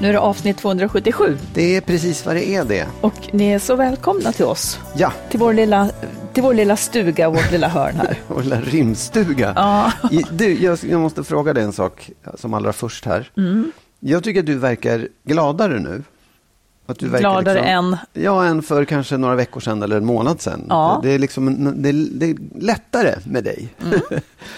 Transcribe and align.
Nu 0.00 0.08
är 0.08 0.12
det 0.12 0.18
avsnitt 0.20 0.56
277 0.56 1.38
Det 1.54 1.76
är 1.76 1.80
precis 1.80 2.26
vad 2.26 2.36
det 2.36 2.48
är 2.48 2.64
det. 2.64 2.86
och 3.00 3.14
ni 3.32 3.50
är 3.50 3.58
så 3.58 3.76
välkomna 3.76 4.32
till 4.32 4.44
oss. 4.44 4.78
Ja, 4.96 5.12
Till 5.30 5.40
vår 5.40 5.52
lilla, 5.54 5.90
till 6.32 6.42
vår 6.42 6.54
lilla 6.54 6.76
stuga, 6.76 7.28
vårt 7.30 7.50
lilla 7.52 7.68
hörn 7.68 7.94
här. 7.96 8.18
vår 8.28 8.42
lilla 8.42 8.60
rimstuga. 8.60 9.52
Ja. 9.56 9.92
Du, 10.30 10.62
jag, 10.62 10.78
jag 10.90 11.00
måste 11.00 11.24
fråga 11.24 11.52
dig 11.52 11.64
en 11.64 11.72
sak 11.72 12.10
som 12.34 12.54
allra 12.54 12.72
först 12.72 13.04
här. 13.04 13.30
Mm. 13.36 13.72
Jag 14.00 14.24
tycker 14.24 14.40
att 14.40 14.46
du 14.46 14.58
verkar 14.58 15.08
gladare 15.24 15.78
nu. 15.80 16.02
Att 16.86 16.98
du 16.98 17.08
Gladare 17.08 17.54
liksom, 17.54 17.68
än? 17.68 17.96
Ja, 18.12 18.44
än 18.44 18.62
för 18.62 18.84
kanske 18.84 19.16
några 19.16 19.34
veckor 19.34 19.60
sedan 19.60 19.82
eller 19.82 19.96
en 19.96 20.04
månad 20.04 20.40
sedan. 20.40 20.66
Ja. 20.68 21.00
Det, 21.02 21.10
är 21.10 21.18
liksom, 21.18 21.64
det, 21.82 21.92
det 21.92 22.26
är 22.26 22.36
lättare 22.60 23.14
med 23.24 23.44
dig. 23.44 23.74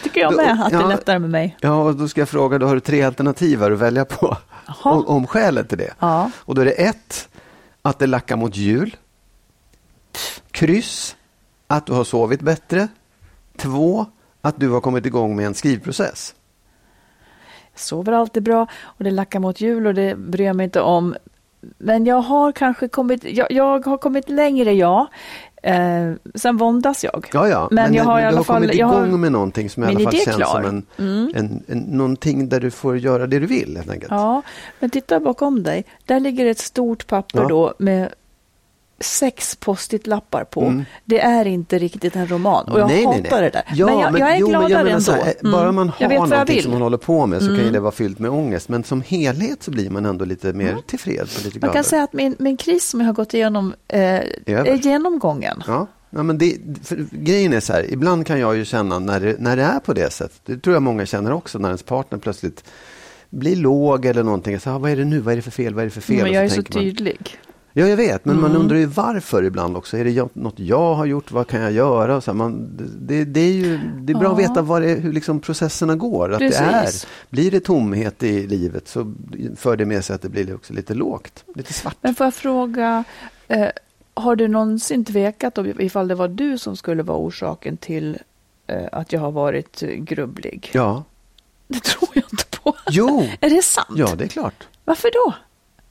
Tycker 0.02 0.20
jag 0.20 0.36
med, 0.36 0.62
att 0.62 0.70
det 0.70 0.76
är 0.76 0.80
ja. 0.80 0.88
lättare 0.88 1.18
med 1.18 1.30
mig. 1.30 1.56
Ja, 1.60 1.82
och 1.82 1.94
då 1.94 2.08
ska 2.08 2.20
jag 2.20 2.28
fråga, 2.28 2.58
då 2.58 2.66
har 2.66 2.74
du 2.74 2.80
tre 2.80 3.02
alternativ 3.02 3.62
att 3.62 3.78
välja 3.78 4.04
på. 4.04 4.36
Om, 4.82 5.06
om 5.06 5.26
skälet 5.26 5.68
till 5.68 5.78
det. 5.78 5.94
Ja. 5.98 6.30
Och 6.36 6.54
då 6.54 6.60
är 6.60 6.64
det 6.64 6.70
ett, 6.70 7.28
att 7.82 7.98
det 7.98 8.06
lackar 8.06 8.36
mot 8.36 8.56
jul. 8.56 8.96
Kryss, 10.50 11.16
att 11.66 11.86
du 11.86 11.92
har 11.92 12.04
sovit 12.04 12.40
bättre. 12.40 12.88
Två, 13.56 14.06
att 14.40 14.60
du 14.60 14.70
har 14.70 14.80
kommit 14.80 15.06
igång 15.06 15.36
med 15.36 15.46
en 15.46 15.54
skrivprocess. 15.54 16.34
Jag 17.72 17.80
sover 17.80 18.12
alltid 18.12 18.42
bra 18.42 18.66
och 18.82 19.04
det 19.04 19.10
lackar 19.10 19.40
mot 19.40 19.60
jul 19.60 19.86
och 19.86 19.94
det 19.94 20.16
bryr 20.16 20.46
jag 20.46 20.56
mig 20.56 20.64
inte 20.64 20.80
om. 20.80 21.14
Men 21.78 22.06
jag 22.06 22.20
har 22.20 22.52
kanske 22.52 22.88
kommit, 22.88 23.24
jag, 23.24 23.46
jag 23.52 23.86
har 23.86 23.98
kommit 23.98 24.28
längre, 24.28 24.72
ja. 24.72 25.06
Eh, 25.62 26.12
sen 26.34 26.56
våndas 26.56 27.04
jag. 27.04 27.28
Ja, 27.32 27.48
ja. 27.48 27.68
Men 27.70 27.94
jag 27.94 28.04
har 28.04 28.18
i 28.18 28.22
du 28.22 28.28
alla 28.28 28.36
har 28.36 28.44
fall- 28.44 28.56
kommit 28.62 28.74
jag 28.74 28.90
igång 28.94 29.10
har- 29.10 29.18
med 29.18 29.32
någonting 29.32 29.70
som 29.70 29.82
i 29.82 29.86
alla 29.86 30.00
fall 30.00 30.12
känns 30.12 30.36
klar. 30.36 30.62
som 30.62 30.64
en, 30.64 30.82
Mm. 30.98 31.32
en, 31.34 31.62
en, 31.68 31.78
någonting 31.78 32.48
där 32.48 32.60
du 32.60 32.70
får 32.70 32.98
göra 32.98 33.26
det 33.26 33.38
du 33.38 33.46
vill 33.46 33.76
helt 33.76 33.90
enkelt. 33.90 34.10
Ja, 34.12 34.42
men 34.78 34.90
titta 34.90 35.20
bakom 35.20 35.62
dig. 35.62 35.84
Där 36.04 36.20
ligger 36.20 36.46
ett 36.46 36.58
stort 36.58 37.06
papper 37.06 37.40
Ja. 37.40 37.48
då 37.48 37.74
med 37.78 38.08
sex 39.00 39.56
post-it-lappar 39.56 40.44
på. 40.44 40.62
Mm. 40.62 40.84
Det 41.04 41.20
är 41.20 41.44
inte 41.46 41.78
riktigt 41.78 42.16
en 42.16 42.26
roman 42.26 42.68
och 42.68 42.80
jag 42.80 42.86
Nej, 42.88 42.96
nej, 42.96 43.16
hatar 43.22 43.40
nej. 43.40 43.50
det 43.50 43.50
där. 43.50 43.64
Ja, 43.74 43.86
men 43.86 43.98
jag, 44.00 44.20
jag 44.20 44.34
är 44.34 44.38
jo, 44.40 44.48
men 44.50 44.66
gladare 44.66 45.00
så 45.00 45.12
ändå. 45.12 45.24
här, 45.24 45.34
Mm. 45.40 45.52
Bara 45.52 45.72
man 45.72 45.92
jag 45.98 46.08
har 46.08 46.14
jag 46.14 46.28
någonting 46.28 46.62
som 46.62 46.72
man 46.72 46.82
håller 46.82 46.96
på 46.98 47.26
med 47.26 47.40
så 47.40 47.46
kan 47.46 47.54
ju 47.56 47.60
Mm. 47.60 47.72
det 47.72 47.80
vara 47.80 47.92
fyllt 47.92 48.18
med 48.18 48.30
ångest. 48.30 48.68
Men 48.68 48.84
som 48.84 49.02
helhet 49.02 49.62
så 49.62 49.70
blir 49.70 49.90
man 49.90 50.06
ändå 50.06 50.24
lite 50.24 50.52
mer 50.52 50.76
tillfreds 50.86 51.38
och 51.38 51.44
lite 51.44 51.54
Man 51.56 51.60
gladare. 51.60 51.72
kan 51.74 51.84
säga 51.84 52.02
att 52.02 52.12
min, 52.12 52.36
min 52.38 52.56
kris 52.56 52.88
som 52.88 53.00
jag 53.00 53.06
har 53.06 53.14
gått 53.14 53.34
igenom 53.34 53.74
eh, 53.88 54.00
är 54.46 54.74
genomgången. 54.74 55.62
Ja, 55.66 55.86
ja 56.10 56.22
men 56.22 56.38
det, 56.38 56.56
grejen 57.10 57.52
är 57.52 57.60
så 57.60 57.72
här, 57.72 57.92
ibland 57.92 58.26
kan 58.26 58.40
jag 58.40 58.56
ju 58.56 58.64
känna 58.64 58.98
när 58.98 59.20
det, 59.20 59.36
när 59.38 59.56
det 59.56 59.62
är 59.62 59.80
på 59.80 59.92
det 59.92 60.12
sättet, 60.12 60.40
det 60.44 60.58
tror 60.58 60.74
jag 60.76 60.82
många 60.82 61.06
känner 61.06 61.32
också, 61.32 61.58
när 61.58 61.68
ens 61.68 61.82
partner 61.82 62.18
plötsligt 62.18 62.64
blir 63.30 63.56
låg 63.56 64.04
eller 64.06 64.22
någonting. 64.22 64.60
Så, 64.60 64.70
ah, 64.70 64.78
vad 64.78 64.90
är 64.90 64.96
det 64.96 65.04
nu? 65.04 65.20
Vad 65.20 65.32
är 65.32 65.36
det 65.36 65.42
för 65.42 65.50
fel? 65.50 65.74
Vad 65.74 65.82
är 65.82 65.86
det 65.86 65.90
för 65.90 66.00
fel? 66.00 66.22
Men 66.22 66.32
jag 66.32 66.44
är 66.44 66.48
så 66.48 66.56
man- 66.56 66.64
tydlig. 66.64 67.38
Ja, 67.78 67.86
jag 67.86 67.96
vet, 67.96 68.24
men 68.24 68.40
man 68.40 68.50
Mm. 68.50 68.62
undrar 68.62 68.76
ju 68.76 68.86
varför 68.86 69.42
ibland 69.42 69.76
också. 69.76 69.96
Är 69.98 70.04
det 70.04 70.10
jag, 70.10 70.28
något 70.32 70.58
jag 70.58 70.94
har 70.94 71.06
gjort? 71.06 71.30
Vad 71.30 71.46
kan 71.46 71.60
jag 71.60 71.72
göra? 71.72 72.20
Så 72.20 72.30
här, 72.30 72.36
man, 72.36 72.68
det, 73.00 73.24
det 73.24 73.40
är 73.40 73.52
ju 73.52 73.78
det 74.00 74.12
är 74.12 74.18
bra 74.18 74.32
att 74.32 74.42
Ja. 74.42 74.48
veta 74.48 74.62
vad 74.62 74.82
det, 74.82 74.88
hur 74.88 75.12
liksom 75.12 75.40
processerna 75.40 75.96
går. 75.96 76.32
Att 76.32 76.38
det 76.38 76.54
är, 76.56 76.88
blir 77.30 77.50
det 77.50 77.60
tomhet 77.60 78.22
i 78.22 78.46
livet 78.46 78.88
så 78.88 79.12
för 79.56 79.76
det 79.76 79.84
med 79.84 80.04
sig 80.04 80.14
att 80.14 80.22
det 80.22 80.28
blir 80.28 80.54
också 80.54 80.72
lite 80.72 80.94
lågt, 80.94 81.44
lite 81.54 81.72
svart. 81.72 81.96
Men 82.00 82.14
får 82.14 82.26
jag 82.26 82.34
fråga, 82.34 83.04
eh, 83.48 83.66
har 84.14 84.36
du 84.36 84.48
någonsin 84.48 85.04
tvekat 85.04 85.58
om 85.58 85.80
ifall 85.80 86.08
det 86.08 86.14
var 86.14 86.28
du 86.28 86.58
som 86.58 86.76
skulle 86.76 87.02
vara 87.02 87.18
orsaken 87.18 87.76
till 87.76 88.18
eh, 88.66 88.82
att 88.92 89.12
jag 89.12 89.20
har 89.20 89.30
varit 89.32 89.80
grubblig? 89.80 90.70
Ja, 90.74 91.04
Det 91.68 91.82
tror 91.82 92.08
jag 92.14 92.24
inte 92.32 92.44
på. 92.62 92.74
jo, 92.90 93.28
Är 93.40 93.50
det 93.50 93.62
sant? 93.62 93.88
ja 93.96 94.14
det 94.18 94.24
är 94.24 94.28
klart. 94.28 94.66
Varför 94.84 95.10
då? 95.12 95.34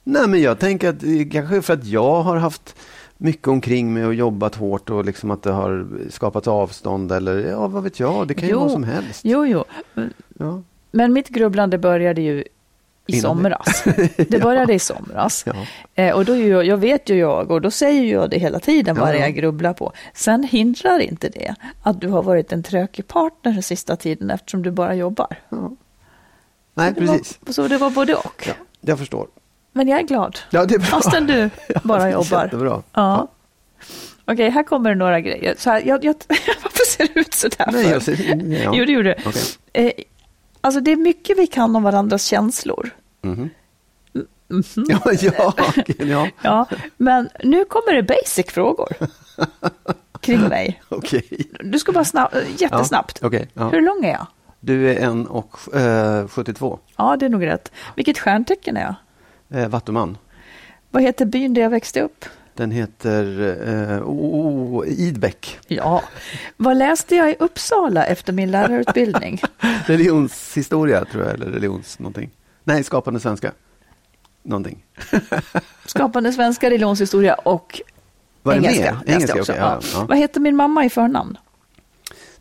Nej, 0.08 0.28
men 0.28 0.42
jag 0.42 0.58
tänker 0.58 0.88
att 0.88 1.00
det 1.00 1.20
är 1.20 1.30
kanske 1.30 1.62
för 1.62 1.74
att 1.74 1.84
jag 1.84 2.22
har 2.22 2.36
haft 2.36 2.76
mycket 3.16 3.48
omkring 3.48 3.94
mig 3.94 4.04
och 4.06 4.14
jobbat 4.14 4.54
hårt 4.54 4.90
och 4.90 5.04
liksom 5.04 5.30
att 5.30 5.42
det 5.42 5.50
har 5.52 5.86
skapat 6.10 6.46
avstånd 6.46 7.12
eller 7.12 7.38
ja, 7.38 7.66
vad 7.66 7.82
vet 7.82 8.00
jag, 8.00 8.28
det 8.28 8.34
kan 8.34 8.48
ju 8.48 8.54
Jo. 8.54 8.60
vara 8.60 8.68
som 8.70 8.84
helst. 8.84 9.20
Jo, 9.24 9.46
jo. 9.46 9.64
Men- 9.94 10.12
Ja. 10.38 10.62
Men 10.90 11.12
mitt 11.12 11.28
grubblande 11.28 11.78
började 11.78 12.20
ju 12.22 12.40
i 12.40 12.46
Innan 13.06 13.20
somras. 13.22 13.84
Det 14.28 14.42
började 14.42 14.74
i 14.74 14.78
somras. 14.78 15.44
Ja. 15.46 15.54
Eh, 16.02 16.14
och 16.16 16.24
då 16.24 16.36
ju 16.36 16.62
jag, 16.62 16.76
vet 16.76 17.10
ju 17.10 17.14
jag 17.18 17.50
och 17.50 17.60
då 17.60 17.70
säger 17.70 18.12
jag 18.12 18.30
det 18.30 18.38
hela 18.38 18.58
tiden 18.60 18.96
vad 18.96 19.08
Ja, 19.08 19.12
det 19.12 19.18
ja. 19.18 19.24
jag 19.24 19.34
grubblar 19.34 19.72
på. 19.72 19.92
Sen 20.14 20.42
hindrar 20.44 20.98
inte 20.98 21.28
det 21.28 21.54
att 21.82 22.00
du 22.00 22.08
har 22.08 22.22
varit 22.22 22.52
en 22.52 22.62
tråkig 22.62 23.08
partner 23.08 23.52
den 23.52 23.62
sista 23.62 23.96
tiden 23.96 24.30
eftersom 24.30 24.62
du 24.62 24.70
bara 24.70 24.94
jobbar. 24.94 25.36
Nej, 26.74 26.92
det 26.94 27.00
var, 27.06 27.18
precis. 27.18 27.38
Så 27.48 27.68
det 27.68 27.78
var 27.78 27.90
både 27.90 28.14
och. 28.14 28.44
Ja, 28.46 28.52
jag 28.80 28.98
förstår. 28.98 29.26
Men 29.76 29.88
jag 29.88 29.98
är 30.00 30.02
glad. 30.02 30.38
Ja, 30.50 30.64
det 30.64 30.74
är 30.74 30.78
bra. 30.78 30.86
Fastän 30.86 31.26
du 31.26 31.50
bara 31.82 32.10
jobbar. 32.10 32.44
Jättebra. 32.44 32.82
Ja. 32.92 33.28
Okej, 34.24 34.50
här 34.50 34.62
kommer 34.62 34.94
några 34.94 35.20
grejer. 35.20 35.54
Så 35.58 35.70
här, 35.70 35.82
jag, 35.86 36.04
jag, 36.04 36.14
varför 36.62 36.86
ser 36.90 37.08
det 37.14 37.20
ut 37.20 37.34
så 37.34 37.48
där? 37.48 37.68
Nej, 37.72 37.86
jag 37.88 38.02
ser, 38.02 38.36
ja. 38.64 38.70
Jo, 38.74 38.84
det 38.84 38.92
gjorde 38.92 39.08
det. 39.08 39.22
Okej. 39.26 39.42
Eh, 39.72 39.92
alltså 40.60 40.80
det 40.80 40.92
är 40.92 40.96
mycket 40.96 41.38
vi 41.38 41.46
kan 41.46 41.76
om 41.76 41.82
varandras 41.82 42.24
känslor. 42.24 42.90
Mhm. 43.22 43.50
Ja, 44.88 45.00
ja, 45.20 45.54
ja. 45.98 46.28
Ja, 46.42 46.66
men 46.96 47.28
nu 47.44 47.64
kommer 47.64 47.94
det 47.94 48.02
basic 48.02 48.46
frågor 48.52 48.88
kring 50.20 50.40
mig. 50.40 50.82
okej. 50.88 51.28
Du 51.60 51.78
ska 51.78 51.92
bara 51.92 52.04
snabb, 52.04 52.30
jättesnabbt. 52.58 53.18
Ja, 53.22 53.28
okej, 53.28 53.48
ja. 53.54 53.68
Hur 53.68 53.80
lång 53.80 54.04
är 54.04 54.12
jag? 54.12 54.26
Du 54.60 54.90
är 54.90 54.96
en 55.00 55.26
och 55.26 55.74
eh, 55.76 56.28
72. 56.28 56.78
Ja, 56.96 57.16
det 57.16 57.26
är 57.26 57.30
nog 57.30 57.46
rätt. 57.46 57.72
Vilket 57.96 58.18
stjärntecken 58.18 58.76
är 58.76 58.80
jag? 58.82 58.94
Eh, 59.50 59.68
Vattuman. 59.68 60.18
Vad 60.90 61.02
heter 61.02 61.24
byn 61.26 61.54
där 61.54 61.62
jag 61.62 61.70
växte 61.70 62.00
upp? 62.00 62.24
Den 62.54 62.70
heter 62.70 63.40
eh, 63.68 64.02
oh, 64.08 64.80
oh, 64.80 64.88
Idbäck. 64.88 65.58
Ja. 65.68 66.02
Vad 66.56 66.76
läste 66.76 67.16
jag 67.16 67.30
i 67.30 67.36
Uppsala 67.38 68.04
efter 68.06 68.32
min 68.32 68.50
lärarutbildning? 68.50 69.42
Religionshistoria 69.86 71.04
tror 71.04 71.24
jag, 71.24 71.34
eller 71.34 71.46
religions 71.46 71.98
någonting. 71.98 72.30
Nej, 72.64 72.84
skapande 72.84 73.20
svenska. 73.20 73.52
Någonting. 74.42 74.84
Skapande 75.86 76.32
svenska, 76.32 76.70
religionshistoria 76.70 77.34
och 77.34 77.80
Var 78.42 78.52
det 78.54 78.58
engelska. 78.58 78.84
jag 79.06 79.14
Engelska, 79.14 79.40
också. 79.40 79.52
ja, 79.52 79.80
Ja. 79.82 79.88
ja. 79.94 80.04
Vad 80.08 80.18
heter 80.18 80.40
min 80.40 80.56
mamma 80.56 80.84
i 80.84 80.90
förnamn? 80.90 81.38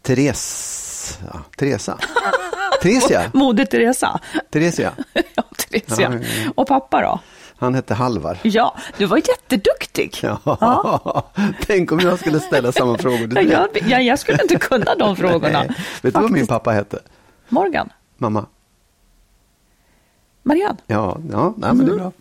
Therese. 0.02 1.20
Ja, 1.34 1.40
Teresa. 1.58 1.98
Theresia. 2.90 3.32
Moder 3.34 3.66
Teresa. 3.66 4.20
Theresia. 4.52 4.92
ja, 5.36 5.44
Theresia. 5.70 6.12
Ja, 6.12 6.14
ja, 6.14 6.26
ja. 6.46 6.52
Och 6.56 6.68
pappa 6.68 7.02
då? 7.02 7.20
Han 7.58 7.76
hette 7.76 7.94
Halvar. 7.94 8.38
Ja, 8.44 8.76
du 8.98 9.06
var 9.06 9.18
jätteduktig. 9.18 10.20
Ja. 10.22 11.32
Tänk 11.66 11.92
om 11.92 12.00
jag 12.00 12.20
skulle 12.20 12.40
ställa 12.40 12.72
samma 12.72 12.98
frågor 12.98 13.18
till 13.28 13.50
Ja, 13.52 13.68
dig. 13.74 13.82
jag, 13.82 13.92
ja, 13.92 14.00
jag 14.02 14.20
skulle 14.20 14.42
inte 14.42 14.56
kunna 14.56 14.96
de 14.96 15.16
frågorna. 15.22 15.64
Vet 16.02 16.14
du 16.14 16.22
vad 16.22 16.32
min 16.32 16.48
pappa 16.48 16.72
hette? 16.72 17.00
Morgan? 17.50 17.90
Mamma? 18.18 18.46
Marianne? 20.44 20.78
Ja, 20.88 21.18
ja 21.32 21.54
nej, 21.58 21.74
men 21.74 21.86
det 21.86 21.92
är 21.92 21.96
bra. 21.96 22.12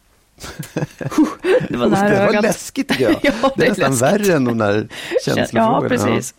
Det 1.68 1.76
var 1.76 1.88
nära 1.88 2.26
det 2.26 2.34
var 2.34 2.42
läskigt 2.42 2.88
tycker 2.88 3.04
jag. 3.04 3.16
Ja, 3.42 3.50
det 3.56 3.64
är 3.64 3.68
nästan 3.68 3.90
läskigt. 3.90 4.02
värre 4.28 4.36
än 4.36 4.44
de 4.44 4.58
där 4.58 4.88
känslofrågorna. 5.24 5.82
Ja, 5.82 5.88
precis. 5.88 6.34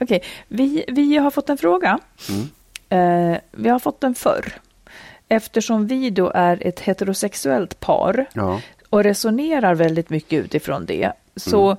Okej, 0.00 0.22
vi, 0.48 0.84
vi 0.88 1.16
har 1.16 1.30
fått 1.30 1.48
en 1.50 1.58
fråga. 1.58 1.98
Mm. 2.28 2.48
Eh, 2.90 3.36
vi 3.50 3.68
har 3.68 3.78
fått 3.78 4.00
den 4.00 4.14
förr. 4.14 4.52
Eftersom 5.28 5.86
vi 5.86 6.10
då 6.10 6.30
är 6.34 6.66
ett 6.66 6.80
heterosexuellt 6.80 7.80
par 7.80 8.26
Ja. 8.32 8.60
och 8.90 9.04
resonerar 9.04 9.74
väldigt 9.74 10.10
mycket 10.10 10.44
utifrån 10.44 10.86
det, 10.86 11.12
så, 11.36 11.66
Mm. 11.66 11.76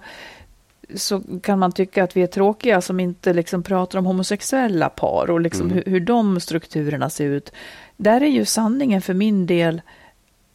så 0.95 1.21
kan 1.43 1.59
man 1.59 1.71
tycka 1.71 2.03
att 2.03 2.17
vi 2.17 2.21
är 2.23 2.27
tråkiga 2.27 2.81
som 2.81 2.99
inte 2.99 3.33
liksom 3.33 3.63
pratar 3.63 3.99
om 3.99 4.05
homosexuella 4.05 4.89
par 4.89 5.29
och 5.29 5.41
liksom 5.41 5.65
Mm. 5.65 5.73
hur, 5.73 5.91
hur 5.91 5.99
de 5.99 6.39
strukturerna 6.39 7.09
ser 7.09 7.25
ut. 7.25 7.51
Där 7.97 8.21
är 8.21 8.27
ju 8.29 8.45
sanningen 8.45 9.01
för 9.01 9.13
min 9.13 9.45
del 9.45 9.81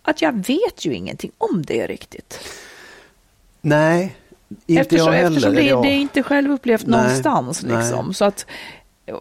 att 0.02 0.22
jag 0.22 0.32
vet 0.46 0.84
ju 0.84 0.94
ingenting 0.94 1.30
om 1.38 1.62
det 1.66 1.86
riktigt. 1.86 2.40
Nej, 3.60 4.16
inte 4.66 4.80
eftersom, 4.80 5.06
jag 5.06 5.12
heller. 5.14 5.28
eftersom 5.28 5.54
det, 5.54 5.62
jag. 5.62 5.82
det 5.82 5.88
är 5.88 5.98
inte 5.98 6.22
självupplevt 6.22 6.86
Nej, 6.86 7.00
någonstans. 7.00 7.62
nej. 7.64 7.76
Liksom. 7.76 8.14
Så 8.14 8.24
att, 8.24 8.46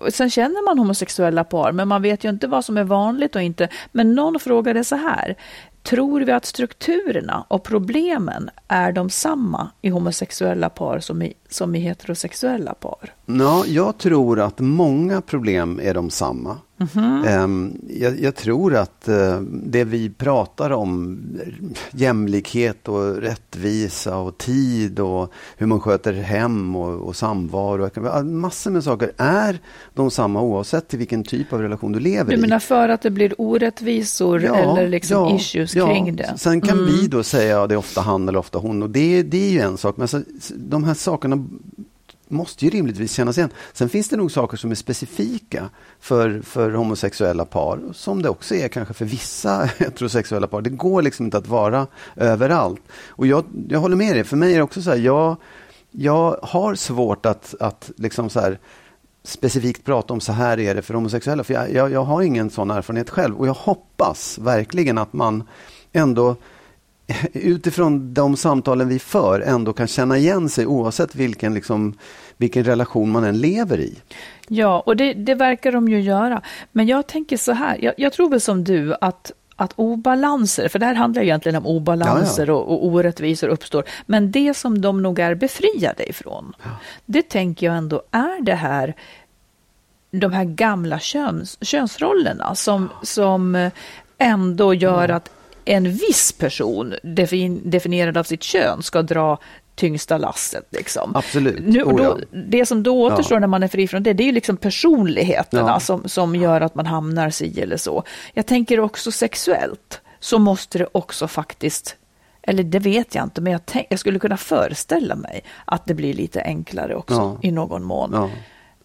sen 0.09 0.29
känner 0.29 0.65
man 0.65 0.79
homosexuella 0.79 1.43
par, 1.43 1.71
men 1.71 1.87
man 1.87 2.01
vet 2.01 2.23
ju 2.23 2.29
inte 2.29 2.47
vad 2.47 2.65
som 2.65 2.77
är 2.77 2.83
vanligt 2.83 3.35
och 3.35 3.41
inte. 3.41 3.69
Men 3.91 4.15
någon 4.15 4.39
frågade 4.39 4.83
så 4.83 4.95
här. 4.95 5.35
Tror 5.83 6.21
vi 6.21 6.31
att 6.31 6.45
strukturerna 6.45 7.45
och 7.47 7.63
problemen 7.63 8.49
är 8.67 8.91
de 8.91 9.09
samma 9.09 9.71
i 9.81 9.89
homosexuella 9.89 10.69
par 10.69 10.99
som 10.99 11.21
i, 11.21 11.33
som 11.49 11.75
i 11.75 11.79
heterosexuella 11.79 12.73
par? 12.73 13.13
Ja, 13.25 13.63
jag 13.67 13.97
tror 13.97 14.39
att 14.39 14.59
många 14.59 15.21
problem 15.21 15.79
är 15.83 15.93
de 15.93 16.09
samma. 16.09 16.57
Mhm. 16.77 17.23
Ehm, 17.27 17.77
jag, 17.89 18.19
jag 18.19 18.35
tror 18.35 18.75
att 18.75 19.07
eh, 19.07 19.39
det 19.63 19.83
vi 19.83 20.09
pratar 20.09 20.69
om, 20.71 21.19
jämlikhet 21.91 22.87
och 22.87 23.15
rättvisa 23.15 24.17
och 24.17 24.37
tid 24.37 24.99
och 24.99 25.31
hur 25.57 25.67
man 25.67 25.79
sköter 25.79 26.13
hem 26.13 26.75
och, 26.75 27.07
och 27.07 27.15
samvaro, 27.15 28.23
massor 28.23 28.71
med 28.71 28.83
saker 28.83 29.11
är 29.17 29.59
de 29.93 30.11
samma 30.11 30.41
oavsett 30.41 30.87
till 30.87 30.99
vilken 30.99 31.23
typ 31.23 31.53
av 31.53 31.61
relation 31.61 31.91
du 31.91 31.99
lever 31.99 32.31
Du 32.31 32.37
i. 32.37 32.41
menar 32.41 32.59
för 32.59 32.89
att 32.89 33.01
det 33.01 33.11
blir 33.11 33.33
orättvisor 33.37 34.43
eller 34.43 34.87
liksom 34.87 35.17
ja, 35.17 35.35
issues 35.35 35.75
ja. 35.75 35.87
kring 35.87 36.15
det? 36.15 36.23
Mm. 36.23 36.37
Sen 36.37 36.61
kan 36.61 36.85
vi 36.85 37.07
då 37.07 37.23
säga 37.23 37.63
att 37.63 37.69
det 37.69 37.75
är 37.75 37.79
ofta 37.79 38.01
han 38.01 38.29
eller 38.29 38.39
ofta 38.39 38.59
hon 38.59 38.83
och 38.83 38.89
det, 38.89 39.23
det 39.23 39.47
är 39.47 39.51
ju 39.51 39.59
en 39.59 39.77
sak. 39.77 39.97
Men 39.97 40.07
så, 40.07 40.21
de 40.55 40.83
här 40.83 40.93
sakerna 40.93 41.47
måste 42.27 42.65
ju 42.65 42.71
rimligtvis 42.71 43.13
kännas 43.13 43.37
igen. 43.37 43.49
Sen 43.73 43.89
finns 43.89 44.09
det 44.09 44.17
nog 44.17 44.31
saker 44.31 44.57
som 44.57 44.71
är 44.71 44.75
specifika 44.75 45.69
för, 45.99 46.41
för 46.41 46.71
homosexuella 46.71 47.45
par, 47.45 47.79
som 47.93 48.21
det 48.21 48.29
också 48.29 48.55
är 48.55 48.67
kanske 48.67 48.93
för 48.93 49.05
vissa 49.05 49.63
heterosexuella 49.77 50.47
par. 50.47 50.61
Det 50.61 50.69
går 50.69 51.01
liksom 51.01 51.25
inte 51.25 51.37
att 51.37 51.47
vara 51.47 51.87
överallt. 52.15 52.81
Och 53.07 53.27
jag, 53.27 53.45
jag 53.69 53.79
håller 53.79 53.95
med 53.95 54.15
dig, 54.15 54.23
för 54.23 54.37
mig 54.37 54.53
är 54.53 54.57
det 54.57 54.63
också 54.63 54.81
så 54.81 54.89
här, 54.89 54.97
jag, 54.97 55.35
jag 55.91 56.39
har 56.41 56.75
svårt 56.75 57.25
att, 57.25 57.55
att 57.59 57.91
liksom 57.97 58.29
så 58.29 58.39
här, 58.39 58.59
specifikt 59.23 59.83
prata 59.83 60.13
om 60.13 60.21
så 60.21 60.31
här 60.31 60.59
är 60.59 60.75
det 60.75 60.81
för 60.81 60.93
homosexuella. 60.93 61.43
För 61.43 61.53
jag, 61.53 61.73
jag, 61.73 61.91
jag 61.91 62.03
har 62.03 62.21
ingen 62.21 62.49
sån 62.49 62.71
erfarenhet 62.71 63.09
själv 63.09 63.35
och 63.35 63.47
jag 63.47 63.53
hoppas 63.53 64.37
verkligen 64.37 64.97
att 64.97 65.13
man 65.13 65.43
ändå 65.93 66.35
utifrån 67.33 68.13
de 68.13 68.37
samtalen 68.37 68.89
vi 68.89 68.99
för 68.99 69.39
ändå 69.39 69.73
kan 69.73 69.87
känna 69.87 70.17
igen 70.17 70.49
sig 70.49 70.65
oavsett 70.65 71.15
vilken, 71.15 71.53
liksom, 71.53 71.93
vilken 72.37 72.63
relation 72.63 73.11
man 73.11 73.23
än 73.23 73.37
lever 73.37 73.79
i. 73.79 73.95
Ja, 74.47 74.83
och 74.85 74.95
det, 74.97 75.13
det 75.13 75.35
verkar 75.35 75.71
de 75.71 75.89
ju 75.89 76.01
göra. 76.01 76.41
Men 76.71 76.87
jag 76.87 77.07
tänker 77.07 77.37
så 77.37 77.51
här, 77.51 77.77
jag, 77.81 77.93
jag 77.97 78.13
tror 78.13 78.29
väl 78.29 78.41
som 78.41 78.63
du 78.63 78.95
att 79.01 79.31
att 79.57 79.73
obalanser, 79.75 80.67
för 80.67 80.79
det 80.79 80.85
här 80.85 80.93
handlar 80.93 81.21
ju 81.21 81.27
egentligen 81.27 81.55
om 81.55 81.65
obalanser 81.65 82.47
Ja, 82.47 82.53
Och, 82.53 82.71
och 82.71 82.85
orättvisor 82.85 83.47
uppstår, 83.47 83.83
men 84.05 84.31
det 84.31 84.53
som 84.53 84.81
de 84.81 85.01
nog 85.01 85.19
är 85.19 85.35
befriade 85.35 86.09
ifrån, 86.09 86.53
det 87.05 87.21
tänker 87.21 87.65
jag 87.65 87.77
ändå 87.77 88.01
är 88.11 88.41
det 88.41 88.55
här 88.55 88.95
de 90.11 90.33
här 90.33 90.43
gamla 90.43 90.99
köns, 90.99 91.57
könsrollerna 91.61 92.55
som, 92.55 92.89
som 93.03 93.69
ändå 94.17 94.73
gör 94.73 95.09
att 95.09 95.31
en 95.65 95.91
viss 95.91 96.31
person 96.31 96.93
defin, 97.03 97.61
definierad 97.69 98.17
av 98.17 98.23
sitt 98.23 98.43
kön 98.43 98.83
ska 98.83 99.01
dra 99.01 99.39
tyngsta 99.75 100.17
lasset. 100.17 100.67
Liksom. 100.71 101.15
Absolut. 101.15 101.59
Nu, 101.67 101.83
Oh, 101.83 101.97
då, 101.97 102.17
det 102.31 102.65
som 102.65 102.83
då 102.83 103.01
återstår 103.03 103.35
Ja. 103.35 103.39
när 103.39 103.47
man 103.47 103.63
är 103.63 103.67
fri 103.67 103.87
från 103.87 104.03
det, 104.03 104.13
det 104.13 104.23
är 104.23 104.25
ju 104.25 104.31
liksom 104.31 104.57
personligheterna 104.57 105.69
Ja. 105.69 105.79
som, 105.79 106.09
som 106.09 106.35
gör 106.35 106.61
att 106.61 106.75
man 106.75 106.85
hamnar 106.85 107.29
si 107.29 107.61
eller 107.61 107.77
så. 107.77 108.03
Jag 108.33 108.45
tänker 108.45 108.79
också 108.79 109.11
sexuellt, 109.11 110.01
så 110.19 110.39
måste 110.39 110.77
det 110.77 110.87
också 110.91 111.27
faktiskt 111.27 111.95
eller 112.47 112.63
det 112.63 112.79
vet 112.79 113.15
jag 113.15 113.23
inte, 113.23 113.41
men 113.41 113.53
jag, 113.53 113.61
tänk, 113.65 113.87
jag 113.89 113.99
skulle 113.99 114.19
kunna 114.19 114.37
föreställa 114.37 115.15
mig 115.15 115.43
att 115.65 115.85
det 115.85 115.93
blir 115.93 116.13
lite 116.13 116.41
enklare 116.41 116.95
också 116.95 117.13
Ja. 117.15 117.37
i 117.41 117.51
någon 117.51 117.83
mån 117.83 118.09
Ja. 118.13 118.29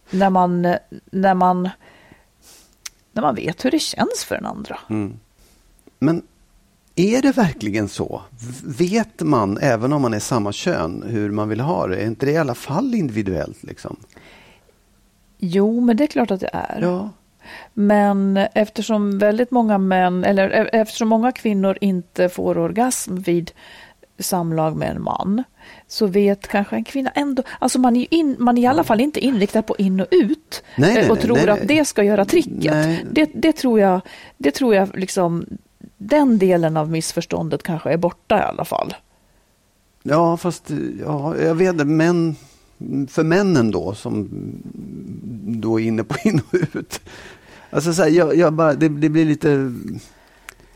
när 0.09 0.29
man, 0.29 0.75
när 1.11 1.33
man, 1.33 1.69
när 3.13 3.21
man 3.21 3.35
vet 3.35 3.65
hur 3.65 3.71
det 3.71 3.79
känns 3.79 4.23
för 4.25 4.35
den 4.35 4.45
andra. 4.45 4.79
Mm. 4.89 5.13
Men 5.99 6.21
är 6.95 7.21
det 7.21 7.31
verkligen 7.31 7.87
så? 7.87 8.21
Vet 8.65 9.21
man, 9.21 9.57
även 9.57 9.93
om 9.93 10.01
man 10.01 10.13
är 10.13 10.19
samma 10.19 10.51
kön, 10.51 11.03
hur 11.07 11.31
man 11.31 11.49
vill 11.49 11.59
ha 11.59 11.87
det? 11.87 11.97
Är 11.97 12.07
inte 12.07 12.25
det 12.25 12.31
i 12.31 12.37
alla 12.37 12.55
fall 12.55 12.93
individuellt? 12.93 13.63
Liksom? 13.63 13.95
Jo, 15.37 15.81
men 15.81 15.97
det 15.97 16.03
är 16.03 16.07
klart 16.07 16.31
att 16.31 16.39
det 16.39 16.49
är. 16.53 16.79
Ja. 16.81 17.09
Men 17.73 18.37
eftersom 18.37 19.19
väldigt 19.19 19.51
många 19.51 19.77
män, 19.77 20.23
eller 20.23 20.49
e- 20.49 20.69
eftersom 20.73 21.07
många 21.07 21.31
kvinnor 21.31 21.77
inte 21.81 22.29
får 22.29 22.57
orgasm 22.57 23.15
vid 23.15 23.51
samlag 24.19 24.75
med 24.75 24.95
en 24.95 25.03
man, 25.03 25.43
så 25.87 26.07
vet 26.07 26.47
kanske 26.47 26.75
en 26.75 26.83
kvinna 26.83 27.09
ändå, 27.09 27.43
alltså 27.59 27.79
man 27.79 27.95
är, 27.95 28.13
in, 28.13 28.35
man 28.39 28.57
är 28.57 28.61
i 28.61 28.65
alla 28.65 28.83
fall 28.83 29.01
inte 29.01 29.19
inriktad 29.19 29.61
på 29.61 29.75
in 29.77 29.99
och 29.99 30.07
ut 30.11 30.63
Nej, 30.75 30.93
nej, 30.93 31.05
eh, 31.05 31.11
och 31.11 31.19
tror 31.19 31.35
nej, 31.35 31.49
att 31.49 31.67
det 31.67 31.85
ska 31.85 32.03
göra 32.03 32.25
tricket. 32.25 32.99
Det, 33.11 33.29
det 33.33 33.51
tror 33.51 33.79
jag, 33.79 34.01
det 34.37 34.51
tror 34.51 34.75
jag 34.75 34.97
liksom, 34.97 35.45
den 36.03 36.37
delen 36.37 36.77
av 36.77 36.91
missförståndet 36.91 37.63
kanske 37.63 37.91
är 37.93 37.97
borta 37.97 38.37
i 38.39 38.41
alla 38.41 38.65
fall. 38.65 38.93
Ja, 40.03 40.37
fast 40.37 40.63
ja, 41.05 41.37
jag 41.37 41.55
vet 41.55 41.69
inte, 41.73 41.85
men 41.85 42.35
för 43.09 43.23
männen 43.23 43.71
då 43.71 43.95
som 43.95 44.29
då 45.61 45.79
är 45.79 45.83
inne 45.85 46.03
på 46.03 46.15
in 46.27 46.41
och 46.51 46.57
ut. 46.73 47.01
Alltså 47.69 47.93
så 47.93 48.01
här, 48.01 48.09
jag, 48.09 48.35
jag 48.35 48.53
bara, 48.53 48.73
det, 48.73 48.89
det 48.89 49.09
blir 49.09 49.25
lite... 49.25 49.73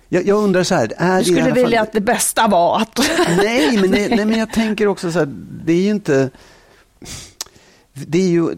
Jag, 0.09 0.25
jag 0.27 0.43
undrar 0.43 0.63
så 0.63 0.75
här, 0.75 0.93
är 0.97 1.13
Du 1.13 1.19
det 1.19 1.25
skulle 1.25 1.41
fall- 1.43 1.53
vilja 1.53 1.81
att 1.81 1.93
det 1.93 2.01
bästa 2.01 2.47
var 2.47 2.81
att... 2.81 2.99
Nej, 3.37 3.77
men, 3.81 3.91
nej, 3.91 4.09
nej, 4.09 4.25
men 4.25 4.39
jag 4.39 4.53
tänker 4.53 4.87
också 4.87 5.11
så 5.11 5.19
här, 5.19 5.33
det 5.65 5.73
är 5.73 5.81
ju 5.81 5.89
inte... 5.89 6.29
Det 8.07 8.17
är 8.17 8.29
ju 8.29 8.55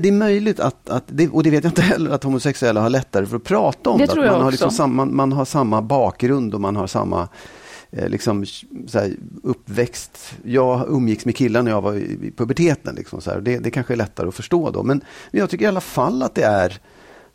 det 0.00 0.08
är 0.08 0.12
möjligt 0.12 0.60
att, 0.60 0.88
att 0.88 1.04
det, 1.06 1.28
och 1.28 1.42
det 1.42 1.50
vet 1.50 1.64
jag 1.64 1.70
inte 1.70 1.82
heller, 1.82 2.10
att 2.10 2.24
homosexuella 2.24 2.80
har 2.80 2.90
lättare 2.90 3.26
för 3.26 3.36
att 3.36 3.44
prata 3.44 3.90
om 3.90 3.98
Det 3.98 4.06
det. 4.06 4.12
tror 4.12 4.24
jag 4.24 4.32
man, 4.32 4.42
har 4.42 4.50
liksom 4.50 4.70
samma, 4.70 5.04
man 5.04 5.32
har 5.32 5.44
samma 5.44 5.82
bakgrund 5.82 6.54
och 6.54 6.60
man 6.60 6.76
har 6.76 6.86
samma 6.86 7.28
eh, 7.90 8.08
liksom, 8.08 8.44
här, 8.94 9.16
uppväxt. 9.42 10.34
Jag 10.44 10.86
umgicks 10.88 11.24
med 11.24 11.36
killar 11.36 11.62
när 11.62 11.70
jag 11.70 11.80
var 11.82 11.94
i, 11.94 12.18
i 12.22 12.32
puberteten. 12.36 12.94
Liksom, 12.94 13.20
så 13.20 13.30
här. 13.30 13.40
Det, 13.40 13.58
det 13.58 13.70
kanske 13.70 13.94
är 13.94 13.96
lättare 13.96 14.28
att 14.28 14.34
förstå 14.34 14.70
då. 14.70 14.82
Men, 14.82 15.00
men 15.30 15.40
jag 15.40 15.50
tycker 15.50 15.64
i 15.64 15.68
alla 15.68 15.80
fall 15.80 16.22
att 16.22 16.34
det 16.34 16.44
är 16.44 16.80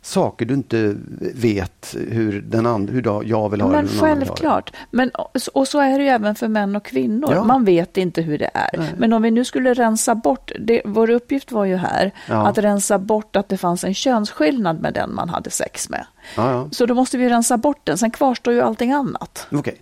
saker 0.02 0.46
du 0.46 0.54
inte 0.54 0.96
vet 1.34 1.96
hur, 2.08 2.40
den 2.40 2.66
and, 2.66 2.90
hur 2.90 3.02
jag 3.24 3.48
vill 3.48 3.60
ha 3.60 3.70
det. 3.70 3.76
Men 3.76 3.88
självklart. 3.88 4.72
Men, 4.90 5.10
och 5.52 5.68
så 5.68 5.80
är 5.80 5.98
det 5.98 6.04
ju 6.04 6.10
även 6.10 6.34
för 6.34 6.48
män 6.48 6.76
och 6.76 6.84
kvinnor. 6.84 7.32
Ja. 7.34 7.44
Man 7.44 7.64
vet 7.64 7.96
inte 7.96 8.22
hur 8.22 8.38
det 8.38 8.50
är. 8.54 8.78
Nej. 8.78 8.94
Men 8.98 9.12
om 9.12 9.22
vi 9.22 9.30
nu 9.30 9.44
skulle 9.44 9.74
rensa 9.74 10.14
bort, 10.14 10.52
det, 10.60 10.82
vår 10.84 11.10
uppgift 11.10 11.52
var 11.52 11.64
ju 11.64 11.76
här, 11.76 12.12
Ja. 12.28 12.46
att 12.46 12.58
rensa 12.58 12.98
bort 12.98 13.36
att 13.36 13.48
det 13.48 13.56
fanns 13.56 13.84
en 13.84 13.94
könsskillnad 13.94 14.80
med 14.80 14.94
den 14.94 15.14
man 15.14 15.28
hade 15.28 15.50
sex 15.50 15.88
med. 15.90 16.06
Ja. 16.36 16.68
Så 16.72 16.86
då 16.86 16.94
måste 16.94 17.18
vi 17.18 17.28
rensa 17.28 17.56
bort 17.56 17.80
den, 17.84 17.98
sen 17.98 18.10
kvarstår 18.10 18.54
ju 18.54 18.60
allting 18.60 18.92
annat. 18.92 19.46
Okej, 19.50 19.80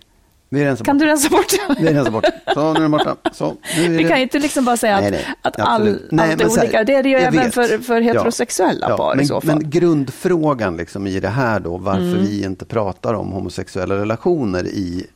vi 0.53 0.65
rensar 0.65 0.85
Kan 0.85 0.97
bort. 0.97 1.01
du 1.01 1.07
rensa 1.07 1.29
bort 1.29 1.45
den? 1.67 1.85
Vi 1.85 1.93
rensar 1.93 2.11
bort. 2.11 2.25
Så, 2.53 2.73
nu 2.73 2.77
är 2.77 2.81
den 2.81 2.91
borta. 2.91 3.15
Så, 3.33 3.55
nu 3.77 3.85
är 3.85 3.89
Vi 3.89 3.97
det- 4.03 4.09
kan 4.09 4.17
ju 4.17 4.23
inte 4.23 4.39
liksom 4.39 4.65
bara 4.65 4.77
säga 4.77 4.95
Nej, 5.01 5.05
att, 5.07 5.11
nej, 5.13 5.25
att 5.41 5.59
all. 5.59 5.83
Nej, 6.11 6.31
allt 6.31 6.41
är 6.41 6.45
här, 6.49 6.59
olika. 6.63 6.83
Det 6.83 6.93
är 6.95 7.03
det 7.03 7.09
ju 7.09 7.15
även 7.15 7.43
vet. 7.43 7.53
för, 7.53 7.77
för 7.77 8.01
heterosexuella 8.01 8.89
Ja, 8.89 8.97
par 8.97 9.15
men, 9.15 9.23
i 9.25 9.27
så 9.27 9.41
fall. 9.41 9.55
Men 9.55 9.69
grundfrågan 9.69 10.77
liksom 10.77 11.07
i 11.07 11.19
det 11.19 11.27
här 11.29 11.59
då, 11.59 11.77
varför 11.77 12.01
Mm. 12.01 12.25
vi 12.25 12.43
inte 12.45 12.65
pratar 12.65 13.13
om 13.13 13.31
homosexuella 13.31 13.95
relationer 13.95 14.67
i 14.67 15.07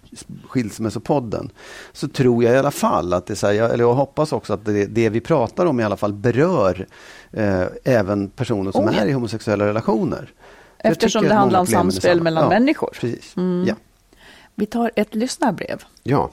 Skilsmässopodden, 0.50 1.50
så 1.94 2.08
tror 2.08 2.44
jag 2.44 2.54
i 2.54 2.58
alla 2.58 2.72
fall 2.72 3.14
att 3.14 3.28
det 3.28 3.44
är 3.44 3.48
här, 3.48 3.54
jag, 3.54 3.74
eller 3.74 3.84
jag 3.84 3.94
hoppas 3.94 4.34
också 4.34 4.54
att 4.54 4.66
det, 4.66 4.86
det 4.86 5.10
vi 5.10 5.20
pratar 5.22 5.66
om 5.66 5.80
i 5.80 5.84
alla 5.84 5.98
fall 5.98 6.14
berör 6.14 6.86
eh, 7.32 7.64
även 7.84 8.30
personer 8.30 8.72
som 8.72 8.86
Oh, 8.86 8.94
ja. 8.96 9.02
är 9.02 9.08
i 9.08 9.12
homosexuella 9.12 9.66
relationer. 9.66 10.30
Eftersom 10.78 11.24
det 11.24 11.34
handlar 11.34 11.60
om 11.60 11.68
samspel 11.68 12.22
mellan 12.22 12.44
ja, 12.44 12.50
människor. 12.50 12.90
Precis. 13.02 13.38
Mm. 13.38 13.66
Ja. 13.68 13.76
Vi 14.56 14.66
tar 14.66 14.92
ett 14.96 15.16
lyssnarbrev. 15.16 15.84
Ja. 16.04 16.30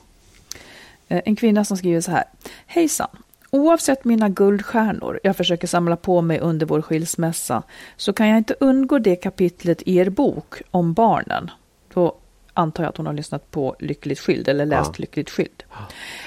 Eh, 1.08 1.20
En 1.24 1.36
kvinna 1.36 1.64
som 1.64 1.76
skriver 1.76 2.00
så 2.00 2.10
här. 2.10 2.24
Hejsan! 2.66 3.08
Oavsett 3.50 4.04
mina 4.04 4.28
guldstjärnor 4.28 5.20
jag 5.22 5.36
försöker 5.36 5.66
samla 5.66 5.96
på 5.96 6.22
mig 6.22 6.38
under 6.40 6.66
vår 6.66 6.82
skilsmässa 6.82 7.62
så 7.96 8.12
kan 8.12 8.28
jag 8.28 8.38
inte 8.38 8.54
undgå 8.60 8.98
det 8.98 9.16
kapitlet 9.16 9.82
i 9.82 9.96
er 9.96 10.10
bok 10.10 10.62
om 10.70 10.92
barnen. 10.92 11.50
Då 11.94 12.16
antar 12.54 12.84
jag 12.84 12.88
att 12.88 12.96
hon 12.96 13.06
har 13.06 13.12
lyssnat 13.12 13.50
på 13.50 13.76
Lyckligt 13.78 14.18
skild 14.18 14.48
eller 14.48 14.66
läst 14.66 14.90
Ja. 14.94 14.94
Lyckligt 14.98 15.30
skild. 15.30 15.62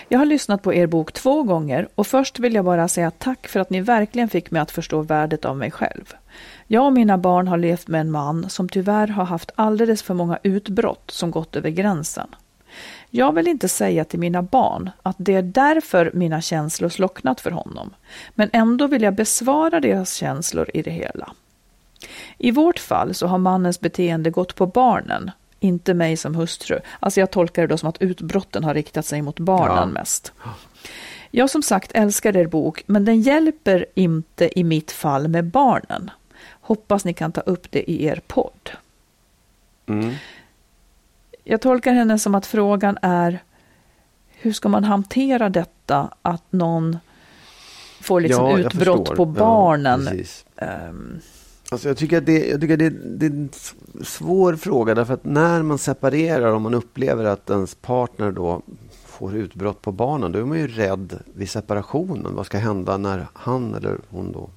Jag 0.09 0.19
har 0.19 0.25
lyssnat 0.25 0.63
på 0.63 0.73
er 0.73 0.87
bok 0.87 1.11
två 1.11 1.43
gånger 1.43 1.87
och 1.95 2.07
först 2.07 2.39
vill 2.39 2.55
jag 2.55 2.65
bara 2.65 2.87
säga 2.87 3.11
tack 3.11 3.47
för 3.47 3.59
att 3.59 3.69
ni 3.69 3.81
verkligen 3.81 4.29
fick 4.29 4.51
mig 4.51 4.61
att 4.61 4.71
förstå 4.71 5.01
värdet 5.01 5.45
av 5.45 5.57
mig 5.57 5.71
själv. 5.71 6.13
Jag 6.67 6.85
och 6.85 6.93
mina 6.93 7.17
barn 7.17 7.47
har 7.47 7.57
levt 7.57 7.87
med 7.87 8.01
en 8.01 8.11
man 8.11 8.49
som 8.49 8.69
tyvärr 8.69 9.07
har 9.07 9.25
haft 9.25 9.51
alldeles 9.55 10.03
för 10.03 10.13
många 10.13 10.39
utbrott 10.43 11.11
som 11.11 11.31
gått 11.31 11.55
över 11.55 11.69
gränsen. 11.69 12.27
Jag 13.09 13.31
vill 13.31 13.47
inte 13.47 13.67
säga 13.67 14.05
till 14.05 14.19
mina 14.19 14.41
barn 14.41 14.89
att 15.03 15.15
det 15.19 15.35
är 15.35 15.41
därför 15.41 16.11
mina 16.13 16.41
känslor 16.41 16.89
slocknat 16.89 17.41
för 17.41 17.51
honom, 17.51 17.93
men 18.33 18.49
ändå 18.53 18.87
vill 18.87 19.01
jag 19.01 19.15
besvara 19.15 19.79
deras 19.79 20.13
känslor 20.13 20.69
i 20.73 20.81
det 20.81 20.91
hela. 20.91 21.31
I 22.37 22.51
vårt 22.51 22.79
fall 22.79 23.13
så 23.13 23.27
har 23.27 23.37
mannens 23.37 23.79
beteende 23.79 24.29
gått 24.29 24.55
på 24.55 24.65
barnen, 24.65 25.31
inte 25.65 25.93
mig 25.93 26.17
som 26.17 26.35
hustru. 26.35 26.79
Alltså 26.99 27.19
jag 27.19 27.31
tolkar 27.31 27.61
det 27.61 27.67
då 27.67 27.77
som 27.77 27.89
att 27.89 28.01
utbrotten 28.01 28.63
har 28.63 28.73
riktat 28.73 29.05
sig 29.05 29.21
mot 29.21 29.39
barnen 29.39 29.77
Ja. 29.77 29.85
mest. 29.85 30.33
Jag 31.31 31.49
som 31.49 31.61
sagt 31.63 31.91
älskar 31.91 32.37
er 32.37 32.47
bok, 32.47 32.83
men 32.85 33.05
den 33.05 33.21
hjälper 33.21 33.85
inte 33.93 34.59
i 34.59 34.63
mitt 34.63 34.91
fall 34.91 35.27
med 35.27 35.45
barnen. 35.45 36.11
Hoppas 36.61 37.05
ni 37.05 37.13
kan 37.13 37.31
ta 37.31 37.41
upp 37.41 37.71
det 37.71 37.91
i 37.91 38.05
er 38.05 38.21
podd. 38.27 38.69
Mm. 39.87 40.13
Jag 41.43 41.61
tolkar 41.61 41.93
henne 41.93 42.19
som 42.19 42.35
att 42.35 42.45
frågan 42.45 42.97
är 43.01 43.39
hur 44.29 44.53
ska 44.53 44.69
man 44.69 44.83
hantera 44.83 45.49
detta 45.49 46.09
att 46.21 46.43
någon 46.49 46.97
får 48.01 48.21
liksom 48.21 48.49
jag 48.49 48.59
utbrott 48.59 49.15
på 49.15 49.25
barnen? 49.25 50.25
Ja, 50.55 50.65
Alltså 51.69 51.87
jag 51.87 51.97
tycker 51.97 52.17
att 52.17 52.25
det, 52.25 52.47
jag 52.47 52.61
tycker 52.61 52.73
att 52.73 52.79
det, 52.79 52.89
det 52.89 53.25
är 53.25 53.29
en 53.29 53.49
svår 54.03 54.55
fråga 54.55 54.95
därför 54.95 55.13
att 55.13 55.25
när 55.25 55.63
man 55.63 55.77
separerar 55.77 56.51
och 56.51 56.61
man 56.61 56.73
upplever 56.73 57.25
att 57.25 57.49
ens 57.49 57.75
partner 57.75 58.31
då 58.31 58.61
får 59.05 59.35
utbrott 59.35 59.81
på 59.81 59.91
barnen, 59.91 60.31
då 60.31 60.39
är 60.39 60.43
man 60.43 60.59
ju 60.59 60.67
rädd 60.67 61.19
vid 61.33 61.49
separationen. 61.49 62.35
Vad 62.35 62.45
ska 62.45 62.57
hända 62.57 62.97
när 62.97 63.27
han 63.33 63.75
eller 63.75 63.97
hon 64.09 64.31
då, 64.31 64.49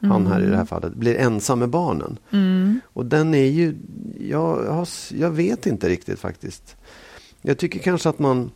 han 0.00 0.26
här 0.26 0.42
i 0.42 0.46
det 0.46 0.56
här 0.56 0.64
fallet, 0.64 0.94
blir 0.94 1.16
ensam 1.16 1.58
med 1.58 1.68
barnen? 1.68 2.18
Och 2.92 3.06
den 3.06 3.34
är 3.34 3.46
ju, 3.46 3.74
jag, 4.20 4.86
jag 5.10 5.30
vet 5.30 5.66
inte 5.66 5.88
riktigt 5.88 6.18
faktiskt. 6.18 6.76
Jag 7.42 7.58
tycker 7.58 7.78
kanske 7.78 8.08
att 8.08 8.18
man 8.18 8.50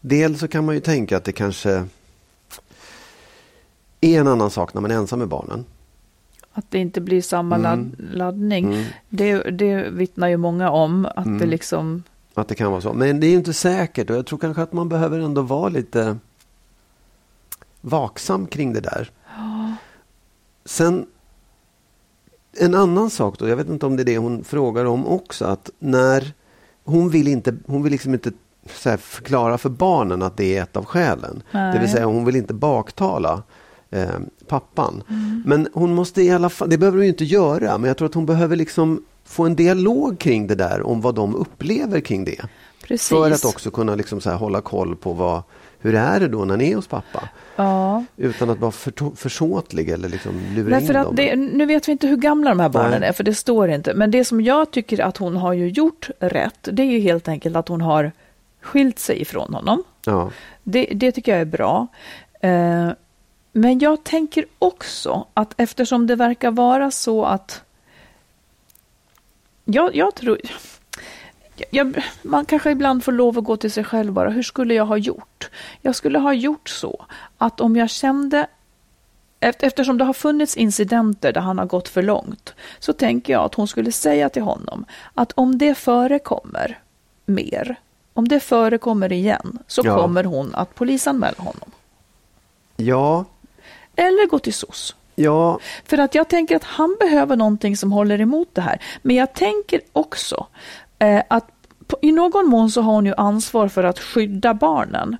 Dels 0.00 0.40
så 0.40 0.48
kan 0.48 0.64
man 0.64 0.74
ju 0.74 0.80
tänka 0.80 1.16
att 1.16 1.24
det 1.24 1.32
kanske 1.32 1.84
är 4.00 4.20
en 4.20 4.28
annan 4.28 4.50
sak 4.50 4.74
när 4.74 4.80
man 4.80 4.90
är 4.90 4.94
ensam 4.94 5.18
med 5.18 5.28
barnen. 5.28 5.64
att 6.52 6.70
det 6.70 6.78
inte 6.78 7.00
blir 7.00 7.22
samma 7.22 7.56
Mm. 7.56 7.62
ladd, 7.62 8.14
laddning. 8.16 8.64
Mm. 8.64 8.84
Det, 9.08 9.50
det 9.50 9.90
vittnar 9.90 10.28
ju 10.28 10.36
många 10.36 10.70
om, 10.70 11.06
att 11.06 11.24
det 11.24 11.30
Mm. 11.30 11.48
liksom... 11.48 12.02
Att 12.34 12.48
det 12.48 12.54
kan 12.54 12.70
vara 12.70 12.80
så. 12.80 12.92
Men 12.92 13.20
det 13.20 13.26
är 13.26 13.30
ju 13.30 13.36
inte 13.36 13.52
säkert 13.52 14.10
och 14.10 14.16
jag 14.16 14.26
tror 14.26 14.38
kanske 14.38 14.62
att 14.62 14.72
man 14.72 14.88
behöver 14.88 15.18
ändå 15.20 15.42
vara 15.42 15.68
lite 15.68 16.16
vaksam 17.80 18.46
kring 18.46 18.72
det 18.72 18.80
där. 18.80 19.10
Sen 20.64 21.06
en 22.58 22.74
annan 22.74 23.10
sak 23.10 23.38
då, 23.38 23.48
jag 23.48 23.56
vet 23.56 23.68
inte 23.68 23.86
om 23.86 23.96
det 23.96 24.02
är 24.02 24.04
det 24.04 24.18
hon 24.18 24.44
frågar 24.44 24.84
om 24.84 25.06
också, 25.06 25.44
att 25.44 25.70
när 25.78 26.32
hon 26.84 27.08
vill 27.10 27.28
inte, 27.28 27.54
hon 27.66 27.82
vill 27.82 27.92
liksom 27.92 28.14
inte 28.14 28.32
förklara 28.66 29.58
för 29.58 29.68
barnen 29.70 30.22
att 30.22 30.36
det 30.36 30.56
är 30.56 30.62
ett 30.62 30.76
av 30.76 30.84
skälen. 30.84 31.42
Det 31.52 31.70
vill 31.72 31.80
Nej. 31.80 31.88
säga 31.88 32.06
hon 32.06 32.24
vill 32.24 32.36
inte 32.36 32.54
baktala 32.54 33.42
eh, 33.90 34.08
pappan. 34.48 35.02
Men 35.44 35.68
hon 35.72 35.94
måste 35.94 36.22
i 36.22 36.30
alla 36.30 36.48
fall, 36.48 36.70
det 36.70 36.78
behöver 36.78 36.98
hon 36.98 37.04
ju 37.04 37.10
inte 37.10 37.24
göra, 37.24 37.78
men 37.78 37.88
jag 37.88 37.96
tror 37.96 38.08
att 38.08 38.14
hon 38.14 38.26
behöver 38.26 38.56
liksom 38.56 39.02
få 39.24 39.44
en 39.44 39.56
dialog 39.56 40.18
kring 40.18 40.46
det 40.46 40.54
där 40.54 40.82
om 40.86 41.00
vad 41.00 41.14
de 41.14 41.34
upplever 41.34 42.00
kring 42.00 42.24
det. 42.24 42.40
Precis. 42.82 43.08
För 43.08 43.30
att 43.30 43.44
också 43.44 43.70
kunna 43.70 43.94
liksom 43.94 44.20
så 44.20 44.30
här 44.30 44.36
hålla 44.36 44.60
koll 44.60 44.96
på 44.96 45.12
vad, 45.12 45.42
hur 45.78 45.94
är 45.94 46.20
det 46.20 46.28
då 46.28 46.44
när 46.44 46.56
ni 46.56 46.70
är 46.70 46.76
hos 46.76 46.86
pappa? 46.86 47.28
Ja. 47.56 48.04
Utan 48.16 48.50
att 48.50 48.58
vara 48.58 48.72
för, 48.72 49.16
försåtlig 49.16 49.88
eller 49.88 50.08
liksom 50.08 50.40
lura 50.54 50.80
Därför 50.80 50.98
in 50.98 51.02
dem. 51.04 51.16
det, 51.16 51.36
nu 51.36 51.66
vet 51.66 51.88
vi 51.88 51.92
inte 51.92 52.06
hur 52.06 52.16
gamla 52.16 52.50
de 52.50 52.60
här 52.60 52.68
barnen 52.68 53.00
Nej. 53.00 53.08
är, 53.08 53.12
för 53.12 53.24
det 53.24 53.34
står 53.34 53.70
inte. 53.70 53.94
Men 53.94 54.10
det 54.10 54.24
som 54.24 54.40
jag 54.40 54.70
tycker 54.70 55.00
att 55.00 55.16
hon 55.16 55.36
har 55.36 55.52
ju 55.52 55.68
gjort 55.68 56.10
rätt, 56.20 56.68
det 56.72 56.82
är 56.82 56.86
ju 56.86 56.98
helt 56.98 57.28
enkelt 57.28 57.56
att 57.56 57.68
hon 57.68 57.80
har 57.80 58.12
skilt 58.60 58.98
sig 58.98 59.20
ifrån 59.20 59.54
honom. 59.54 59.82
Ja. 60.04 60.30
Det, 60.62 60.84
det 60.94 61.12
tycker 61.12 61.32
jag 61.32 61.40
är 61.40 61.44
bra. 61.44 61.86
Eh, 62.40 62.88
men 63.56 63.78
jag 63.78 64.04
tänker 64.04 64.44
också 64.58 65.26
att 65.34 65.54
eftersom 65.56 66.06
det 66.06 66.16
verkar 66.16 66.50
vara 66.50 66.90
så 66.90 67.24
att... 67.24 67.62
Jag, 69.64 69.96
jag 69.96 70.14
tror... 70.14 70.40
Jag, 71.70 72.02
man 72.22 72.44
kanske 72.46 72.70
ibland 72.70 73.04
får 73.04 73.12
lov 73.12 73.38
att 73.38 73.44
gå 73.44 73.56
till 73.56 73.72
sig 73.72 73.84
själv 73.84 74.12
bara. 74.12 74.30
Hur 74.30 74.42
skulle 74.42 74.74
jag 74.74 74.86
ha 74.86 74.96
gjort? 74.96 75.50
Jag 75.82 75.94
skulle 75.94 76.18
ha 76.18 76.32
gjort 76.32 76.68
så 76.68 77.06
att 77.38 77.60
om 77.60 77.76
jag 77.76 77.90
kände 77.90 78.46
Eft- 79.40 79.56
Eftersom 79.62 79.98
det 79.98 80.04
har 80.04 80.12
funnits 80.12 80.56
incidenter 80.56 81.32
där 81.32 81.40
han 81.40 81.58
har 81.58 81.66
gått 81.66 81.88
för 81.88 82.02
långt 82.02 82.54
så 82.78 82.92
tänker 82.92 83.32
jag 83.32 83.44
att 83.44 83.54
hon 83.54 83.68
skulle 83.68 83.92
säga 83.92 84.28
till 84.28 84.42
honom 84.42 84.84
att 85.14 85.32
om 85.32 85.58
det 85.58 85.74
förekommer 85.74 86.78
mer, 87.26 87.76
om 88.12 88.28
det 88.28 88.40
förekommer 88.40 89.12
igen 89.12 89.58
så 89.66 89.82
Ja. 89.84 89.96
kommer 90.00 90.24
hon 90.24 90.54
att 90.54 90.74
polisanmäla 90.74 91.34
honom. 91.38 91.70
ja, 92.76 93.24
Eller 93.96 94.28
gå 94.28 94.38
till 94.38 94.54
SOS. 94.54 94.94
ja, 95.14 95.58
För 95.84 95.98
att 95.98 96.14
jag 96.14 96.28
tänker 96.28 96.56
att 96.56 96.64
han 96.64 96.96
behöver 97.00 97.36
någonting 97.36 97.76
som 97.76 97.92
håller 97.92 98.20
emot 98.20 98.48
det 98.52 98.60
här. 98.60 98.78
Men 99.02 99.16
jag 99.16 99.32
tänker 99.34 99.80
också 99.92 100.46
eh, 100.98 101.22
att 101.28 101.46
på, 101.86 101.98
i 102.02 102.12
någon 102.12 102.46
mån 102.46 102.70
så 102.70 102.80
har 102.80 102.92
hon 102.92 103.06
ju 103.06 103.14
ansvar 103.16 103.68
för 103.68 103.84
att 103.84 103.98
skydda 103.98 104.54
barnen. 104.54 105.16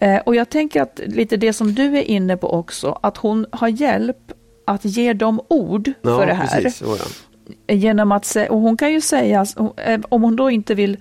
Eh, 0.00 0.18
och 0.18 0.34
jag 0.34 0.48
tänker 0.48 0.82
att 0.82 1.00
lite 1.06 1.36
det 1.36 1.52
som 1.52 1.74
du 1.74 1.98
är 1.98 2.02
inne 2.02 2.36
på 2.36 2.52
också, 2.52 2.98
att 3.02 3.16
hon 3.16 3.46
har 3.52 3.68
hjälp 3.68 4.32
att 4.64 4.84
ge 4.84 5.12
dem 5.12 5.40
ord 5.48 5.92
ja 6.02 6.18
för 6.18 6.26
det 6.26 6.34
här. 6.34 6.62
precis. 6.62 6.82
Oh, 6.82 6.96
ja. 6.98 7.74
Genom 7.74 8.12
att 8.12 8.36
och 8.50 8.60
hon 8.60 8.76
kan 8.76 8.92
ju 8.92 9.00
säga, 9.00 9.46
eh, 9.76 10.00
om 10.08 10.22
hon 10.22 10.36
då 10.36 10.50
inte 10.50 10.74
vill 10.74 10.96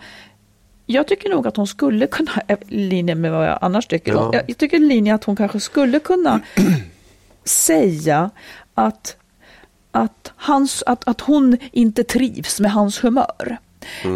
jag 0.89 1.07
tycker 1.07 1.29
nog 1.29 1.47
att 1.47 1.57
hon 1.57 1.67
skulle 1.67 2.07
kunna, 2.07 2.31
eh, 2.47 2.57
linje 2.67 3.15
med 3.15 3.31
vad 3.31 3.45
jag 3.47 3.57
annars 3.61 3.87
tycker, 3.87 4.11
Ja. 4.13 4.33
jag, 4.47 4.57
tycker 4.57 4.79
linje 4.79 5.15
att 5.15 5.23
hon 5.23 5.35
kanske 5.35 5.59
skulle 5.59 5.99
kunna 5.99 6.39
säga 7.47 8.29
att, 8.73 9.17
att, 9.91 10.31
hans, 10.35 10.83
att, 10.85 11.07
att 11.07 11.21
hon 11.21 11.57
inte 11.71 12.03
trivs 12.03 12.59
med 12.59 12.71
hans 12.71 13.03
humör. 13.03 13.57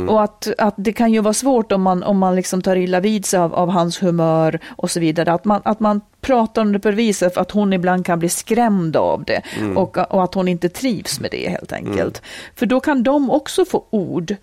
Och 0.09 0.23
att, 0.23 0.47
att 0.57 0.73
det 0.77 0.93
kan 0.93 1.13
ju 1.13 1.21
vara 1.21 1.33
svårt 1.33 1.71
om 1.71 1.81
man, 1.81 2.03
om 2.03 2.17
man 2.17 2.35
liksom 2.35 2.61
tar 2.61 2.75
illa 2.75 2.99
vid 2.99 3.25
sig 3.25 3.39
av, 3.39 3.53
av 3.53 3.69
hans 3.69 4.03
humör 4.03 4.59
och 4.67 4.91
så 4.91 4.99
vidare. 4.99 5.33
Att 5.33 5.45
man, 5.45 5.61
att 5.65 5.79
man 5.79 6.01
pratar 6.21 6.61
om 6.61 6.71
det 6.71 6.79
på 6.79 6.89
det 6.89 6.95
viset 6.95 7.33
för 7.33 7.41
att 7.41 7.51
hon 7.51 7.73
ibland 7.73 8.05
kan 8.05 8.19
bli 8.19 8.29
skrämd 8.29 8.95
av 8.95 9.23
det 9.23 9.41
och, 9.75 9.97
och 9.97 10.23
att 10.23 10.33
hon 10.33 10.47
inte 10.47 10.69
trivs 10.69 11.19
med 11.19 11.31
det 11.31 11.49
helt 11.49 11.73
enkelt. 11.73 12.21
För 12.55 12.65
då 12.65 12.79
kan 12.79 13.03
de 13.03 13.29
också 13.31 13.65
få 13.65 13.85
ord 13.89 14.35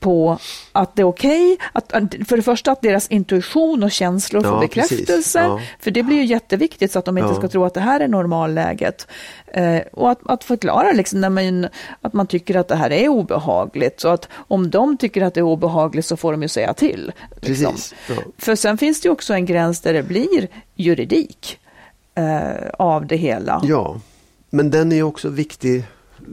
på 0.00 0.38
att 0.72 0.96
det 0.96 1.02
är 1.02 1.06
okej, 1.06 1.58
att, 1.72 1.92
för 2.28 2.36
det 2.36 2.42
första 2.42 2.72
att 2.72 2.82
deras 2.82 3.08
intuition 3.08 3.82
och 3.82 3.90
känslor 3.90 4.42
får 4.42 4.52
Ja, 4.52 4.60
bekräftelse, 4.60 5.06
precis. 5.06 5.34
Ja. 5.34 5.60
för 5.80 5.90
det 5.90 6.02
blir 6.02 6.16
ju 6.16 6.24
jätteviktigt 6.24 6.92
så 6.92 6.98
att 6.98 7.04
de 7.04 7.18
inte 7.18 7.30
Ja. 7.30 7.38
ska 7.38 7.48
tro 7.48 7.64
att 7.64 7.74
det 7.74 7.80
här 7.80 8.00
är 8.00 8.08
normalläget. 8.08 9.06
Eh, 9.46 9.78
och 9.92 10.10
att, 10.10 10.18
att 10.24 10.44
förklara 10.44 10.92
liksom, 10.92 11.20
när 11.20 11.30
man, 11.30 11.68
att 12.00 12.12
man 12.12 12.26
tycker 12.26 12.54
att 12.56 12.68
det 12.68 12.76
här 12.76 12.90
är 12.92 13.08
obehagligt. 13.08 14.00
Så 14.00 14.08
att 14.08 14.28
om 14.34 14.70
de 14.70 14.96
tycker 14.96 15.22
att 15.22 15.34
det 15.34 15.40
är 15.40 15.44
obehagligt 15.44 16.06
så 16.06 16.16
får 16.16 16.32
de 16.32 16.42
ju 16.42 16.48
säga 16.48 16.74
till. 16.74 17.12
liksom. 17.40 17.74
För 18.38 18.56
sen 18.56 18.78
finns 18.78 19.00
det 19.00 19.06
ju 19.06 19.12
också 19.12 19.34
en 19.34 19.46
gräns 19.46 19.80
där 19.80 19.92
det 19.92 20.02
blir 20.02 20.48
juridik 20.74 21.58
eh, 22.14 22.68
av 22.78 23.06
det 23.06 23.16
hela. 23.16 23.60
ja, 23.64 24.00
men 24.50 24.70
den 24.70 24.92
är 24.92 24.96
ju 24.96 25.02
också 25.02 25.28
viktig 25.28 25.84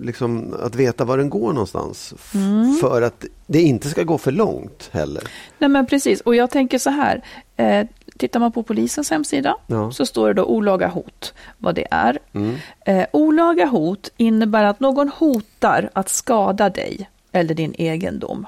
liksom, 0.01 0.55
att 0.59 0.75
veta 0.75 1.05
var 1.05 1.17
den 1.17 1.29
går 1.29 1.53
någonstans. 1.53 2.13
Mm. 2.33 2.75
För 2.81 3.01
att 3.01 3.25
det 3.47 3.61
inte 3.61 3.89
ska 3.89 4.03
gå 4.03 4.17
för 4.17 4.31
långt 4.31 4.89
heller. 4.93 5.23
Nej 5.59 5.69
men 5.69 5.85
precis, 5.85 6.21
och 6.21 6.35
jag 6.35 6.49
tänker 6.49 6.77
så 6.77 6.89
här. 6.89 7.23
Eh, 7.57 7.87
tittar 8.17 8.39
man 8.39 8.51
på 8.51 8.63
polisens 8.63 9.11
hemsida 9.11 9.55
Ja. 9.67 9.91
så 9.91 10.05
står 10.05 10.27
det 10.27 10.33
då 10.33 10.45
olaga 10.45 10.87
hot, 10.87 11.33
vad 11.57 11.75
det 11.75 11.87
är. 11.91 12.19
Mm. 12.33 12.55
Eh, 12.85 13.05
olaga 13.13 13.65
hot 13.65 14.09
innebär 14.17 14.63
att 14.63 14.79
någon 14.79 15.09
hotar 15.09 15.89
att 15.93 16.09
skada 16.09 16.69
dig 16.69 17.09
eller 17.31 17.53
din 17.53 17.73
egendom. 17.77 18.45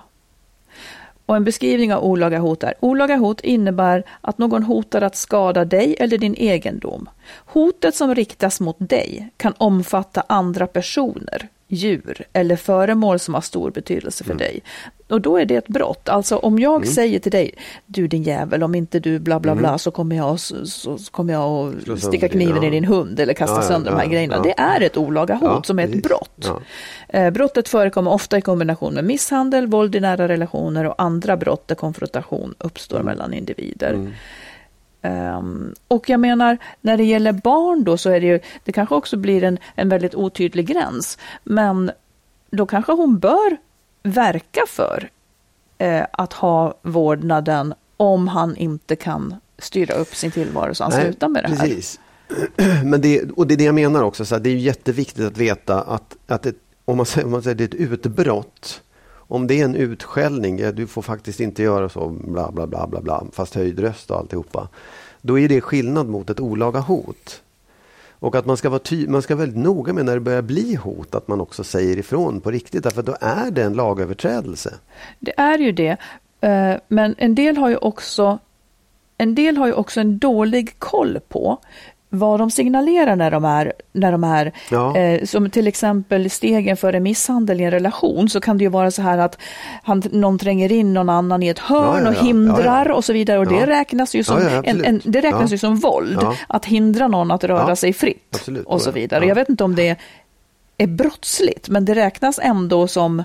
Och 1.26 1.36
en 1.36 1.44
beskrivning 1.44 1.94
av 1.94 2.04
olaga 2.04 2.40
hot 2.40 2.64
är 2.64 2.74
olaga 2.80 3.16
hot 3.16 3.42
innebär 3.42 4.04
att 4.22 4.38
någon 4.38 4.64
hotar 4.64 5.02
att 5.02 5.16
skada 5.16 5.66
dig 5.66 5.96
eller 6.00 6.18
din 6.18 6.36
egendom. 6.36 7.10
Hotet 7.46 7.96
som 7.96 8.16
riktas 8.16 8.60
mot 8.60 8.76
dig 8.80 9.30
kan 9.38 9.54
omfatta 9.58 10.24
andra 10.28 10.68
personer, 10.68 11.48
djur 11.68 12.26
eller 12.34 12.56
föremål 12.56 13.20
som 13.20 13.34
har 13.34 13.42
stor 13.42 13.72
betydelse 13.72 14.24
för 14.24 14.34
dig. 14.34 14.62
Och 15.10 15.22
då 15.22 15.38
är 15.38 15.46
det 15.46 15.56
ett 15.56 15.68
brott. 15.68 16.10
Alltså 16.10 16.36
om 16.38 16.60
jag 16.60 16.88
säger 16.88 17.20
till 17.20 17.32
dig, 17.32 17.52
du 17.86 18.08
din 18.08 18.24
jävel, 18.24 18.64
om 18.64 18.76
inte 18.76 19.00
du 19.00 19.20
bla 19.20 19.40
bla 19.40 19.56
bla 19.56 19.78
så 19.78 19.92
kommer 19.92 20.16
jag, 20.16 20.40
så, 20.40 20.66
så 20.66 20.98
kommer 21.12 21.34
jag 21.34 21.74
att 21.92 22.00
sticka 22.04 22.30
kniven 22.30 22.56
din- 22.62 22.64
i 22.64 22.70
din 22.70 22.86
hund 22.86 23.20
eller 23.20 23.34
kasta 23.34 23.56
Ja, 23.56 23.62
ja, 23.62 23.68
sönder 23.68 23.92
de 23.92 23.98
här 23.98 24.04
ja, 24.06 24.12
grejerna. 24.12 24.36
ja. 24.36 24.42
Det 24.44 24.60
är 24.62 24.82
ett 24.82 24.98
olaga 24.98 25.34
hot 25.34 25.44
Ja, 25.44 25.64
som 25.64 25.80
är 25.80 25.84
ett 25.84 26.04
brott. 26.04 26.46
Ja. 26.46 26.60
Eh, 27.20 27.30
brottet 27.32 27.70
förekommer 27.70 28.12
ofta 28.14 28.38
i 28.38 28.42
kombination 28.42 28.94
med 28.94 29.04
misshandel, 29.04 29.68
våld 29.68 29.96
i 29.96 30.00
nära 30.00 30.28
relationer 30.28 30.86
och 30.86 30.96
andra 31.02 31.38
brott 31.38 31.68
där 31.68 31.76
konfrontation 31.76 32.54
uppstår 32.58 32.96
Mm. 33.00 33.06
mellan 33.06 33.34
individer. 33.34 34.12
Ehm, 35.02 35.74
och 35.88 36.10
jag 36.10 36.20
menar, 36.20 36.58
när 36.82 36.98
det 36.98 37.04
gäller 37.04 37.32
barn 37.32 37.84
då 37.84 37.98
så 37.98 38.10
är 38.10 38.22
det 38.22 38.28
ju, 38.28 38.40
det 38.64 38.72
kanske 38.72 38.96
också 38.96 39.18
blir 39.18 39.44
en, 39.44 39.58
en 39.76 39.90
väldigt 39.90 40.16
otydlig 40.16 40.66
gräns. 40.68 41.18
Men 41.44 41.92
då 42.52 42.66
kanske 42.66 42.92
hon 42.92 43.20
bör 43.20 43.58
verka 44.06 44.62
för 44.68 45.10
eh, 45.78 46.06
att 46.12 46.34
ha 46.34 46.80
vårdnaden 46.82 47.74
om 47.98 48.28
han 48.28 48.56
inte 48.56 48.96
kan 48.96 49.36
styra 49.58 49.94
upp 49.94 50.16
sin 50.16 50.32
tillvaro 50.32 50.76
så 50.76 50.84
han 50.84 50.92
slutar 50.92 51.28
med 51.28 51.44
det 51.44 51.48
här. 51.48 51.58
Precis. 51.58 52.00
Men 52.84 53.02
det, 53.02 53.32
och 53.32 53.48
det 53.48 53.54
är 53.54 53.58
det 53.58 53.64
jag 53.64 53.76
menar 53.76 54.04
också, 54.04 54.26
så 54.26 54.36
här, 54.36 54.40
det 54.40 54.50
är 54.50 54.56
jätteviktigt 54.56 55.26
att 55.26 55.38
veta 55.38 55.82
att, 55.82 56.16
att 56.28 56.46
ett, 56.46 56.56
om, 56.86 56.98
man 56.98 57.06
säger, 57.06 57.26
om 57.26 57.32
man 57.32 57.44
säger 57.44 57.56
det 57.56 57.64
är 57.64 57.68
ett 57.68 57.74
utbrott, 57.74 58.82
om 59.28 59.48
det 59.48 59.62
är 59.62 59.66
en 59.66 59.76
utskällning, 59.76 60.60
ja, 60.60 60.72
du 60.72 60.88
får 60.88 61.02
faktiskt 61.02 61.40
inte 61.40 61.64
göra 61.64 61.90
så, 61.90 62.10
bla 62.10 62.52
bla 62.52 62.68
bla 62.68 62.88
bla 62.88 63.02
bla, 63.02 63.24
fast 63.32 63.56
höjd 63.56 63.80
röst 63.80 64.12
och 64.12 64.18
alltihopa. 64.18 64.68
Då 65.22 65.40
är 65.40 65.50
det 65.50 65.62
skillnad 65.62 66.08
mot 66.08 66.30
ett 66.30 66.40
olaga 66.40 66.80
hot. 66.80 67.42
Och 68.26 68.36
att 68.36 68.46
man 68.46 68.58
ska 68.58 68.70
vara 68.70 68.80
ty- 68.80 69.08
man 69.08 69.22
ska 69.22 69.36
vara 69.36 69.46
väldigt 69.46 69.64
noga 69.64 69.94
med 69.94 70.06
när 70.06 70.14
det 70.14 70.20
börjar 70.20 70.42
bli 70.42 70.76
hot, 70.76 71.16
att 71.16 71.28
man 71.28 71.42
också 71.42 71.64
säger 71.64 71.98
ifrån 71.98 72.42
på 72.42 72.52
riktigt, 72.52 72.84
därför 72.84 73.04
då 73.04 73.16
är 73.22 73.52
det 73.52 73.64
en 73.64 73.74
lagöverträdelse. 73.74 74.74
Det 75.20 75.34
är 75.38 75.58
ju 75.58 75.72
det. 75.72 75.98
Eh, 76.42 76.76
men 76.88 77.16
en 77.18 77.36
del 77.36 77.58
har 77.58 77.70
ju 77.70 77.78
också 77.78 78.40
en 79.18 79.36
del 79.36 79.58
har 79.58 79.68
ju 79.68 79.74
också 79.74 80.00
en 80.00 80.18
dålig 80.18 80.80
koll 80.80 81.20
på 81.28 81.58
vad 82.10 82.40
de 82.40 82.52
signalerar 82.52 83.16
när 83.16 83.32
de 83.32 83.46
är, 83.46 83.74
när 83.94 84.12
de 84.12 84.24
är 84.24 84.52
Ja. 84.72 84.98
eh, 84.98 85.24
som 85.26 85.50
till 85.50 85.68
exempel 85.68 86.30
stegen 86.30 86.78
för 86.78 86.94
en 86.94 87.04
misshandel 87.04 87.62
i 87.62 87.64
en 87.64 87.72
relation 87.72 88.30
så 88.30 88.40
kan 88.42 88.58
det 88.58 88.64
ju 88.64 88.70
vara 88.70 88.92
så 88.92 89.02
här 89.02 89.18
att 89.18 89.38
han, 89.84 90.04
någon 90.12 90.40
tränger 90.40 90.72
in 90.72 90.94
någon 90.94 91.10
annan 91.10 91.44
i 91.44 91.48
ett 91.48 91.60
hörn 91.60 92.04
Ja, 92.06 92.14
ja, 92.14 92.20
och 92.20 92.26
hindrar 92.26 92.92
och 92.92 93.06
så 93.06 93.14
vidare 93.14 93.40
och 93.40 93.48
det 93.48 93.66
räknas 93.68 94.16
ju 94.16 94.24
som, 94.24 94.38
en, 94.64 94.86
en, 94.86 95.02
det 95.04 95.22
räknas 95.22 95.54
ju 95.54 95.58
som 95.58 95.76
våld 95.76 96.20
att 96.48 96.66
hindra 96.66 97.08
någon 97.08 97.32
att 97.32 97.44
röra 97.44 97.76
sig 97.76 97.94
fritt 97.94 98.30
Absolut. 98.36 98.66
och 98.68 98.82
så 98.82 98.92
vidare. 98.92 99.24
Ja. 99.24 99.28
Jag 99.28 99.36
vet 99.36 99.50
inte 99.50 99.64
om 99.64 99.76
det 99.76 99.96
är 100.78 100.88
brottsligt, 100.88 101.70
men 101.70 101.86
det 101.86 101.96
räknas 101.96 102.40
ändå 102.44 102.88
som 102.88 103.24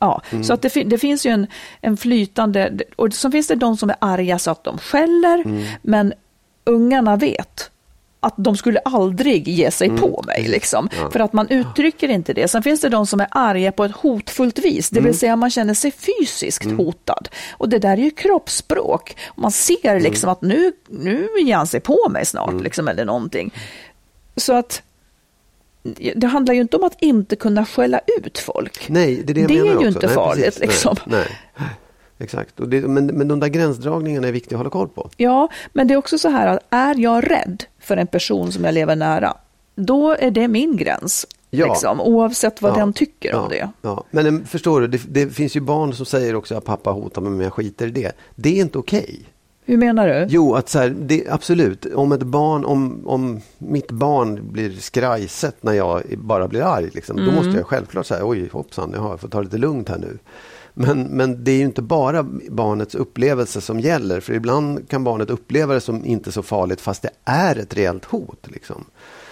Ja, 0.00 0.22
Mm. 0.30 0.44
så 0.44 0.52
att 0.52 0.62
det, 0.62 0.68
det 0.68 0.98
finns 0.98 1.26
ju 1.26 1.30
en, 1.30 1.46
en 1.80 1.96
flytande, 1.96 2.72
och 2.96 3.12
så 3.12 3.30
finns 3.30 3.46
det 3.48 3.54
de 3.54 3.76
som 3.76 3.90
är 3.90 3.96
arga 4.00 4.38
så 4.38 4.50
att 4.50 4.64
de 4.64 4.78
skäller, 4.78 5.42
Mm. 5.44 5.62
men 5.82 6.12
ungarna 6.64 7.16
vet 7.16 7.70
att 8.20 8.34
de 8.36 8.56
skulle 8.56 8.78
aldrig 8.78 9.48
ge 9.48 9.70
sig 9.70 9.88
Mm. 9.88 10.00
på 10.00 10.22
mig, 10.26 10.48
liksom. 10.48 10.88
för 11.12 11.20
att 11.20 11.32
man 11.32 11.48
uttrycker 11.48 12.08
inte 12.08 12.32
det. 12.32 12.48
Sen 12.48 12.62
finns 12.62 12.80
det 12.80 12.88
de 12.88 13.06
som 13.06 13.20
är 13.20 13.28
arga 13.30 13.72
på 13.72 13.84
ett 13.84 13.92
hotfullt 13.92 14.58
vis, 14.58 14.90
det 14.90 15.00
vill 15.00 15.06
Mm. 15.06 15.14
säga 15.18 15.36
man 15.36 15.50
känner 15.50 15.74
sig 15.74 15.90
fysiskt 15.92 16.70
hotad. 16.72 17.28
Och 17.52 17.68
det 17.68 17.78
där 17.78 17.92
är 17.92 17.96
ju 18.02 18.10
kroppsspråk. 18.10 19.16
Man 19.36 19.50
ser 19.52 19.88
Mm. 19.90 20.02
liksom 20.02 20.30
att 20.30 20.42
nu, 20.42 20.72
nu 20.88 21.28
ger 21.44 21.56
han 21.56 21.66
sig 21.66 21.80
på 21.80 22.08
mig 22.10 22.26
snart, 22.26 22.60
liksom, 22.62 22.88
eller 22.88 23.04
någonting. 23.04 23.54
Så 24.36 24.52
att 24.52 24.82
det 26.14 26.26
handlar 26.26 26.54
ju 26.54 26.60
inte 26.60 26.76
om 26.76 26.84
att 26.84 27.02
inte 27.02 27.36
kunna 27.36 27.66
skälla 27.66 28.00
ut 28.20 28.38
folk. 28.38 28.88
Nej, 28.88 29.22
det 29.24 29.32
är 29.32 29.34
det 29.34 29.46
Det 29.46 29.58
är 29.58 29.80
ju 29.80 29.88
inte 29.88 30.06
nej, 30.06 30.14
farligt, 30.14 30.44
precis. 30.44 30.60
liksom. 30.60 30.96
Nej, 31.06 31.26
nej. 31.56 31.68
Exakt, 32.20 32.54
det, 32.56 32.80
men, 32.80 33.06
men 33.06 33.28
de 33.28 33.40
där 33.40 33.48
gränsdragningarna 33.48 34.28
är 34.28 34.32
viktiga 34.32 34.56
att 34.56 34.60
hålla 34.60 34.70
koll 34.70 34.88
på. 34.88 35.10
Ja, 35.16 35.48
men 35.72 35.88
det 35.88 35.94
är 35.94 35.98
också 35.98 36.18
så 36.18 36.28
här 36.28 36.46
att 36.46 36.58
är 36.70 36.94
jag 36.98 37.30
rädd 37.30 37.64
för 37.88 37.96
en 37.96 38.06
person 38.06 38.52
som 38.52 38.64
jag 38.64 38.74
lever 38.74 38.96
nära, 38.96 39.36
då 39.74 40.12
är 40.18 40.30
det 40.30 40.48
min 40.48 40.76
gräns. 40.76 41.26
Ja. 41.50 41.66
Liksom, 41.66 42.00
oavsett 42.00 42.62
vad 42.62 42.72
Ja, 42.72 42.76
den 42.76 42.92
tycker 42.92 43.28
ja, 43.30 43.40
om 43.40 43.48
det. 43.48 43.68
Ja. 43.82 44.04
Men 44.10 44.26
em, 44.26 44.44
förstår 44.44 44.80
du, 44.80 44.86
det, 44.86 45.00
det 45.08 45.30
finns 45.30 45.56
ju 45.56 45.60
barn 45.60 45.92
som 45.94 46.06
säger 46.06 46.34
också 46.34 46.54
att 46.56 46.64
pappa 46.64 46.90
hotar 46.90 47.22
mig 47.22 47.30
men 47.30 47.40
jag 47.40 47.52
skiter 47.52 47.86
i 47.86 47.90
det. 47.90 48.12
Det 48.34 48.48
är 48.58 48.60
inte 48.62 48.78
okej. 48.78 49.20
Hur 49.64 49.76
menar 49.76 50.08
du? 50.08 50.26
Jo, 50.28 50.54
att 50.54 50.68
så 50.68 50.78
här, 50.78 50.96
det, 51.00 51.28
absolut. 51.28 51.86
Om 51.94 52.12
ett 52.12 52.22
barn, 52.22 52.64
om, 52.64 53.02
om 53.06 53.40
mitt 53.58 53.90
barn 53.90 54.52
blir 54.52 54.70
skrajset 54.70 55.56
när 55.60 55.72
jag 55.72 56.02
bara 56.18 56.48
blir 56.48 56.62
arg, 56.62 56.90
liksom, 56.94 57.18
Mm. 57.18 57.28
då 57.30 57.36
måste 57.42 57.58
jag 57.58 57.66
självklart 57.66 58.06
säga 58.06 58.26
oj 58.26 58.48
hoppsan, 58.52 58.92
jag 58.96 59.20
fått 59.20 59.32
ta 59.32 59.38
det 59.38 59.44
lite 59.44 59.58
lugnt 59.58 59.88
här 59.88 59.98
nu. 59.98 60.18
Men, 60.80 61.02
men 61.02 61.44
det 61.44 61.50
är 61.50 61.56
ju 61.56 61.64
inte 61.64 61.82
bara 61.82 62.22
barnets 62.50 62.94
upplevelse 62.94 63.60
som 63.60 63.80
gäller, 63.80 64.20
för 64.20 64.32
ibland 64.32 64.88
kan 64.88 65.04
barnet 65.04 65.30
uppleva 65.30 65.74
det 65.74 65.80
som 65.80 66.04
inte 66.04 66.32
så 66.32 66.42
farligt 66.42 66.80
fast 66.80 67.02
det 67.02 67.10
är 67.24 67.56
ett 67.56 67.76
reellt 67.76 68.04
hot. 68.04 68.46
Liksom. 68.46 68.84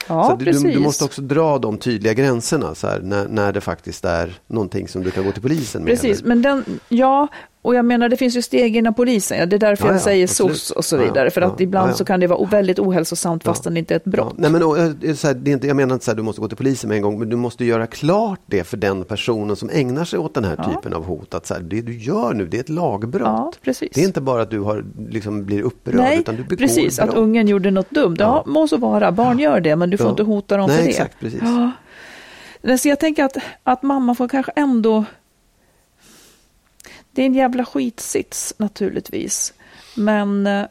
Ja, 0.09 0.29
så 0.31 0.37
du, 0.37 0.45
precis. 0.45 0.63
du 0.63 0.79
måste 0.79 1.05
också 1.05 1.23
dra 1.23 1.59
de 1.59 1.79
tydliga 1.79 2.13
gränserna 2.15 2.75
så 2.75 2.87
här, 2.87 3.01
när, 3.01 3.29
när 3.29 3.53
det 3.53 3.61
faktiskt 3.61 4.05
är 4.05 4.39
någonting 4.47 4.89
som 4.89 5.03
du 5.03 5.11
kan 5.11 5.25
gå 5.25 5.33
till 5.33 5.43
polisen 5.43 5.83
med. 5.85 5.91
Precis, 5.91 6.19
eller- 6.19 6.29
men 6.29 6.43
den, 6.43 6.65
ja, 6.89 7.29
och 7.67 7.75
jag 7.75 7.85
menar 7.85 8.09
det 8.09 8.17
finns 8.17 8.37
ju 8.37 8.43
steg 8.43 8.77
inom 8.77 8.95
polisen. 8.95 9.39
Ja, 9.39 9.47
det 9.47 9.57
är 9.57 9.61
därför 9.61 9.85
Ja, 9.85 9.91
jag 9.91 9.97
ja, 10.01 10.05
säger 10.05 10.25
absolut. 10.25 10.57
SOS 10.57 10.71
och 10.71 10.85
så 10.85 10.97
vidare. 10.97 11.31
För 11.31 11.41
att 11.41 11.61
ibland 11.61 11.97
så 11.97 12.05
kan 12.05 12.21
det 12.21 12.27
vara 12.27 12.45
väldigt 12.49 12.79
ohälsosamt 12.79 13.45
fastän 13.45 13.75
det 13.75 13.79
inte 13.81 13.95
är 13.95 13.97
ett 13.97 14.05
brott. 14.05 14.35
Nej 14.39 14.51
men, 14.51 14.63
och, 14.63 14.79
eh, 14.79 14.85
här, 14.85 15.35
det 15.35 15.51
är 15.51 15.53
inte, 15.53 15.67
jag 15.67 15.77
menar 15.77 15.95
inte 15.95 16.11
att 16.11 16.17
du 16.17 16.23
måste 16.23 16.41
gå 16.41 16.49
till 16.49 16.57
polisen 16.57 16.89
med 16.89 16.97
en 16.97 17.03
gång, 17.03 17.19
men 17.19 17.29
du 17.29 17.37
måste 17.37 17.65
göra 17.65 17.87
klart 17.87 18.41
det 18.47 18.65
för 18.65 18.77
den 18.77 19.05
personen 19.05 19.57
som 19.57 19.71
ägnar 19.73 20.05
sig 20.05 20.19
åt 20.19 20.35
den 20.35 20.45
här 20.45 20.57
typen 20.57 20.95
av 20.95 21.05
hot. 21.05 21.35
Att 21.35 21.47
så 21.47 21.55
här, 21.55 21.61
det 21.61 21.81
du 21.81 21.99
gör 21.99 22.35
nu, 22.35 22.47
det 22.47 22.57
är 22.57 22.61
ett 22.61 22.69
lagbrott. 22.69 23.59
Det 23.65 23.97
är 23.97 23.99
inte 24.05 24.21
bara 24.21 24.43
att 24.43 24.51
du 24.51 24.61
har, 24.61 24.85
liksom, 25.09 25.45
blir 25.45 25.63
upprörd, 25.63 25.95
Nej, 25.97 26.19
utan 26.19 26.37
du 26.37 26.43
begår 26.43 26.57
precis, 26.57 26.97
brott. 26.97 27.09
att 27.09 27.15
ungen 27.17 27.49
gjorde 27.49 27.71
något 27.71 27.91
dumt. 27.91 28.17
Ja, 28.19 28.43
Ja. 28.47 28.53
må 28.53 28.69
så 28.69 28.77
vara, 28.77 29.13
barn 29.13 29.39
gör 29.39 29.61
det, 29.61 29.77
men 29.77 29.91
du 29.91 29.97
får 29.97 30.11
inte 30.11 30.23
hota 30.23 30.57
dem 30.57 30.67
Nej, 30.67 30.77
för 30.77 30.85
det. 30.85 30.91
exakt, 30.91 31.21
precis. 31.21 31.41
Ja. 31.43 31.73
Så 32.79 32.89
jag 32.89 33.01
tänker 33.01 33.25
att, 33.25 33.37
att 33.63 33.83
mamma 33.83 34.15
får 34.15 34.29
kanske 34.29 34.53
ändå... 34.57 35.05
Det 37.17 37.23
är 37.23 37.27
en 37.27 37.35
jävla 37.35 37.65
skitsits 37.65 38.55
naturligtvis. 38.59 39.55
Men, 39.97 40.47
eh, 40.47 40.65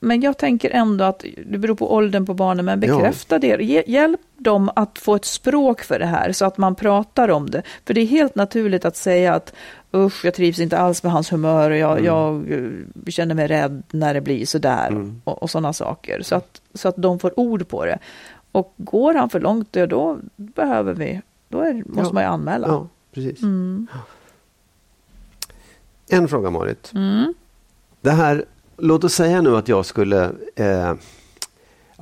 men 0.00 0.20
jag 0.20 0.38
tänker 0.38 0.70
ändå 0.70 1.04
att 1.04 1.24
det 1.46 1.58
beror 1.58 1.74
på 1.74 1.94
åldern 1.94 2.26
på 2.26 2.34
barnen, 2.34 2.64
men 2.64 2.82
Ja. 2.82 2.94
bekräfta 2.96 3.38
det. 3.38 3.62
Ge, 3.64 3.82
hjälp 3.86 4.20
dem 4.36 4.70
att 4.76 4.98
få 4.98 5.14
ett 5.14 5.24
språk 5.24 5.80
för 5.82 5.98
det 5.98 6.06
här 6.06 6.32
så 6.32 6.44
att 6.44 6.58
man 6.58 6.74
pratar 6.74 7.28
om 7.28 7.50
det. 7.50 7.62
För 7.86 7.94
det 7.94 8.00
är 8.00 8.06
helt 8.06 8.34
naturligt 8.34 8.84
att 8.84 8.96
säga 8.96 9.34
att 9.34 9.52
usch, 9.94 10.24
jag 10.24 10.34
trivs 10.34 10.58
inte 10.58 10.78
alls 10.78 11.02
med 11.02 11.12
hans 11.12 11.32
humör 11.32 11.70
och 11.70 11.76
jag, 11.76 11.92
Mm. 11.92 12.04
jag 12.04 12.52
eh, 12.52 13.10
känner 13.10 13.34
mig 13.34 13.46
rädd 13.46 13.82
när 13.90 14.14
det 14.14 14.20
blir 14.20 14.46
sådär 14.46 14.88
Mm. 14.88 15.20
och, 15.24 15.42
och 15.42 15.50
sådana 15.50 15.72
saker. 15.72 16.22
Så 16.22 16.34
att, 16.34 16.60
så 16.74 16.88
att 16.88 16.96
de 16.96 17.18
får 17.18 17.40
ord 17.40 17.68
på 17.68 17.84
det. 17.84 17.98
Och 18.52 18.74
går 18.76 19.14
han 19.14 19.30
för 19.30 19.40
långt, 19.40 19.68
ja, 19.72 19.86
då 19.86 20.18
behöver 20.36 20.94
vi, 20.94 21.20
då 21.48 21.60
är, 21.60 21.74
måste 21.86 22.00
Ja. 22.08 22.12
man 22.12 22.22
ju 22.22 22.28
anmäla. 22.28 22.68
Ja, 22.68 22.86
precis. 23.14 23.42
Mm. 23.42 23.86
En 26.10 26.28
fråga 26.28 26.50
Marit. 26.50 26.92
Mm. 26.94 27.34
Det 28.00 28.10
här, 28.10 28.44
låt 28.78 29.04
oss 29.04 29.14
säga 29.14 29.42
nu 29.42 29.56
att 29.56 29.68
jag 29.68 29.86
skulle 29.86 30.30
eh, 30.56 30.94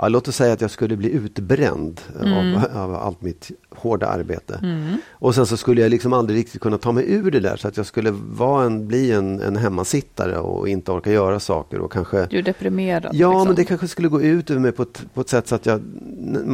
Ja, 0.00 0.08
låt 0.08 0.28
oss 0.28 0.36
säga 0.36 0.52
att 0.52 0.60
jag 0.60 0.70
skulle 0.70 0.96
bli 0.96 1.10
utbränd 1.10 2.00
Mm. 2.24 2.54
av, 2.56 2.76
av 2.76 2.94
allt 2.94 3.22
mitt 3.22 3.50
hårda 3.70 4.06
arbete. 4.06 4.60
Och 5.10 5.34
sen 5.34 5.46
så 5.46 5.56
skulle 5.56 5.80
jag 5.80 5.90
liksom 5.90 6.12
aldrig 6.12 6.38
riktigt 6.38 6.60
kunna 6.60 6.78
ta 6.78 6.92
mig 6.92 7.04
ur 7.12 7.30
det 7.30 7.40
där 7.40 7.56
så 7.56 7.68
att 7.68 7.76
jag 7.76 7.86
skulle 7.86 8.10
vara 8.30 8.64
en, 8.64 8.86
bli 8.88 9.12
en, 9.12 9.40
en 9.40 9.56
hemmasittare 9.56 10.38
och 10.38 10.68
inte 10.68 10.92
orka 10.92 11.12
göra 11.12 11.40
saker 11.40 11.78
och 11.78 11.92
kanske 11.92 12.26
Du 12.26 12.38
är 12.38 12.42
deprimerad. 12.42 13.14
Ja, 13.14 13.28
liksom. 13.30 13.46
men 13.46 13.56
det 13.56 13.64
kanske 13.64 13.88
skulle 13.88 14.08
gå 14.08 14.22
ut 14.22 14.50
över 14.50 14.60
mig 14.60 14.72
på 14.72 14.82
ett, 14.82 15.04
på 15.14 15.20
ett 15.20 15.28
sätt 15.28 15.48
så 15.48 15.54
att 15.54 15.66
jag 15.66 15.80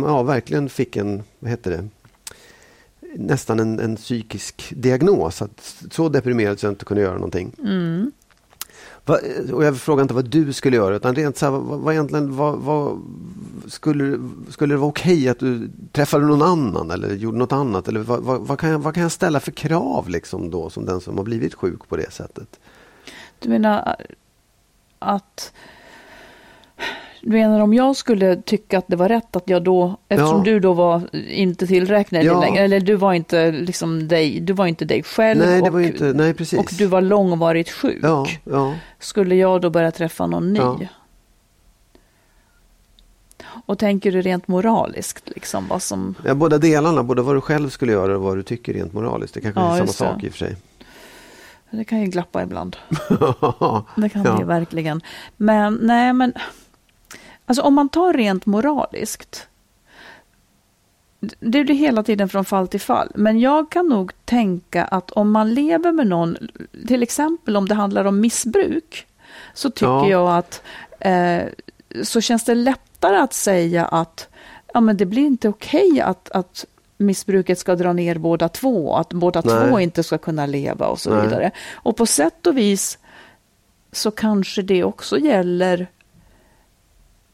ja, 0.06 0.22
verkligen 0.22 0.68
fick 0.68 0.96
en, 0.96 1.22
vad 1.38 1.50
heter 1.50 1.70
det, 1.70 1.88
nästan 3.14 3.60
en, 3.60 3.80
en 3.80 3.96
psykisk 3.96 4.72
diagnos. 4.76 5.42
Att, 5.42 5.74
så 5.90 6.08
deprimerad 6.08 6.60
så 6.60 6.66
jag 6.66 6.72
inte 6.72 6.84
kunde 6.84 7.02
göra 7.02 7.14
någonting. 7.14 7.52
Mm. 7.58 8.12
Va, 9.06 9.18
och 9.52 9.64
jag 9.64 9.76
frågar 9.76 10.02
inte 10.02 10.14
vad 10.14 10.24
du 10.24 10.52
skulle 10.52 10.76
göra, 10.76 10.96
utan 10.96 11.14
rent 11.14 11.36
så 11.36 11.46
här, 11.46 11.52
vad, 11.52 11.80
vad 11.80 11.94
egentligen, 11.94 12.36
vad, 12.36 12.58
vad, 12.58 13.00
skulle, 13.66 14.18
skulle 14.48 14.74
det 14.74 14.78
vara 14.78 14.88
okej 14.88 15.28
att 15.28 15.38
du 15.38 15.70
träffade 15.92 16.26
någon 16.26 16.42
annan 16.42 16.90
eller 16.90 17.14
gjorde 17.14 17.38
något 17.38 17.52
annat? 17.52 17.88
Eller 17.88 18.00
vad, 18.00 18.22
vad, 18.22 18.40
vad, 18.40 18.58
kan 18.58 18.70
jag, 18.70 18.78
vad 18.78 18.94
kan 18.94 19.02
jag 19.02 19.12
ställa 19.12 19.40
för 19.40 19.52
krav 19.52 20.08
liksom 20.08 20.50
då, 20.50 20.70
som 20.70 20.86
den 20.86 21.00
som 21.00 21.16
har 21.16 21.24
blivit 21.24 21.54
sjuk 21.54 21.88
på 21.88 21.96
det 21.96 22.12
sättet? 22.12 22.60
Du 23.38 23.48
menar 23.48 23.96
att... 24.98 25.52
Du 27.26 27.30
menar 27.30 27.60
om 27.60 27.74
jag 27.74 27.96
skulle 27.96 28.36
tycka 28.36 28.78
att 28.78 28.84
det 28.88 28.96
var 28.96 29.08
rätt 29.08 29.36
att 29.36 29.42
jag 29.46 29.62
då, 29.64 29.96
eftersom 30.08 30.38
Ja. 30.38 30.44
du 30.44 30.60
då 30.60 30.72
var 30.72 31.02
inte 31.30 31.66
tillräknad 31.66 32.24
Ja. 32.24 32.40
längre, 32.40 32.62
eller 32.64 32.80
du 32.80 32.94
var 32.94 33.12
inte 33.12 33.52
liksom 33.52 34.08
dig, 34.08 34.40
du 34.40 34.52
var 34.52 34.66
inte 34.66 34.84
dig 34.84 35.02
själv 35.02 35.40
Nej, 35.40 35.62
och, 35.62 35.80
ju 35.82 35.86
inte, 35.86 36.04
nej 36.12 36.34
och 36.58 36.70
du 36.78 36.86
var 36.86 37.00
långvarigt 37.00 37.70
sjuk. 37.70 37.98
Ja, 38.02 38.26
ja. 38.44 38.74
Skulle 38.98 39.34
jag 39.34 39.60
då 39.60 39.70
börja 39.70 39.90
träffa 39.90 40.26
någon 40.26 40.52
ny? 40.52 40.60
Och 43.66 43.78
tänker 43.78 44.12
du 44.12 44.22
rent 44.22 44.48
moraliskt? 44.48 45.28
Liksom, 45.34 45.68
vad 45.68 45.82
som... 45.82 46.14
Ja, 46.24 46.34
båda 46.34 46.58
delarna, 46.58 47.02
både 47.02 47.22
vad 47.22 47.36
du 47.36 47.40
själv 47.40 47.68
skulle 47.68 47.92
göra 47.92 48.16
och 48.16 48.22
vad 48.22 48.36
du 48.36 48.42
tycker 48.42 48.72
rent 48.72 48.92
moraliskt. 48.92 49.34
Det 49.34 49.40
kanske 49.40 49.60
Ja, 49.60 49.66
är 49.72 49.76
samma 49.76 49.86
det. 49.86 49.92
sak 49.92 50.24
i 50.24 50.28
och 50.28 50.32
för 50.32 50.38
sig. 50.38 50.56
Det 51.70 51.84
kan 51.84 52.00
ju 52.00 52.06
glappa 52.06 52.42
ibland. 52.42 52.76
Det 53.96 54.08
kan 54.08 54.22
Ja. 54.24 54.36
det 54.38 54.44
verkligen. 54.44 55.00
Men 55.36 55.78
nej, 55.82 56.12
men 56.12 56.32
alltså 57.46 57.62
om 57.62 57.74
man 57.74 57.88
tar 57.88 58.12
rent 58.12 58.46
moraliskt. 58.46 59.48
Det 61.40 61.64
blir 61.64 61.74
hela 61.74 62.02
tiden 62.02 62.28
från 62.28 62.44
fall 62.44 62.68
till 62.68 62.80
fall. 62.80 63.12
Men 63.14 63.40
jag 63.40 63.70
kan 63.70 63.88
nog 63.88 64.12
tänka 64.24 64.84
att 64.84 65.10
om 65.10 65.30
man 65.30 65.54
lever 65.54 65.92
med 65.92 66.06
någon, 66.06 66.36
till 66.86 67.02
exempel 67.02 67.56
om 67.56 67.68
det 67.68 67.74
handlar 67.74 68.04
om 68.04 68.20
missbruk, 68.20 69.06
så 69.54 69.70
tycker 69.70 69.86
Ja. 69.86 70.08
jag 70.08 70.38
att 70.38 70.62
eh, 71.00 71.42
så 72.02 72.20
känns 72.20 72.44
det 72.44 72.54
lättare 72.54 73.16
att 73.16 73.32
säga 73.32 73.86
att 73.86 74.28
ja, 74.74 74.80
men 74.80 74.96
det 74.96 75.06
blir 75.06 75.26
inte 75.26 75.48
okej 75.48 76.00
att, 76.00 76.30
att 76.30 76.64
missbruket 76.96 77.58
ska 77.58 77.74
dra 77.76 77.92
ner 77.92 78.18
båda 78.18 78.48
två, 78.48 78.96
att 78.96 79.12
båda 79.12 79.42
Nej. 79.44 79.70
två 79.70 79.80
inte 79.80 80.02
ska 80.02 80.18
kunna 80.18 80.46
leva 80.46 80.86
och 80.86 81.00
så 81.00 81.14
Nej. 81.14 81.22
vidare. 81.24 81.50
Och 81.72 81.96
på 81.96 82.06
sätt 82.06 82.46
och 82.46 82.58
vis 82.58 82.98
så 83.92 84.10
kanske 84.10 84.62
det 84.62 84.84
också 84.84 85.18
gäller 85.18 85.86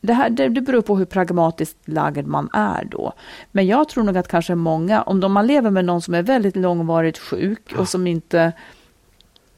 det, 0.00 0.12
här, 0.12 0.30
det, 0.30 0.48
det 0.48 0.60
beror 0.60 0.82
på 0.82 0.96
hur 0.96 1.04
pragmatiskt 1.04 1.76
lagd 1.88 2.26
man 2.26 2.48
är 2.52 2.84
då. 2.84 3.12
Men 3.52 3.66
jag 3.66 3.88
tror 3.88 4.04
nog 4.04 4.16
att 4.16 4.28
kanske 4.28 4.54
många, 4.54 5.02
om 5.02 5.20
de, 5.20 5.32
man 5.32 5.46
lever 5.46 5.70
med 5.70 5.84
någon 5.84 6.02
som 6.02 6.14
är 6.14 6.22
väldigt 6.22 6.56
långvarigt 6.56 7.18
sjuk 7.18 7.72
och 7.78 7.88
som 7.88 8.06
inte 8.06 8.52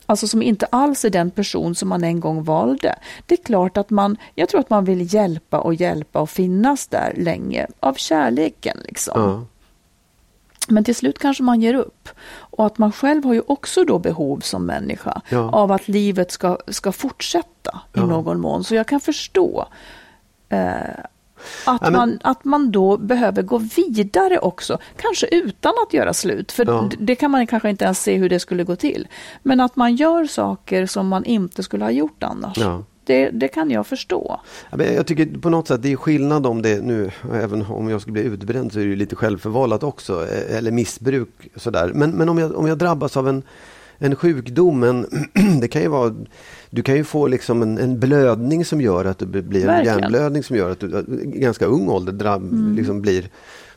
Alltså 0.07 0.29
som 0.29 0.43
inte 0.43 0.67
alls 0.67 1.05
är 1.05 1.11
den 1.11 1.31
person 1.31 1.75
som 1.75 1.89
man 1.89 2.05
en 2.05 2.21
gång 2.21 2.45
valde. 2.45 2.95
Det 3.27 3.41
är 3.41 3.45
klart 3.45 3.77
att 3.77 3.91
man, 3.91 4.17
jag 4.35 4.49
tror 4.49 4.61
att 4.61 4.71
man 4.71 4.85
vill 4.85 5.15
hjälpa 5.15 5.59
och 5.61 5.75
hjälpa 5.75 6.21
och 6.21 6.31
finnas 6.31 6.87
där 6.87 7.13
länge 7.17 7.67
av 7.81 7.95
kärleken 7.95 8.77
liksom. 8.85 9.21
Ja. 9.21 9.45
Men 10.69 10.85
till 10.85 10.95
slut 10.95 11.19
kanske 11.19 11.43
man 11.43 11.61
ger 11.61 11.75
upp. 11.75 12.09
Och 12.33 12.67
att 12.67 12.79
man 12.79 12.93
själv 12.93 13.25
har 13.25 13.35
ju 13.35 13.43
också 13.47 13.85
då 13.85 13.99
behov 13.99 14.41
som 14.41 14.67
människa 14.67 15.21
Ja. 15.29 15.51
av 15.51 15.73
att 15.73 15.89
livet 15.89 16.31
ska, 16.31 16.59
ska 16.69 16.93
fortsätta 16.93 17.81
i 17.95 17.99
Ja. 17.99 18.07
någon 18.07 18.41
mån. 18.41 18.65
Så 18.65 18.75
jag 18.75 18.87
kan 18.87 19.01
förstå 19.01 19.67
att, 20.57 21.07
Ja, 21.67 21.79
men- 21.83 21.93
man, 21.93 22.19
att 22.23 22.45
man 22.45 22.71
då 22.71 22.97
behöver 22.97 23.43
gå 23.43 23.59
vidare 23.59 24.39
också. 24.39 24.79
Kanske 24.97 25.27
utan 25.27 25.73
att 25.87 25.95
göra 25.95 26.13
slut, 26.15 26.53
för 26.53 26.67
Ja. 26.67 26.91
det 26.99 27.15
kan 27.15 27.31
man 27.31 27.47
kanske 27.47 27.71
inte 27.71 27.85
ens 27.85 28.03
se 28.03 28.17
hur 28.17 28.29
det 28.29 28.41
skulle 28.41 28.65
gå 28.65 28.77
till. 28.77 29.09
Men 29.43 29.61
att 29.61 29.77
man 29.77 29.97
gör 29.97 30.25
saker 30.27 30.87
som 30.87 31.09
man 31.09 31.25
inte 31.25 31.63
skulle 31.63 31.85
ha 31.85 31.91
gjort 31.91 32.23
annars. 32.23 32.59
Ja. 32.59 32.85
Det, 33.05 33.31
det 33.31 33.49
kan 33.49 33.71
jag 33.71 33.87
förstå. 33.87 34.41
Jag 34.79 35.07
tycker 35.07 35.39
på 35.39 35.51
något 35.51 35.69
sätt 35.69 35.83
det 35.83 35.93
är 35.93 35.97
skillnad 35.97 36.47
om 36.47 36.63
det 36.63 36.85
nu, 36.85 37.11
även 37.33 37.63
om 37.67 37.89
jag 37.89 38.01
skulle 38.01 38.13
bli 38.13 38.23
utbränd 38.23 38.73
så 38.73 38.79
är 38.79 38.83
det 38.85 38.89
ju 38.91 38.97
lite 38.97 39.17
självförvållat 39.17 39.83
också, 39.83 40.27
eh, 40.27 40.57
eller 40.57 40.71
missbruk 40.71 41.49
sådär. 41.57 41.93
Men, 41.95 42.11
men 42.11 42.29
om, 42.29 42.39
jag, 42.39 42.57
om 42.57 42.67
jag 42.67 42.79
drabbas 42.79 43.17
av 43.17 43.29
en, 43.29 43.43
en 44.03 44.17
sjukdom, 44.17 44.83
en, 44.83 45.07
det 45.61 45.69
kan 45.69 45.83
ju 45.83 45.89
vara, 45.89 46.15
du 46.71 46.83
kan 46.83 46.97
ju 46.97 47.05
få 47.05 47.27
liksom 47.27 47.63
en, 47.63 47.79
en 47.79 48.01
blödning 48.01 48.65
som 48.65 48.81
gör 48.81 49.05
att 49.05 49.19
du 49.19 49.43
blir 49.43 49.69
en 49.69 49.85
hjärnblödning 49.85 50.43
som 50.43 50.57
gör 50.57 50.71
att 50.71 50.81
du 50.81 51.05
i 51.35 51.39
ganska 51.39 51.67
ung 51.67 51.89
ålder 51.89 52.13
drabb, 52.13 52.75
liksom 52.77 53.01
blir 53.01 53.29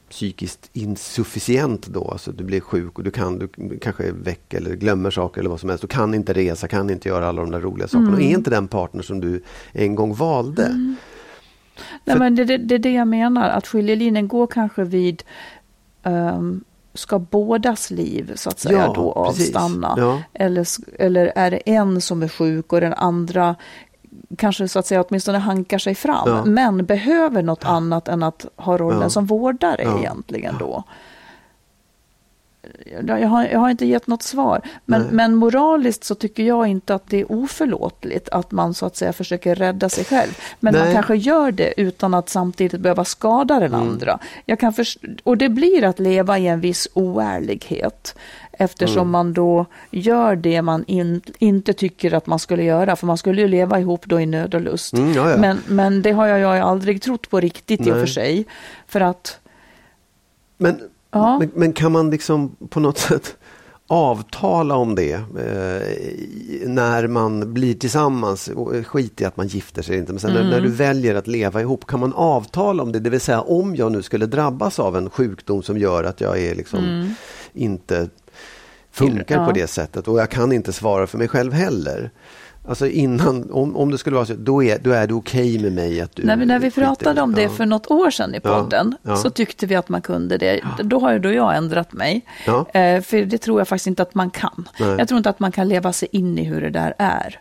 psykiskt 0.10 0.70
insufficient 0.74 1.88
då, 1.88 2.10
alltså 2.12 2.32
du 2.32 2.44
blir 2.44 2.60
sjuk 2.60 2.98
och 2.98 3.04
du 3.04 3.12
kan, 3.12 3.40
du 3.40 3.50
kanske 3.82 4.04
är 4.04 4.12
väck 4.12 4.54
eller 4.54 4.76
glömmer 4.76 5.12
saker 5.12 5.42
eller 5.42 5.50
vad 5.50 5.60
som 5.60 5.70
helst. 5.70 5.82
Du 5.82 5.88
kan 5.88 6.14
inte 6.14 6.34
resa, 6.34 6.68
kan 6.68 6.90
inte 6.90 7.10
göra 7.10 7.28
alla 7.28 7.42
de 7.42 7.52
där 7.52 7.60
roliga 7.62 7.88
sakerna. 7.88 8.12
Och 8.12 8.22
är 8.22 8.30
inte 8.30 8.50
den 8.50 8.68
partner 8.68 9.04
som 9.04 9.22
du 9.22 9.42
en 9.72 9.96
gång 9.96 10.14
valde. 10.14 10.96
Nej, 12.04 12.16
För- 12.16 12.20
men 12.20 12.36
det, 12.36 12.46
det, 12.46 12.58
det 12.58 12.76
är 12.76 12.80
det 12.80 12.92
jag 12.92 13.08
menar, 13.08 13.50
att 13.50 13.68
skiljelinjen 13.68 14.28
går 14.28 14.48
kanske 14.48 14.84
vid 14.84 15.24
ehm, 16.04 16.64
Ska 16.96 17.20
bådas 17.20 17.92
liv 17.92 18.32
så 18.36 18.50
att 18.50 18.60
säga 18.60 18.78
Ja, 18.80 18.94
då 18.96 19.12
avstanna? 19.12 19.96
Ja. 19.98 20.22
Eller, 20.34 20.68
eller 21.00 21.34
är 21.36 21.52
det 21.52 21.58
en 21.70 22.02
som 22.02 22.24
är 22.24 22.28
sjuk 22.28 22.74
och 22.74 22.82
den 22.82 22.94
andra 22.94 23.56
kanske 24.38 24.68
så 24.68 24.80
att 24.80 24.86
säga 24.88 25.04
åtminstone 25.08 25.38
hankar 25.38 25.78
sig 25.78 25.96
fram, 25.96 26.30
Ja. 26.30 26.46
men 26.46 26.86
behöver 26.86 27.44
något 27.44 27.66
annat 27.66 28.08
än 28.08 28.24
att 28.24 28.46
ha 28.56 28.78
rollen 28.78 29.10
som 29.10 29.26
vårdare 29.26 29.84
egentligen 30.00 30.56
då? 30.60 30.84
Jag 33.08 33.28
har, 33.28 33.45
jag 33.45 33.60
har 33.60 33.69
inte 33.69 33.86
gett 33.86 34.08
något 34.08 34.23
svar, 34.23 34.62
men, 34.86 35.01
Nej. 35.01 35.10
men 35.12 35.36
moraliskt 35.36 36.04
så 36.04 36.15
tycker 36.15 36.43
jag 36.43 36.67
inte 36.67 36.95
att 36.95 37.10
det 37.10 37.19
är 37.21 37.32
oförlåtligt 37.32 38.30
att 38.30 38.51
man 38.51 38.73
så 38.73 38.86
att 38.86 38.95
säga 38.95 39.13
försöker 39.13 39.56
rädda 39.56 39.89
sig 39.89 40.04
själv. 40.06 40.38
Men 40.60 40.73
man 40.73 40.84
Nej. 40.86 40.93
kanske 40.93 41.15
gör 41.15 41.51
det 41.51 41.82
utan 41.82 42.13
att 42.13 42.30
samtidigt 42.30 42.82
behöva 42.82 43.06
skada 43.06 43.60
den 43.60 43.73
Mm. 43.73 43.88
andra. 43.88 44.19
Jag 44.45 44.60
kan 44.60 44.73
först- 44.73 44.99
och 45.23 45.38
det 45.38 45.49
blir 45.49 45.84
att 45.84 45.99
leva 45.99 46.38
i 46.39 46.47
en 46.47 46.60
viss 46.62 46.88
oärlighet 46.93 48.15
eftersom 48.51 48.97
Mm. 49.01 49.12
man 49.12 49.34
då 49.34 49.65
gör 49.91 50.36
det 50.36 50.62
man 50.62 50.84
in, 50.88 51.21
inte 51.39 51.73
tycker 51.73 52.13
att 52.13 52.28
man 52.28 52.39
skulle 52.39 52.63
göra. 52.63 52.95
För 52.95 53.08
man 53.08 53.17
skulle 53.17 53.41
ju 53.41 53.47
leva 53.47 53.80
ihop 53.80 54.06
då 54.06 54.19
i 54.21 54.25
nöd 54.25 54.56
och 54.56 54.62
lust. 54.62 54.93
Mm, 54.93 55.13
ja, 55.13 55.30
ja. 55.30 55.38
Men, 55.38 55.62
men 55.67 56.01
det 56.01 56.12
har 56.12 56.28
jag, 56.28 56.39
jag 56.39 56.58
aldrig 56.60 57.01
trott 57.01 57.30
på 57.30 57.39
riktigt 57.39 57.80
i 57.82 57.84
och 57.84 57.88
Nej. 57.95 57.99
för 57.99 58.08
sig. 58.13 58.45
För 58.88 59.01
att 59.01 59.39
Men, 60.58 60.82
Ja. 61.19 61.39
men, 61.39 61.51
men 61.56 61.73
kan 61.73 61.91
man 61.91 62.10
liksom 62.10 62.56
på 62.69 62.80
något 62.80 62.97
sätt 62.97 63.38
avtala 63.88 64.75
om 64.75 64.95
det 64.95 65.13
eh, 65.13 66.69
när 66.69 67.08
man 67.08 67.54
blir 67.54 67.73
tillsammans? 67.73 68.49
Skit 68.86 69.21
i 69.21 69.25
att 69.25 69.38
man 69.38 69.47
gifter 69.47 69.82
sig 69.82 69.97
inte, 69.97 70.13
men 70.13 70.19
sen 70.19 70.34
när, 70.34 70.43
när 70.43 70.62
du 70.62 70.69
väljer 70.69 71.15
att 71.15 71.28
leva 71.28 71.62
ihop, 71.62 71.88
kan 71.88 71.99
man 71.99 72.13
avtala 72.13 72.84
om 72.84 72.91
det? 72.91 72.99
Det 72.99 73.10
vill 73.10 73.19
säga 73.21 73.41
om 73.41 73.75
jag 73.75 73.91
nu 73.91 74.01
skulle 74.01 74.25
drabbas 74.25 74.80
av 74.80 74.97
en 74.97 75.10
sjukdom 75.10 75.63
som 75.63 75.78
gör 75.78 76.04
att 76.04 76.21
jag 76.21 76.39
är 76.39 76.56
liksom 76.56 77.13
inte 77.54 78.10
funkar 78.91 79.39
Ja. 79.39 79.45
på 79.45 79.51
det 79.51 79.67
sättet 79.67 80.08
och 80.08 80.19
jag 80.19 80.30
kan 80.30 80.51
inte 80.51 80.73
svara 80.73 81.08
för 81.08 81.17
mig 81.17 81.28
själv 81.28 81.54
heller. 81.54 82.12
Alltså 82.67 82.88
innan, 82.88 83.51
om, 83.51 83.75
om 83.75 83.91
det 83.91 83.97
skulle 83.97 84.15
vara 84.15 84.25
så, 84.25 84.34
då 84.38 84.63
är, 84.63 84.80
då 84.80 84.91
är 84.91 85.08
det 85.08 85.13
okej 85.13 85.60
med 85.60 85.71
mig 85.71 86.01
att 86.01 86.15
du 86.15 86.23
när 86.23 86.38
vi, 86.38 86.45
när 86.45 86.60
vi 86.60 86.71
pratade 86.71 87.21
om 87.21 87.36
det 87.36 87.41
ja. 87.41 87.49
för 87.49 87.65
något 87.65 87.91
år 87.91 88.10
sedan 88.10 88.36
i 88.36 88.39
Ja, 88.43 88.62
podden 88.62 88.95
ja. 89.01 89.15
så 89.15 89.30
tyckte 89.30 89.65
vi 89.65 89.75
att 89.75 89.89
man 89.89 90.01
kunde 90.01 90.38
det. 90.38 90.62
Då 90.84 90.99
har 90.99 91.19
då 91.19 91.32
jag 91.32 91.58
ändrat 91.58 91.93
mig. 91.93 92.25
Ja. 92.45 92.69
Eh, 92.73 93.01
för 93.01 93.25
det 93.25 93.38
tror 93.38 93.60
jag 93.60 93.67
faktiskt 93.67 93.88
inte 93.88 94.01
att 94.01 94.15
man 94.15 94.30
kan. 94.30 94.67
Nej. 94.80 94.95
Jag 94.97 95.08
tror 95.08 95.17
inte 95.17 95.30
att 95.30 95.39
man 95.39 95.51
kan 95.51 95.67
leva 95.67 95.93
sig 95.93 96.08
in 96.12 96.39
i 96.39 96.43
hur 96.43 96.62
det 96.62 96.69
där 96.69 96.93
är. 96.97 97.39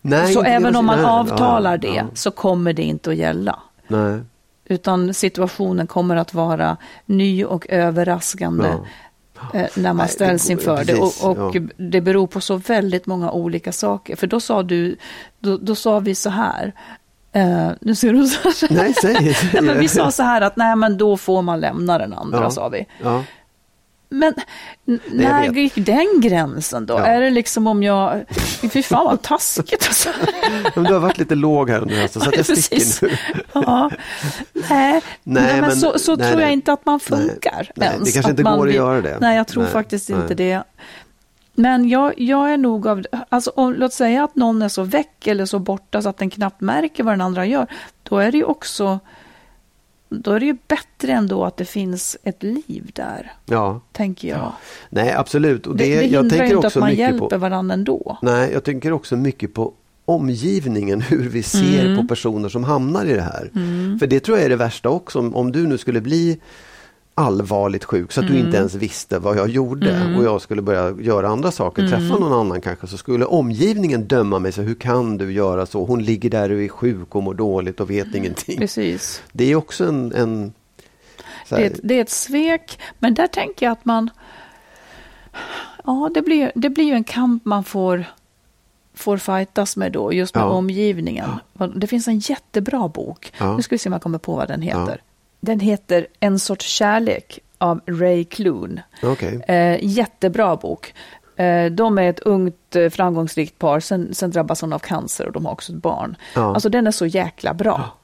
Nej, 0.00 0.32
så 0.32 0.42
även 0.42 0.76
om 0.76 0.86
man 0.86 0.98
nej, 0.98 1.06
avtalar 1.06 1.70
ja, 1.70 1.76
det 1.76 1.96
ja. 1.96 2.04
så 2.14 2.30
kommer 2.30 2.72
det 2.72 2.82
inte 2.82 3.10
att 3.10 3.16
gälla. 3.16 3.58
Nej. 3.88 4.20
Utan 4.64 5.14
situationen 5.14 5.86
kommer 5.86 6.16
att 6.16 6.34
vara 6.34 6.76
ny 7.06 7.44
och 7.44 7.66
överraskande 7.68 8.68
Ja. 8.68 8.86
När 9.52 9.82
man 9.92 9.96
Nej, 9.96 10.06
det 10.06 10.12
ställs 10.12 10.44
går- 10.44 10.52
inför 10.52 10.76
precis, 10.76 11.20
det. 11.20 11.26
Och, 11.26 11.38
och 11.38 11.56
ja. 11.56 11.62
det 11.76 12.00
beror 12.00 12.26
på 12.26 12.40
så 12.40 12.56
väldigt 12.56 13.06
många 13.06 13.30
olika 13.30 13.72
saker. 13.72 14.16
För 14.16 14.26
då 14.26 14.40
sa 14.40 14.62
du, 14.62 14.96
då, 15.38 15.56
då 15.56 15.74
sa 15.74 15.98
vi 15.98 16.14
så 16.14 16.30
här. 16.30 16.72
Eh, 17.32 17.68
nu 17.80 17.94
ser 17.94 18.12
du 18.12 18.26
så 18.26 18.48
här. 18.48 18.74
Nej, 18.74 18.94
säg. 18.94 19.14
Nej, 19.52 19.62
men 19.62 19.78
vi 19.78 19.88
sa 19.88 20.10
så 20.10 20.22
här 20.22 20.40
att 20.40 20.56
nej 20.56 20.76
men 20.76 20.96
då 20.98 21.16
får 21.16 21.42
man 21.42 21.60
lämna 21.60 21.98
den 21.98 22.12
andra 22.12 22.38
Ja. 22.42 22.50
sa 22.50 22.68
vi. 22.68 22.86
Ja. 23.02 23.22
Men 24.12 24.34
när 25.10 25.52
gick 25.52 25.74
den 25.74 26.20
gränsen 26.20 26.86
då? 26.86 26.94
Ja. 26.94 27.06
Är 27.06 27.20
det 27.20 27.30
liksom 27.30 27.66
om 27.66 27.82
jag, 27.82 28.24
fy 28.72 28.82
fan 28.82 29.04
vad 29.04 29.22
taskigt 29.22 29.86
alltså. 29.88 30.08
Men 30.74 30.84
du 30.84 30.92
har 30.92 31.00
varit 31.00 31.18
lite 31.18 31.34
låg 31.34 31.70
här 31.70 31.78
under 31.80 31.96
hösten 31.96 32.22
så 32.22 32.28
att 32.28 32.36
jag 32.36 32.46
sticker 32.58 33.06
nu. 33.06 33.16
Ja. 33.52 33.90
Nej, 34.52 35.02
nej, 35.22 35.52
men, 35.52 35.60
men- 35.60 35.76
så, 35.76 35.98
så 35.98 36.16
nej, 36.16 36.30
tror 36.30 36.42
jag 36.42 36.52
inte 36.52 36.72
att 36.72 36.86
man 36.86 37.00
funkar 37.00 37.70
Nej, 37.76 37.88
ens. 37.88 38.04
det 38.04 38.12
kanske 38.12 38.30
inte 38.30 38.42
går 38.42 38.68
att 38.68 38.74
göra 38.74 39.00
det. 39.00 39.18
Nej, 39.20 39.36
jag 39.36 39.48
tror 39.48 39.64
faktiskt 39.64 40.10
inte 40.10 40.34
det. 40.34 40.62
Men 41.54 41.88
jag, 41.88 42.20
jag 42.20 42.52
är 42.52 42.56
nog 42.56 42.86
av, 42.88 43.02
alltså 43.28 43.52
om, 43.56 43.72
låt 43.74 43.92
säga 43.92 44.24
att 44.24 44.36
någon 44.36 44.62
är 44.62 44.68
så 44.68 44.82
väck 44.82 45.26
eller 45.26 45.46
så 45.46 45.58
borta 45.58 46.02
så 46.02 46.08
att 46.08 46.18
den 46.18 46.30
knappt 46.30 46.60
märker 46.60 47.04
vad 47.04 47.12
den 47.12 47.20
andra 47.20 47.46
gör. 47.46 47.66
Då 48.02 48.18
är 48.18 48.32
det 48.32 48.38
ju 48.38 48.44
också, 48.44 49.00
då 50.12 50.30
är 50.32 50.40
det 50.40 50.46
ju 50.46 50.56
bättre 50.68 51.12
ändå 51.12 51.44
att 51.44 51.56
det 51.56 51.64
finns 51.64 52.16
ett 52.22 52.42
liv 52.42 52.90
där, 52.94 53.32
Ja, 53.46 53.80
tänker 53.92 54.28
jag. 54.28 54.52
nej 54.90 55.12
absolut. 55.12 55.66
Och 55.66 55.76
Det, 55.76 55.84
det, 55.84 55.90
det 56.00 56.06
jag 56.06 56.22
hindrar 56.22 56.22
ju 56.22 56.28
tänker 56.30 56.44
inte 56.44 56.58
att 56.58 56.64
också 56.64 56.80
man 56.80 56.88
mycket 56.88 57.00
hjälper 57.04 57.28
på, 57.28 57.38
varandra 57.38 57.74
ändå. 57.74 58.18
nej, 58.22 58.50
jag 58.52 58.64
tänker 58.64 58.92
också 58.92 59.16
mycket 59.16 59.54
på 59.54 59.72
omgivningen, 60.04 61.00
hur 61.08 61.28
vi 61.28 61.42
ser 61.42 61.84
Mm. 61.86 61.96
på 61.96 62.08
personer 62.08 62.48
som 62.48 62.64
hamnar 62.64 63.04
i 63.06 63.12
det 63.14 63.22
här. 63.22 63.50
För 63.98 64.06
det 64.06 64.20
tror 64.20 64.36
jag 64.38 64.44
är 64.44 64.50
det 64.50 64.56
värsta 64.56 64.88
också, 64.88 65.18
om, 65.18 65.34
om 65.34 65.52
du 65.52 65.66
nu 65.66 65.78
skulle 65.78 66.00
bli 66.00 66.38
allvarligt 67.14 67.84
sjuk 67.84 68.12
så 68.12 68.20
att 68.20 68.26
du 68.26 68.32
Mm. 68.32 68.46
inte 68.46 68.56
ens 68.58 68.74
visste 68.74 69.18
vad 69.18 69.36
jag 69.38 69.48
gjorde 69.48 70.14
och 70.18 70.24
jag 70.24 70.40
skulle 70.40 70.62
börja 70.62 70.90
göra 71.00 71.28
andra 71.28 71.50
saker, 71.50 71.82
Mm. 71.82 71.92
träffa 72.00 72.18
någon 72.20 72.32
annan 72.32 72.60
kanske, 72.60 72.86
så 72.86 72.96
skulle 72.96 73.24
omgivningen 73.24 74.04
döma 74.08 74.38
mig. 74.38 74.52
Så 74.52 74.62
hur 74.62 74.74
kan 74.74 75.18
du 75.18 75.32
göra 75.32 75.66
så? 75.66 75.84
Hon 75.84 76.02
ligger 76.04 76.30
där 76.30 76.52
och 76.52 76.62
är 76.62 76.68
sjuk 76.68 77.14
och 77.14 77.22
mår 77.22 77.34
dåligt 77.34 77.80
och 77.80 77.90
vet 77.90 78.14
ingenting. 78.14 78.58
Precis. 78.58 79.22
Det 79.32 79.44
är 79.44 79.56
också 79.56 79.84
en... 79.88 80.12
en 80.14 80.52
här, 81.50 81.58
Det 81.58 81.62
är, 81.66 81.70
ett, 81.70 81.80
det 81.82 81.94
är 81.94 82.00
ett 82.02 82.10
svek, 82.10 82.78
men 82.98 83.14
där 83.14 83.26
tänker 83.26 83.66
jag 83.66 83.72
att 83.72 83.84
man... 83.84 84.10
Ja, 85.84 86.10
det 86.14 86.22
blir, 86.22 86.52
det 86.54 86.70
blir 86.70 86.84
ju 86.84 86.92
en 86.94 87.04
kamp 87.04 87.44
man 87.44 87.64
får 87.64 88.04
får 88.94 89.16
fightas 89.16 89.76
med 89.76 89.92
då, 89.92 90.12
just 90.12 90.34
med 90.34 90.42
Ja. 90.44 90.48
omgivningen. 90.48 91.30
Det 91.76 91.86
finns 91.86 92.08
en 92.08 92.18
jättebra 92.18 92.88
bok. 92.88 93.32
Ja. 93.38 93.56
Nu 93.56 93.62
ska 93.62 93.74
vi 93.74 93.78
se 93.78 93.88
om 93.88 93.92
jag 93.92 94.02
kommer 94.02 94.18
på 94.18 94.34
vad 94.34 94.48
den 94.48 94.62
heter. 94.62 95.00
Ja. 95.42 95.46
Den 95.46 95.60
heter 95.60 96.06
En 96.20 96.38
sorts 96.38 96.66
kärlek 96.66 97.38
av 97.58 97.80
Ray 97.86 98.24
Kloon. 98.24 98.80
Okej. 99.02 99.42
Eh, 99.48 99.78
jättebra 99.84 100.56
bok. 100.56 100.94
Eh, 101.36 101.66
de 101.66 101.98
är 101.98 102.10
ett 102.10 102.20
ungt 102.20 102.76
eh, 102.76 102.88
framgångsrikt 102.90 103.58
par, 103.58 103.80
sen, 103.80 104.14
sen 104.14 104.30
drabbas 104.30 104.60
hon 104.60 104.72
av 104.72 104.78
cancer 104.78 105.26
och 105.26 105.32
de 105.32 105.46
har 105.46 105.52
också 105.52 105.72
ett 105.72 105.78
barn. 105.78 106.16
Ja. 106.34 106.54
Alltså 106.54 106.68
den 106.68 106.86
är 106.86 106.90
så 106.90 107.06
jäkla 107.06 107.54
bra. 107.54 107.96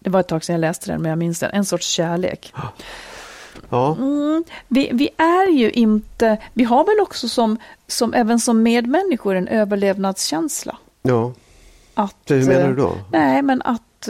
Det 0.00 0.10
var 0.10 0.20
ett 0.20 0.28
tag 0.28 0.44
sedan 0.44 0.54
jag 0.54 0.60
läste 0.60 0.90
den, 0.92 1.02
men 1.02 1.08
jag 1.08 1.18
minns 1.18 1.40
den. 1.40 1.50
En 1.50 1.64
sorts 1.64 1.86
kärlek. 1.88 2.52
Ja. 3.70 3.96
Mm, 3.98 4.44
vi, 4.68 4.90
vi 4.92 5.08
är 5.16 5.50
ju 5.50 5.70
inte, 5.70 6.38
vi 6.52 6.64
har 6.64 6.84
väl 6.84 7.00
också 7.02 7.28
som, 7.28 7.56
som 7.86 8.14
även 8.14 8.40
som 8.40 8.62
medmänniskor 8.62 9.34
en 9.34 9.48
överlevnadskänsla. 9.48 10.76
ja. 11.02 11.32
Att, 11.94 12.16
hur 12.26 12.46
menar 12.46 12.68
du 12.68 12.76
då? 12.76 12.88
eh, 12.88 12.96
Nej, 13.10 13.42
men 13.42 13.62
att... 13.62 14.08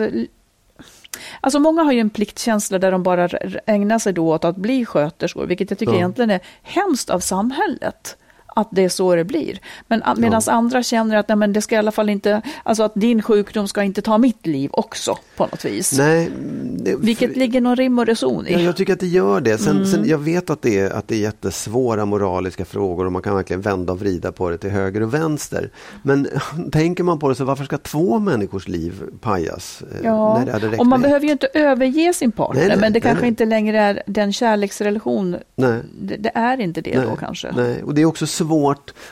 Alltså 1.40 1.58
många 1.58 1.82
har 1.82 1.92
ju 1.92 2.00
en 2.00 2.10
pliktkänsla 2.10 2.78
där 2.78 2.92
de 2.92 3.02
bara 3.02 3.28
ägnar 3.66 3.98
sig 3.98 4.12
då 4.12 4.34
åt 4.34 4.44
att 4.44 4.56
bli 4.56 4.84
sköterskor, 4.84 5.46
vilket 5.46 5.70
jag 5.70 5.78
tycker 5.78 5.92
Ja. 5.92 5.98
egentligen 5.98 6.30
är 6.30 6.40
hemskt 6.62 7.10
av 7.10 7.20
samhället. 7.20 8.16
Att 8.58 8.68
det 8.70 8.84
är 8.84 8.88
så 8.88 9.14
det 9.14 9.24
blir. 9.24 9.58
Men 9.88 10.02
medan 10.16 10.42
andra 10.46 10.82
känner 10.82 11.16
att 11.16 11.28
nej, 11.28 11.36
men 11.36 11.52
det 11.52 11.62
ska 11.62 11.74
i 11.74 11.78
alla 11.78 11.90
fall 11.92 12.08
inte, 12.10 12.42
alltså 12.62 12.82
att 12.82 12.92
din 12.94 13.22
sjukdom 13.22 13.68
ska 13.68 13.82
inte 13.82 14.02
ta 14.02 14.18
mitt 14.18 14.46
liv 14.46 14.70
också 14.72 15.18
på 15.36 15.42
något 15.46 15.64
vis. 15.64 15.98
Nej, 15.98 16.30
det, 16.78 16.96
Vilket 16.96 17.36
ligger 17.36 17.60
någon 17.60 17.76
rim 17.76 17.98
och 17.98 18.06
reson 18.06 18.46
i. 18.46 18.52
Ja, 18.52 18.58
jag 18.60 18.76
tycker 18.76 18.92
att 18.92 19.00
det 19.00 19.06
gör 19.06 19.40
det. 19.40 19.58
Sen, 19.58 19.76
Mm. 19.76 19.86
sen, 19.86 20.08
jag 20.08 20.18
vet 20.18 20.50
att 20.50 20.62
det, 20.62 20.78
är, 20.78 20.90
att 20.90 21.08
det 21.08 21.14
är 21.14 21.18
jättesvåra 21.18 22.04
moraliska 22.04 22.64
frågor 22.64 23.06
och 23.06 23.12
man 23.12 23.22
kan 23.22 23.34
verkligen 23.36 23.60
vända 23.60 23.92
och 23.92 24.00
vrida 24.00 24.32
på 24.32 24.50
det 24.50 24.58
till 24.58 24.70
höger 24.70 25.00
och 25.02 25.14
vänster. 25.14 25.70
Men 26.02 26.28
tänker 26.72 27.04
man 27.04 27.18
på 27.18 27.28
det 27.28 27.34
så 27.34 27.44
varför 27.44 27.64
ska 27.64 27.78
två 27.78 28.18
människors 28.18 28.68
liv 28.68 29.02
pajas? 29.20 29.82
eh, 29.92 30.00
Ja, 30.04 30.44
och 30.78 30.86
man 30.86 31.02
behöver 31.02 31.26
ju 31.26 31.32
inte 31.32 31.48
överge 31.54 32.12
sin 32.14 32.32
partner, 32.32 32.60
Nej, 32.60 32.68
nej, 32.68 32.78
men 32.78 32.92
det 32.92 33.00
kanske 33.00 33.26
inte 33.26 33.44
längre 33.44 33.80
är 33.80 34.02
den 34.06 34.32
kärleksrelation. 34.32 35.36
Nej. 35.56 35.80
Det, 36.00 36.16
det 36.16 36.30
är 36.34 36.60
inte 36.60 36.80
det 36.80 37.00
då 37.00 37.16
kanske. 37.16 37.52
Nej. 37.56 37.82
Och 37.82 37.94
det 37.94 38.02
är 38.02 38.06
också 38.06 38.26
svårt 38.26 38.47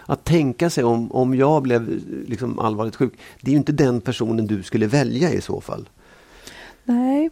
att 0.07 0.25
tänka 0.25 0.71
sig 0.71 0.85
om, 0.85 1.13
om 1.13 1.35
jag 1.35 1.63
blev 1.63 2.01
liksom 2.29 2.59
allvarligt 2.59 2.97
sjuk. 2.97 3.13
Det 3.41 3.51
är 3.51 3.53
ju 3.53 3.59
inte 3.59 3.73
den 3.73 4.01
personen 4.01 4.47
du 4.47 4.63
skulle 4.63 4.87
välja 4.87 5.31
i 5.33 5.41
så 5.41 5.61
fall. 5.61 5.89
Nej, 6.85 7.31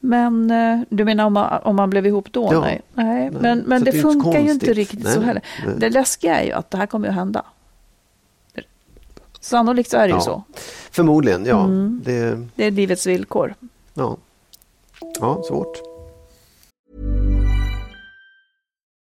men 0.00 0.50
eh, 0.50 0.80
du 0.88 1.04
menar 1.04 1.24
om 1.26 1.32
man, 1.32 1.60
om 1.62 1.76
man 1.76 1.90
blev 1.90 2.06
ihop 2.06 2.32
då? 2.32 2.48
Ja. 2.52 2.60
Nej, 2.60 2.80
nej. 2.94 3.06
Nej. 3.20 3.30
men, 3.40 3.58
men 3.58 3.78
Så 3.78 3.84
det 3.84 3.90
det 3.90 3.98
funkar 4.02 4.32
ju 4.32 4.38
inte 4.38 4.50
konstigt. 4.50 4.76
riktigt 4.76 5.04
Nej, 5.04 5.14
så 5.14 5.20
heller. 5.20 5.42
Det 5.76 5.90
läskiga 5.90 6.40
är 6.40 6.44
ju 6.46 6.52
att 6.52 6.70
det 6.70 6.78
här 6.78 6.86
kommer 6.86 7.08
att 7.08 7.14
hända. 7.14 7.44
Sannolikt 9.40 9.90
så 9.90 9.96
är 9.96 10.00
det 10.02 10.08
ju 10.08 10.14
Ja. 10.14 10.20
så. 10.20 10.42
Förmodligen, 10.90 11.44
ja. 11.46 11.64
Mm. 11.64 12.00
Det, 12.04 12.46
Det 12.56 12.64
är 12.64 12.70
livets 12.70 13.06
villkor. 13.06 13.54
ja. 13.94 14.16
ja, 15.20 15.42
svårt. 15.48 15.82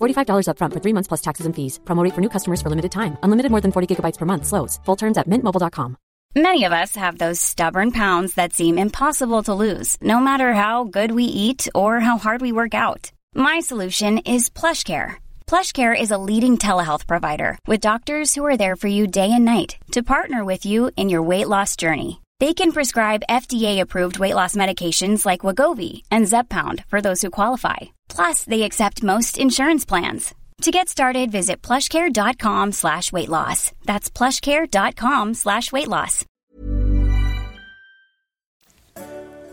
$45 0.00 0.48
upfront 0.48 0.72
for 0.72 0.80
three 0.80 0.92
months 0.92 1.08
plus 1.08 1.22
taxes 1.22 1.46
and 1.46 1.54
fees. 1.54 1.78
Promo 1.84 2.02
rate 2.02 2.14
for 2.14 2.20
new 2.20 2.32
customers 2.36 2.62
for 2.62 2.70
limited 2.70 2.92
time. 2.92 3.16
Unlimited 3.22 3.50
more 3.50 3.60
than 3.62 3.72
40 3.72 3.94
gigabytes 3.94 4.18
per 4.18 4.26
month. 4.26 4.46
Slows. 4.46 4.80
Full 4.84 4.96
terms 4.96 5.18
at 5.18 5.28
mintmobile.com. 5.28 5.96
Many 6.36 6.64
of 6.64 6.72
us 6.72 6.96
have 6.96 7.16
those 7.16 7.40
stubborn 7.40 7.92
pounds 7.92 8.34
that 8.34 8.52
seem 8.52 8.76
impossible 8.76 9.42
to 9.44 9.54
lose, 9.54 9.96
no 10.02 10.20
matter 10.20 10.52
how 10.52 10.84
good 10.84 11.12
we 11.12 11.24
eat 11.24 11.66
or 11.74 11.98
how 11.98 12.18
hard 12.18 12.42
we 12.42 12.52
work 12.52 12.74
out. 12.74 13.10
My 13.34 13.60
solution 13.60 14.18
is 14.18 14.50
PlushCare. 14.50 15.14
PlushCare 15.46 15.98
is 15.98 16.10
a 16.10 16.18
leading 16.18 16.58
telehealth 16.58 17.06
provider 17.06 17.58
with 17.66 17.80
doctors 17.80 18.34
who 18.34 18.44
are 18.44 18.58
there 18.58 18.76
for 18.76 18.88
you 18.88 19.06
day 19.06 19.32
and 19.32 19.46
night 19.46 19.76
to 19.92 20.02
partner 20.02 20.44
with 20.44 20.66
you 20.66 20.90
in 20.98 21.08
your 21.08 21.22
weight 21.22 21.48
loss 21.48 21.74
journey. 21.74 22.20
They 22.38 22.52
can 22.52 22.72
prescribe 22.72 23.30
FDA-approved 23.30 24.18
weight 24.18 24.34
loss 24.34 24.54
medications 24.56 25.24
like 25.24 25.46
Wagovi 25.46 26.02
and 26.10 26.26
Zepbound 26.26 26.84
for 26.88 27.00
those 27.00 27.22
who 27.22 27.30
qualify. 27.30 27.95
Plus, 28.14 28.44
they 28.44 28.62
accept 28.62 29.02
most 29.02 29.38
insurance 29.38 29.88
plans. 29.88 30.34
To 30.62 30.70
get 30.70 30.88
started, 30.88 31.30
visit 31.30 31.66
plushcare.com 31.66 32.72
slash 32.72 33.12
weight 33.12 33.28
loss. 33.28 33.72
That's 33.84 34.10
plushcare.com 34.18 35.34
slash 35.34 35.72
weight 35.72 35.88
loss. 35.88 36.24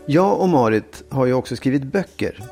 Jag 0.06 0.40
och 0.40 0.48
Marit 0.48 1.04
har 1.10 1.26
ju 1.26 1.32
också 1.32 1.56
skrivit 1.56 1.82
böcker. 1.82 2.42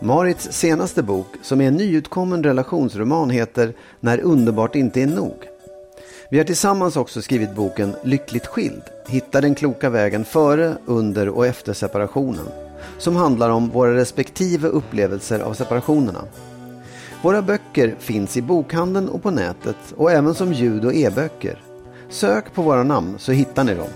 Marits 0.00 0.52
senaste 0.52 1.02
bok, 1.02 1.26
som 1.42 1.60
är 1.60 1.68
en 1.68 1.76
nyutkommen 1.76 2.42
relationsroman, 2.44 3.30
heter 3.30 3.74
När 4.00 4.20
underbart 4.20 4.74
inte 4.74 5.02
är 5.02 5.06
nog. 5.06 5.36
Vi 6.30 6.38
har 6.38 6.44
tillsammans 6.44 6.96
också 6.96 7.22
skrivit 7.22 7.54
boken 7.54 7.96
Lyckligt 8.04 8.46
skild. 8.46 8.82
Hitta 9.08 9.40
den 9.40 9.54
kloka 9.54 9.90
vägen 9.90 10.24
före, 10.24 10.76
under 10.86 11.28
och 11.28 11.46
efter 11.46 11.72
separationen. 11.72 12.65
Som 12.98 13.16
handlar 13.16 13.50
om 13.50 13.68
våra 13.68 13.94
respektive 13.96 14.68
upplevelser 14.68 15.40
av 15.40 15.54
separationerna. 15.54 16.20
Våra 17.22 17.42
böcker 17.42 17.94
finns 17.98 18.36
i 18.36 18.42
bokhandeln 18.42 19.08
och 19.08 19.22
på 19.22 19.30
nätet 19.30 19.76
och 19.96 20.10
även 20.12 20.34
som 20.34 20.52
ljud 20.52 20.84
och 20.84 20.94
e-böcker. 20.94 21.62
Sök 22.08 22.54
på 22.54 22.62
våra 22.62 22.82
namn 22.82 23.14
så 23.18 23.32
hittar 23.32 23.64
ni 23.64 23.74
dem. 23.74 23.88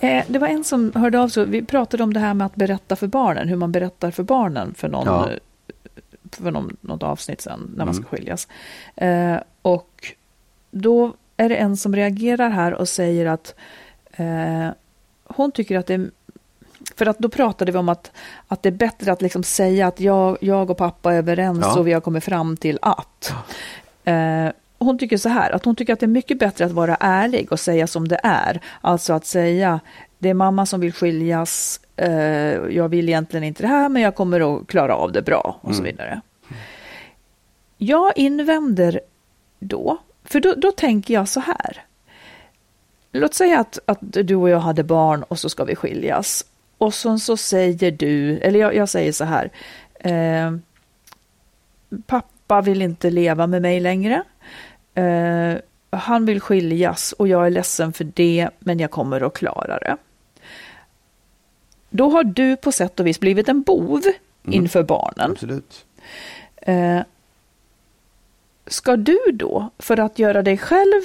Eh, 0.00 0.24
det 0.28 0.38
var 0.38 0.48
en 0.48 0.64
som 0.64 0.92
hörde 0.94 1.20
av 1.20 1.28
sig. 1.28 1.46
Vi 1.46 1.64
pratade 1.64 2.02
om 2.02 2.12
det 2.14 2.20
här 2.20 2.34
med 2.34 2.46
att 2.46 2.54
berätta 2.54 2.96
för 2.96 3.06
barnen. 3.06 3.48
Hur 3.48 3.56
man 3.56 3.72
berättar 3.72 4.10
för 4.10 4.22
barnen 4.22 4.74
för, 4.74 4.88
någon, 4.88 5.06
Ja. 5.06 5.30
eh, 5.30 5.38
för 6.30 6.50
någon, 6.50 6.76
något 6.80 7.02
avsnitt 7.02 7.40
sen 7.40 7.72
när 7.76 7.84
man 7.84 7.94
ska 7.94 8.04
skiljas. 8.04 8.48
Eh, 8.96 9.36
och 9.62 10.14
då 10.70 11.12
är 11.36 11.48
det 11.48 11.56
en 11.56 11.76
som 11.76 11.96
reagerar 11.96 12.50
här 12.50 12.74
och 12.74 12.88
säger 12.88 13.26
att 13.26 13.54
eh, 14.12 14.68
hon 15.24 15.52
tycker 15.52 15.78
att 15.78 15.86
det 15.86 15.94
är 15.94 16.10
för 16.96 17.06
att 17.06 17.18
då 17.18 17.28
pratade 17.28 17.72
vi 17.72 17.78
om 17.78 17.88
att, 17.88 18.12
att 18.48 18.62
det 18.62 18.68
är 18.68 18.70
bättre 18.72 19.12
att 19.12 19.22
liksom 19.22 19.42
säga 19.42 19.86
att 19.86 20.00
jag, 20.00 20.38
jag 20.40 20.70
och 20.70 20.76
pappa 20.76 21.12
är 21.12 21.18
överens 21.18 21.60
Ja. 21.62 21.78
och 21.78 21.86
vi 21.86 21.92
har 21.92 22.00
kommit 22.00 22.24
fram 22.24 22.56
till 22.56 22.78
att. 22.82 23.32
Eh, 24.04 24.46
hon 24.78 24.98
tycker 24.98 25.16
så 25.16 25.28
här, 25.28 25.50
att 25.50 25.64
hon 25.64 25.76
tycker 25.76 25.92
att 25.92 26.00
det 26.00 26.06
är 26.06 26.08
mycket 26.08 26.38
bättre 26.38 26.64
att 26.64 26.72
vara 26.72 26.96
ärlig 27.00 27.52
och 27.52 27.60
säga 27.60 27.86
som 27.86 28.08
det 28.08 28.20
är. 28.22 28.60
Alltså 28.80 29.12
att 29.12 29.26
säga, 29.26 29.80
det 30.18 30.28
är 30.28 30.34
mamma 30.34 30.66
som 30.66 30.80
vill 30.80 30.92
skiljas, 30.92 31.80
eh, 31.96 32.12
jag 32.70 32.88
vill 32.88 33.08
egentligen 33.08 33.44
inte 33.44 33.62
det 33.62 33.68
här 33.68 33.88
men 33.88 34.02
jag 34.02 34.14
kommer 34.14 34.56
att 34.56 34.66
klara 34.66 34.94
av 34.94 35.12
det 35.12 35.22
bra 35.22 35.58
och 35.60 35.74
så 35.74 35.82
vidare. 35.82 36.20
Jag 37.78 38.12
invänder 38.16 39.00
då, 39.58 39.98
för 40.24 40.40
då, 40.40 40.54
då 40.56 40.72
tänker 40.72 41.14
jag 41.14 41.28
så 41.28 41.40
här. 41.40 41.84
Låt 43.12 43.34
säga 43.34 43.60
att, 43.60 43.78
att 43.86 43.98
du 44.00 44.34
och 44.34 44.48
jag 44.48 44.60
hade 44.60 44.84
barn 44.84 45.22
och 45.22 45.38
så 45.38 45.48
ska 45.48 45.64
vi 45.64 45.76
skiljas. 45.76 46.44
Och 46.82 46.94
så, 46.94 47.18
så 47.18 47.36
säger 47.36 47.90
du, 47.90 48.38
eller 48.38 48.60
jag, 48.60 48.74
jag 48.74 48.88
säger 48.88 49.12
så 49.12 49.24
här, 49.24 49.50
eh, 50.00 50.52
pappa 52.06 52.60
vill 52.60 52.82
inte 52.82 53.10
leva 53.10 53.46
med 53.46 53.62
mig 53.62 53.80
längre. 53.80 54.22
Eh, 54.94 55.54
han 55.90 56.24
vill 56.24 56.40
skiljas 56.40 57.12
och 57.12 57.28
jag 57.28 57.46
är 57.46 57.50
ledsen 57.50 57.92
för 57.92 58.04
det, 58.04 58.48
men 58.58 58.78
jag 58.78 58.90
kommer 58.90 59.20
att 59.20 59.34
klara 59.34 59.78
det. 59.78 59.96
Då 61.90 62.10
har 62.10 62.24
du 62.24 62.56
på 62.56 62.72
sätt 62.72 63.00
och 63.00 63.06
vis 63.06 63.20
blivit 63.20 63.48
en 63.48 63.62
bov 63.62 64.02
Mm. 64.44 64.54
inför 64.54 64.82
barnen. 64.82 65.30
Absolut. 65.30 65.84
Eh, 66.56 67.00
ska 68.66 68.96
du 68.96 69.18
då, 69.32 69.70
för 69.78 70.00
att 70.00 70.18
göra 70.18 70.42
dig 70.42 70.58
själv 70.58 71.02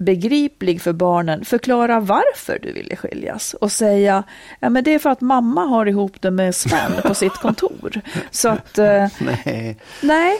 begriplig 0.00 0.82
för 0.82 0.92
barnen, 0.92 1.44
förklara 1.44 2.00
varför 2.00 2.58
du 2.62 2.72
ville 2.72 2.96
skiljas 2.96 3.54
och 3.54 3.72
säga 3.72 4.22
ja, 4.60 4.70
men 4.70 4.84
det 4.84 4.94
är 4.94 4.98
för 4.98 5.10
att 5.10 5.20
mamma 5.20 5.64
har 5.64 5.86
ihop 5.86 6.20
det 6.20 6.30
med 6.30 6.54
Sven 6.54 6.92
på 7.02 7.14
sitt 7.14 7.32
kontor. 7.42 8.00
Så 8.30 8.48
att, 8.48 8.78
eh, 8.78 9.06
Nej. 9.18 9.76
nej, 10.02 10.38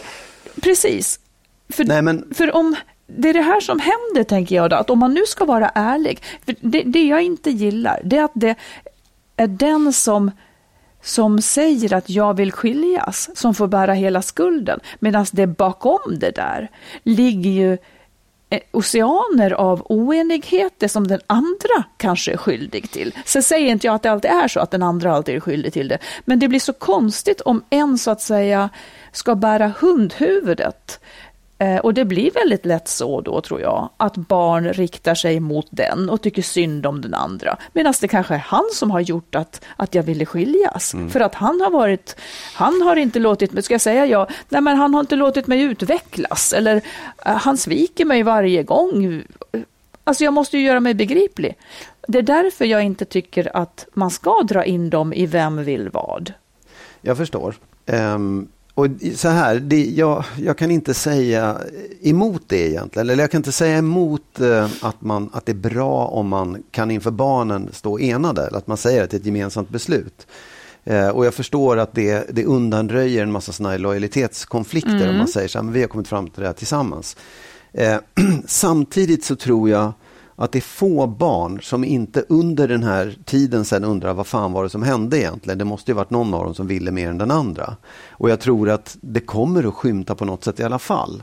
precis. 0.62 1.20
För, 1.68 1.85
Nej, 1.85 2.03
men- 2.03 2.35
för 2.35 2.57
om 2.57 2.77
det 3.07 3.29
är 3.29 3.35
det 3.35 3.42
här 3.42 3.61
som 3.61 3.79
händer, 3.81 4.25
tänker 4.25 4.57
jag, 4.57 4.70
då, 4.70 4.77
att 4.77 4.90
om 4.90 4.99
man 4.99 5.14
nu 5.14 5.23
ska 5.27 5.44
vara 5.44 5.68
ärlig, 5.75 6.23
för 6.44 6.55
det, 6.61 6.83
det 6.83 7.03
jag 7.05 7.23
inte 7.23 7.51
gillar, 7.51 8.01
det 8.05 8.16
är 8.16 8.25
att 8.25 8.33
det 8.35 8.55
är 9.37 9.46
den 9.46 9.92
som 9.92 10.31
som 11.03 11.42
säger 11.42 11.94
att 11.94 12.11
jag 12.11 12.37
vill 12.37 12.53
skiljas, 12.53 13.31
som 13.35 13.55
får 13.55 13.66
bära 13.66 13.92
hela 13.94 14.23
skulden. 14.23 14.81
Medan 14.99 15.27
det 15.33 15.46
bakom 15.46 16.18
det 16.18 16.31
där 16.31 16.70
ligger 17.03 17.51
ju 17.51 17.79
Eh, 18.52 18.60
oceaner 18.70 19.50
av 19.50 19.82
oenigheter 19.84 20.88
som 20.88 21.06
den 21.06 21.20
andra 21.26 21.84
kanske 21.96 22.32
är 22.32 22.36
skyldig 22.36 22.90
till. 22.90 23.14
Sen 23.24 23.42
säger 23.42 23.70
inte 23.70 23.86
jag 23.86 23.94
att 23.94 24.02
det 24.02 24.10
alltid 24.10 24.30
är 24.30 24.48
så 24.48 24.60
att 24.60 24.70
den 24.70 24.82
andra 24.82 25.12
alltid 25.12 25.34
är 25.34 25.40
skyldig 25.40 25.72
till 25.72 25.88
det. 25.88 25.98
Men 26.24 26.38
det 26.38 26.48
blir 26.48 26.60
så 26.60 26.72
konstigt 26.72 27.40
om 27.40 27.64
en 27.70 27.98
så 27.98 28.10
att 28.10 28.20
säga 28.20 28.70
ska 29.12 29.34
bära 29.34 29.72
hundhuvudet. 29.80 31.00
Eh, 31.61 31.77
Och 31.79 31.94
det 31.94 32.05
blir 32.05 32.31
väldigt 32.31 32.66
lätt 32.66 32.88
så 32.88 33.20
då 33.20 33.40
tror 33.40 33.61
jag, 33.61 33.88
att 33.96 34.16
barn 34.16 34.73
riktar 34.73 35.14
sig 35.14 35.40
mot 35.40 35.66
den 35.70 36.11
och 36.11 36.23
tycker 36.23 36.42
synd 36.42 36.87
om 36.87 37.01
den 37.01 37.14
andra. 37.14 37.57
Medan 37.73 37.94
det 38.01 38.09
kanske 38.09 38.35
är 38.35 38.38
han 38.38 38.64
som 38.73 38.90
har 38.90 39.01
gjort 39.01 39.35
att, 39.35 39.64
att 39.77 39.94
jag 39.94 40.03
ville 40.03 40.27
skiljas. 40.27 40.94
För 41.11 41.20
att 41.20 41.35
han 41.35 41.61
har 41.61 41.70
varit, 41.70 42.16
han 42.55 42.83
har 42.83 42.96
inte 42.96 43.18
låtit 43.18 43.53
mig, 43.53 43.62
ska 43.62 43.75
jag 43.75 43.81
säga 43.81 44.07
ja, 44.07 44.29
nej 44.49 44.61
men 44.61 44.77
han 44.77 44.94
har 44.94 45.01
inte 45.01 45.16
låtit 45.16 45.46
mig 45.46 45.62
utvecklas. 45.62 46.53
Eller 46.53 46.77
eh, 47.27 47.37
han 47.37 47.57
sviker 47.57 48.05
mig 48.05 48.23
varje 48.23 48.62
gång. 48.62 49.23
Alltså 50.05 50.25
jag 50.25 50.33
måste 50.35 50.59
ju 50.59 50.64
göra 50.66 50.81
mig 50.81 50.94
begriplig. 50.94 51.57
Det 52.09 52.18
är 52.18 52.23
därför 52.23 52.64
jag 52.64 52.83
inte 52.83 53.05
tycker 53.05 53.57
att 53.57 53.87
man 53.92 54.11
ska 54.11 54.42
dra 54.42 54.64
in 54.64 54.90
dem 54.90 55.12
i 55.12 55.27
vem 55.27 55.64
vill 55.64 55.88
vad. 55.88 56.33
Jag 57.01 57.16
förstår. 57.16 57.55
Ehm, 57.87 58.49
och 58.81 58.88
så 59.14 59.29
här, 59.29 59.55
det, 59.55 59.85
jag, 59.85 60.25
jag 60.43 60.59
kan 60.59 60.71
inte 60.71 60.95
säga 60.95 61.59
emot 62.03 62.43
det 62.47 62.69
egentligen. 62.69 63.11
Eller 63.11 63.23
jag 63.23 63.31
kan 63.31 63.38
inte 63.38 63.53
säga 63.53 63.79
emot 63.79 64.40
eh, 64.40 64.69
att, 64.81 65.03
man, 65.03 65.31
att 65.33 65.47
det 65.47 65.53
är 65.53 65.71
bra 65.71 66.07
om 66.07 66.29
man 66.29 66.62
kan 66.71 66.90
inför 66.90 67.11
barnen 67.11 67.69
stå 67.73 67.99
enade. 67.99 68.47
Eller 68.47 68.59
att 68.59 68.66
man 68.66 68.77
säger 68.77 69.05
att 69.05 69.11
det 69.11 69.16
är 69.16 69.21
ett 69.21 69.27
gemensamt 69.27 69.69
beslut. 69.69 70.27
Eh, 70.85 71.09
och 71.09 71.27
jag 71.27 71.35
förstår 71.35 71.77
att 71.77 71.95
det, 71.95 72.27
det 72.31 72.45
undanröjer 72.45 73.23
en 73.23 73.33
massa 73.33 73.69
här 73.69 73.79
lojalitetskonflikter 73.79 75.11
om 75.11 75.16
man 75.19 75.29
säger 75.29 75.49
så 75.49 75.59
här, 75.59 75.64
men 75.64 75.75
vi 75.75 75.81
har 75.81 75.88
kommit 75.88 76.09
fram 76.09 76.29
till 76.29 76.40
det 76.40 76.47
här 76.47 76.55
tillsammans. 76.55 77.16
Eh, 77.73 77.97
samtidigt 78.47 79.25
så 79.25 79.37
tror 79.37 79.71
jag 79.71 79.93
att 80.44 80.53
det 80.53 80.59
är 80.59 80.61
få 80.61 81.07
barn 81.07 81.61
som 81.62 81.85
inte 81.85 82.24
under 82.29 82.68
den 82.68 82.83
här 82.83 83.18
tiden 83.24 83.64
sen 83.64 83.85
undrar 83.85 84.14
vad 84.14 84.26
fan 84.26 84.53
var 84.53 84.62
det 84.62 84.70
som 84.70 84.83
hände 84.83 85.18
egentligen. 85.18 85.59
Det 85.59 85.64
måste 85.64 85.90
ju 85.90 85.94
varit 85.94 86.11
någon 86.11 86.35
av 86.35 86.44
dem 86.44 86.55
som 86.55 86.66
ville 86.66 86.90
mer 86.90 87.09
än 87.09 87.18
den 87.18 87.31
andra. 87.31 87.76
Och 88.11 88.31
jag 88.31 88.40
tror 88.40 88.70
att 88.70 88.96
det 89.00 89.20
kommer 89.20 89.68
att 89.68 89.74
skymta 89.74 90.14
på 90.14 90.24
något 90.24 90.44
sätt 90.44 90.61
i 90.61 90.62
alla 90.62 90.79
fall. 90.79 91.22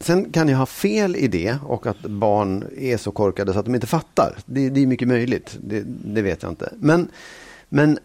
Sen 0.00 0.32
kan 0.32 0.48
jag 0.48 0.58
ha 0.58 0.66
fel 0.66 1.16
i 1.16 1.28
det 1.28 1.58
och 1.66 1.86
att 1.86 2.00
barn 2.00 2.64
är 2.78 2.96
så 2.96 3.10
korkade 3.10 3.52
så 3.52 3.58
att 3.58 3.64
de 3.64 3.74
inte 3.74 3.86
fattar. 3.86 4.36
Det, 4.46 4.68
det 4.68 4.82
är 4.82 4.86
mycket 4.86 5.08
möjligt, 5.08 5.58
det, 5.60 5.82
det 5.86 6.22
vet 6.22 6.42
jag 6.42 6.52
inte. 6.52 6.72
Men, 6.78 7.08
men 7.76 7.98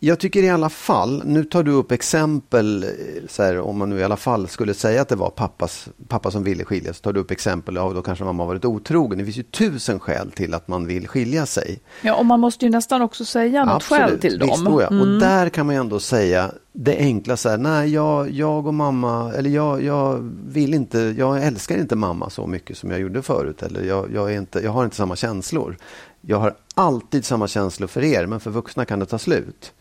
jag 0.00 0.18
tycker 0.18 0.42
i 0.42 0.50
alla 0.50 0.68
fall, 0.68 1.22
nu 1.24 1.44
tar 1.44 1.62
du 1.62 1.72
upp 1.72 1.92
exempel, 1.92 2.82
eh, 2.82 2.88
så 3.28 3.42
här, 3.42 3.60
om 3.60 3.78
man 3.78 3.90
nu 3.90 3.98
i 3.98 4.04
alla 4.04 4.16
fall 4.16 4.48
skulle 4.48 4.74
säga 4.74 5.02
att 5.02 5.08
det 5.08 5.16
var 5.16 5.30
pappas, 5.30 5.88
pappa 6.08 6.30
som 6.30 6.44
ville 6.44 6.64
skilja, 6.64 6.92
så 6.92 7.00
tar 7.00 7.12
du 7.12 7.20
upp 7.20 7.30
exempel, 7.30 7.74
ja 7.74 7.92
då 7.92 8.02
kanske 8.02 8.24
mamma 8.24 8.44
varit 8.44 8.64
otrogen. 8.64 9.18
Det 9.18 9.24
finns 9.24 9.36
ju 9.36 9.42
tusen 9.42 10.00
skäl 10.00 10.30
till 10.30 10.54
att 10.54 10.68
man 10.68 10.86
vill 10.86 11.08
skilja 11.08 11.46
sig. 11.46 11.80
Ja, 12.02 12.14
och 12.14 12.26
man 12.26 12.40
måste 12.40 12.64
ju 12.64 12.70
nästan 12.70 13.02
också 13.02 13.24
säga 13.24 13.64
något 13.64 13.82
skäl 13.82 14.18
till 14.18 14.38
dem. 14.38 14.48
Visst, 14.48 14.64
då 14.64 14.82
ja. 14.82 14.86
Mm. 14.86 15.00
Och 15.00 15.20
där 15.20 15.48
kan 15.48 15.66
man 15.66 15.74
ju 15.74 15.80
ändå 15.80 16.00
säga 16.00 16.50
det 16.72 16.96
enkla 16.96 17.36
så 17.36 17.48
här, 17.48 17.58
nej 17.58 17.92
jag, 17.92 18.30
jag 18.30 18.66
och 18.66 18.74
mamma, 18.74 19.32
eller 19.32 19.50
jag, 19.50 19.82
jag 19.82 20.30
vill 20.46 20.74
inte, 20.74 20.98
jag 20.98 21.44
älskar 21.44 21.78
inte 21.78 21.96
mamma 21.96 22.30
så 22.30 22.46
mycket 22.46 22.78
som 22.78 22.90
jag 22.90 23.00
gjorde 23.00 23.22
förut. 23.22 23.62
Eller 23.62 23.82
jag, 23.82 24.12
jag, 24.12 24.32
är 24.32 24.38
inte, 24.38 24.60
jag 24.60 24.70
har 24.70 24.84
inte 24.84 24.96
samma 24.96 25.16
känslor. 25.16 25.76
Jag 26.20 26.38
har 26.38 26.54
alltid 26.74 27.24
samma 27.24 27.48
känslor 27.48 27.88
för 27.88 28.04
er, 28.04 28.26
men 28.26 28.40
för 28.40 28.50
vuxna 28.50 28.84
kan 28.84 28.98
det 28.98 29.06
ta 29.06 29.18
slut. 29.18 29.72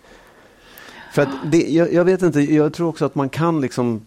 För 1.13 1.21
att 1.21 1.30
det, 1.45 1.58
jag, 1.58 1.93
jag 1.93 2.06
vet 2.06 2.21
inte, 2.21 2.39
jag 2.41 2.73
tror 2.73 2.88
också 2.88 3.06
att 3.06 3.15
man 3.15 3.30
kan 3.30 3.62
liksom 3.62 4.06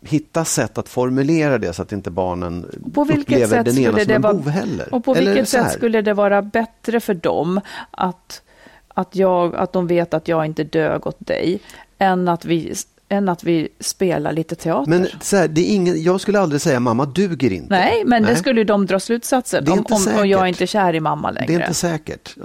hitta 0.00 0.44
sätt 0.44 0.78
att 0.78 0.88
formulera 0.88 1.58
det 1.58 1.72
så 1.72 1.82
att 1.82 1.92
inte 1.92 2.10
barnen 2.10 2.66
På 2.94 3.04
vilket 3.04 3.22
upplever 3.22 3.46
sätt 3.46 3.64
den 3.64 3.78
ena 3.78 3.92
skulle 3.92 4.04
som 4.04 4.14
en 4.14 4.22
vara, 4.22 4.34
bov 4.34 4.48
heller. 4.48 4.94
Och 4.94 5.04
på 5.04 5.14
Eller 5.14 5.30
vilket 5.30 5.48
sätt 5.48 5.72
skulle 5.72 6.02
det 6.02 6.14
vara 6.14 6.42
bättre 6.42 7.00
för 7.00 7.14
dem 7.14 7.60
att, 7.90 8.42
att, 8.88 9.16
jag, 9.16 9.54
att 9.54 9.72
de 9.72 9.86
vet 9.86 10.14
att 10.14 10.28
jag 10.28 10.46
inte 10.46 10.64
dög 10.64 11.06
åt 11.06 11.26
dig 11.26 11.60
än 11.98 12.28
att 12.28 12.44
vi, 12.44 12.74
än 13.10 13.28
att 13.28 13.44
vi 13.44 13.68
spelar 13.80 14.32
lite 14.32 14.54
teater? 14.54 14.90
Men 14.90 15.06
så 15.20 15.36
här, 15.36 15.48
det 15.48 15.60
är 15.60 15.74
ingen, 15.74 16.02
jag 16.02 16.20
skulle 16.20 16.40
aldrig 16.40 16.60
säga 16.60 16.80
mamma 16.80 17.04
duger 17.04 17.52
inte. 17.52 17.74
Nej, 17.74 18.02
men 18.06 18.22
det 18.22 18.28
Nej. 18.28 18.36
skulle 18.36 18.64
de 18.64 18.86
dra 18.86 19.00
slutsatser 19.00 19.60
Det 19.60 19.70
är 19.70 19.72
om, 19.72 19.78
inte 19.78 19.94
om 19.94 20.18
och 20.18 20.26
jag 20.26 20.40
är 20.40 20.46
inte 20.46 20.66
kär 20.66 20.94
i 20.94 21.00
mamma 21.00 21.30
längre. 21.30 21.46
Det 21.46 21.54
är 21.54 21.60
inte 21.60 21.74
säkert. 21.74 22.36
Ja, 22.36 22.44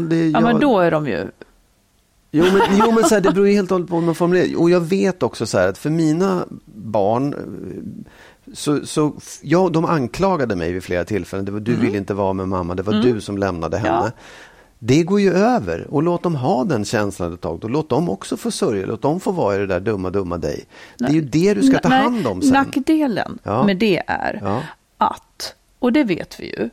det, 0.00 0.26
ja, 0.26 0.30
jag, 0.32 0.42
men 0.42 0.60
då 0.60 0.80
är 0.80 0.90
de 0.90 1.06
ju... 1.06 1.26
Jo, 2.30 2.44
men, 2.44 2.62
jo, 2.78 2.92
men 2.92 3.04
så 3.04 3.14
här, 3.14 3.20
det 3.20 3.32
beror 3.32 3.48
ju 3.48 3.54
helt 3.54 3.70
och 3.70 3.74
hållet 3.74 3.90
på 3.90 3.96
hur 3.96 4.06
man 4.06 4.14
formulerar. 4.14 4.60
Och 4.60 4.70
jag 4.70 4.80
vet 4.80 5.22
också 5.22 5.46
så 5.46 5.58
här 5.58 5.68
att 5.68 5.78
för 5.78 5.90
mina 5.90 6.46
barn 6.64 7.34
så, 8.52 8.86
så 8.86 9.14
ja, 9.42 9.68
de 9.68 9.84
anklagade 9.84 10.56
mig 10.56 10.72
vid 10.72 10.84
flera 10.84 11.04
tillfällen. 11.04 11.44
Det 11.44 11.52
var 11.52 11.60
du 11.60 11.76
ville 11.76 11.98
inte 11.98 12.14
vara 12.14 12.32
med 12.32 12.48
mamma, 12.48 12.74
det 12.74 12.82
var 12.82 12.92
du 12.92 13.20
som 13.20 13.38
lämnade 13.38 13.78
henne. 13.78 13.96
Mm. 13.96 14.04
Ja. 14.04 14.10
Det 14.78 15.02
går 15.02 15.20
ju 15.20 15.32
över 15.32 15.86
och 15.90 16.02
låt 16.02 16.22
dem 16.22 16.34
ha 16.34 16.64
den 16.64 16.84
känslan 16.84 17.34
ett 17.34 17.40
tag. 17.40 17.58
Då 17.60 17.68
låt 17.68 17.88
dem 17.88 18.08
också 18.10 18.36
få 18.36 18.50
sörja, 18.50 18.86
låt 18.86 19.02
dem 19.02 19.20
få 19.20 19.30
vara 19.32 19.54
i 19.54 19.58
det 19.58 19.66
där 19.66 19.80
dumma, 19.80 20.10
dumma 20.10 20.38
dig. 20.38 20.64
Det 20.98 21.04
är 21.04 21.10
ju 21.10 21.20
det 21.20 21.54
du 21.54 21.62
ska 21.62 21.78
ta 21.78 21.88
Nej, 21.88 22.02
hand 22.02 22.26
om 22.26 22.42
sen. 22.42 22.52
Nackdelen 22.52 23.38
Ja. 23.42 23.66
med 23.66 23.76
det 23.76 24.02
är 24.06 24.38
Ja. 24.42 24.62
att, 24.98 25.54
och 25.78 25.92
det 25.92 26.04
vet 26.04 26.40
vi 26.40 26.46
ju, 26.46 26.70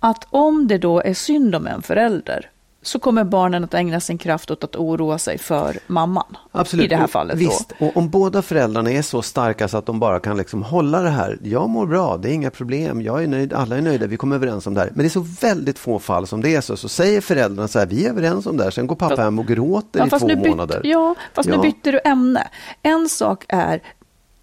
att 0.00 0.26
om 0.30 0.68
det 0.68 0.78
då 0.78 1.00
är 1.00 1.14
synd 1.14 1.54
om 1.54 1.66
en 1.66 1.82
förälder 1.82 2.50
så 2.86 2.98
kommer 2.98 3.24
barnen 3.24 3.64
att 3.64 3.74
ägna 3.74 4.00
sin 4.00 4.18
kraft 4.18 4.50
åt 4.50 4.64
att 4.64 4.76
oroa 4.76 5.18
sig 5.18 5.38
för 5.38 5.78
mamman. 5.86 6.36
Absolut. 6.52 6.84
I 6.84 6.88
det 6.88 6.96
här 6.96 7.06
fallet 7.06 7.36
Visst, 7.38 7.72
då. 7.78 7.86
och 7.86 7.96
om 7.96 8.10
båda 8.10 8.42
föräldrarna 8.42 8.90
är 8.90 9.02
så 9.02 9.22
starka 9.22 9.68
så 9.68 9.76
att 9.78 9.86
de 9.86 10.00
bara 10.00 10.20
kan 10.20 10.36
liksom 10.36 10.62
hålla 10.62 11.02
det 11.02 11.10
här. 11.10 11.38
Jag 11.42 11.68
mår 11.68 11.86
bra, 11.86 12.16
det 12.16 12.30
är 12.30 12.32
inga 12.32 12.50
problem, 12.50 13.02
jag 13.02 13.22
är 13.22 13.26
nöjd, 13.28 13.52
alla 13.52 13.76
är 13.76 13.82
nöjda, 13.82 14.06
vi 14.06 14.16
kommer 14.16 14.36
överens 14.36 14.66
om 14.66 14.74
det 14.74 14.80
här. 14.80 14.88
Men 14.94 14.98
det 14.98 15.06
är 15.06 15.08
så 15.08 15.26
väldigt 15.40 15.78
få 15.78 15.98
fall 15.98 16.26
som 16.26 16.42
det 16.42 16.54
är 16.54 16.60
så. 16.60 16.76
Så 16.76 16.88
säger 16.88 17.20
föräldrarna 17.20 17.68
så 17.68 17.78
här, 17.78 17.86
vi 17.86 18.06
är 18.06 18.10
överens 18.10 18.46
om 18.46 18.56
det 18.56 18.64
här, 18.64 18.70
sen 18.70 18.86
går 18.86 18.96
pappa 18.96 19.22
hem 19.22 19.38
och 19.38 19.46
gråter 19.46 20.06
i 20.06 20.10
två 20.10 20.26
byt- 20.28 20.48
månader. 20.48 20.80
Ja, 20.84 21.14
fast 21.34 21.48
Ja. 21.48 21.56
nu 21.56 21.62
bytte 21.62 21.90
du 21.90 22.00
ämne. 22.04 22.48
En 22.82 23.08
sak 23.08 23.44
är 23.48 23.82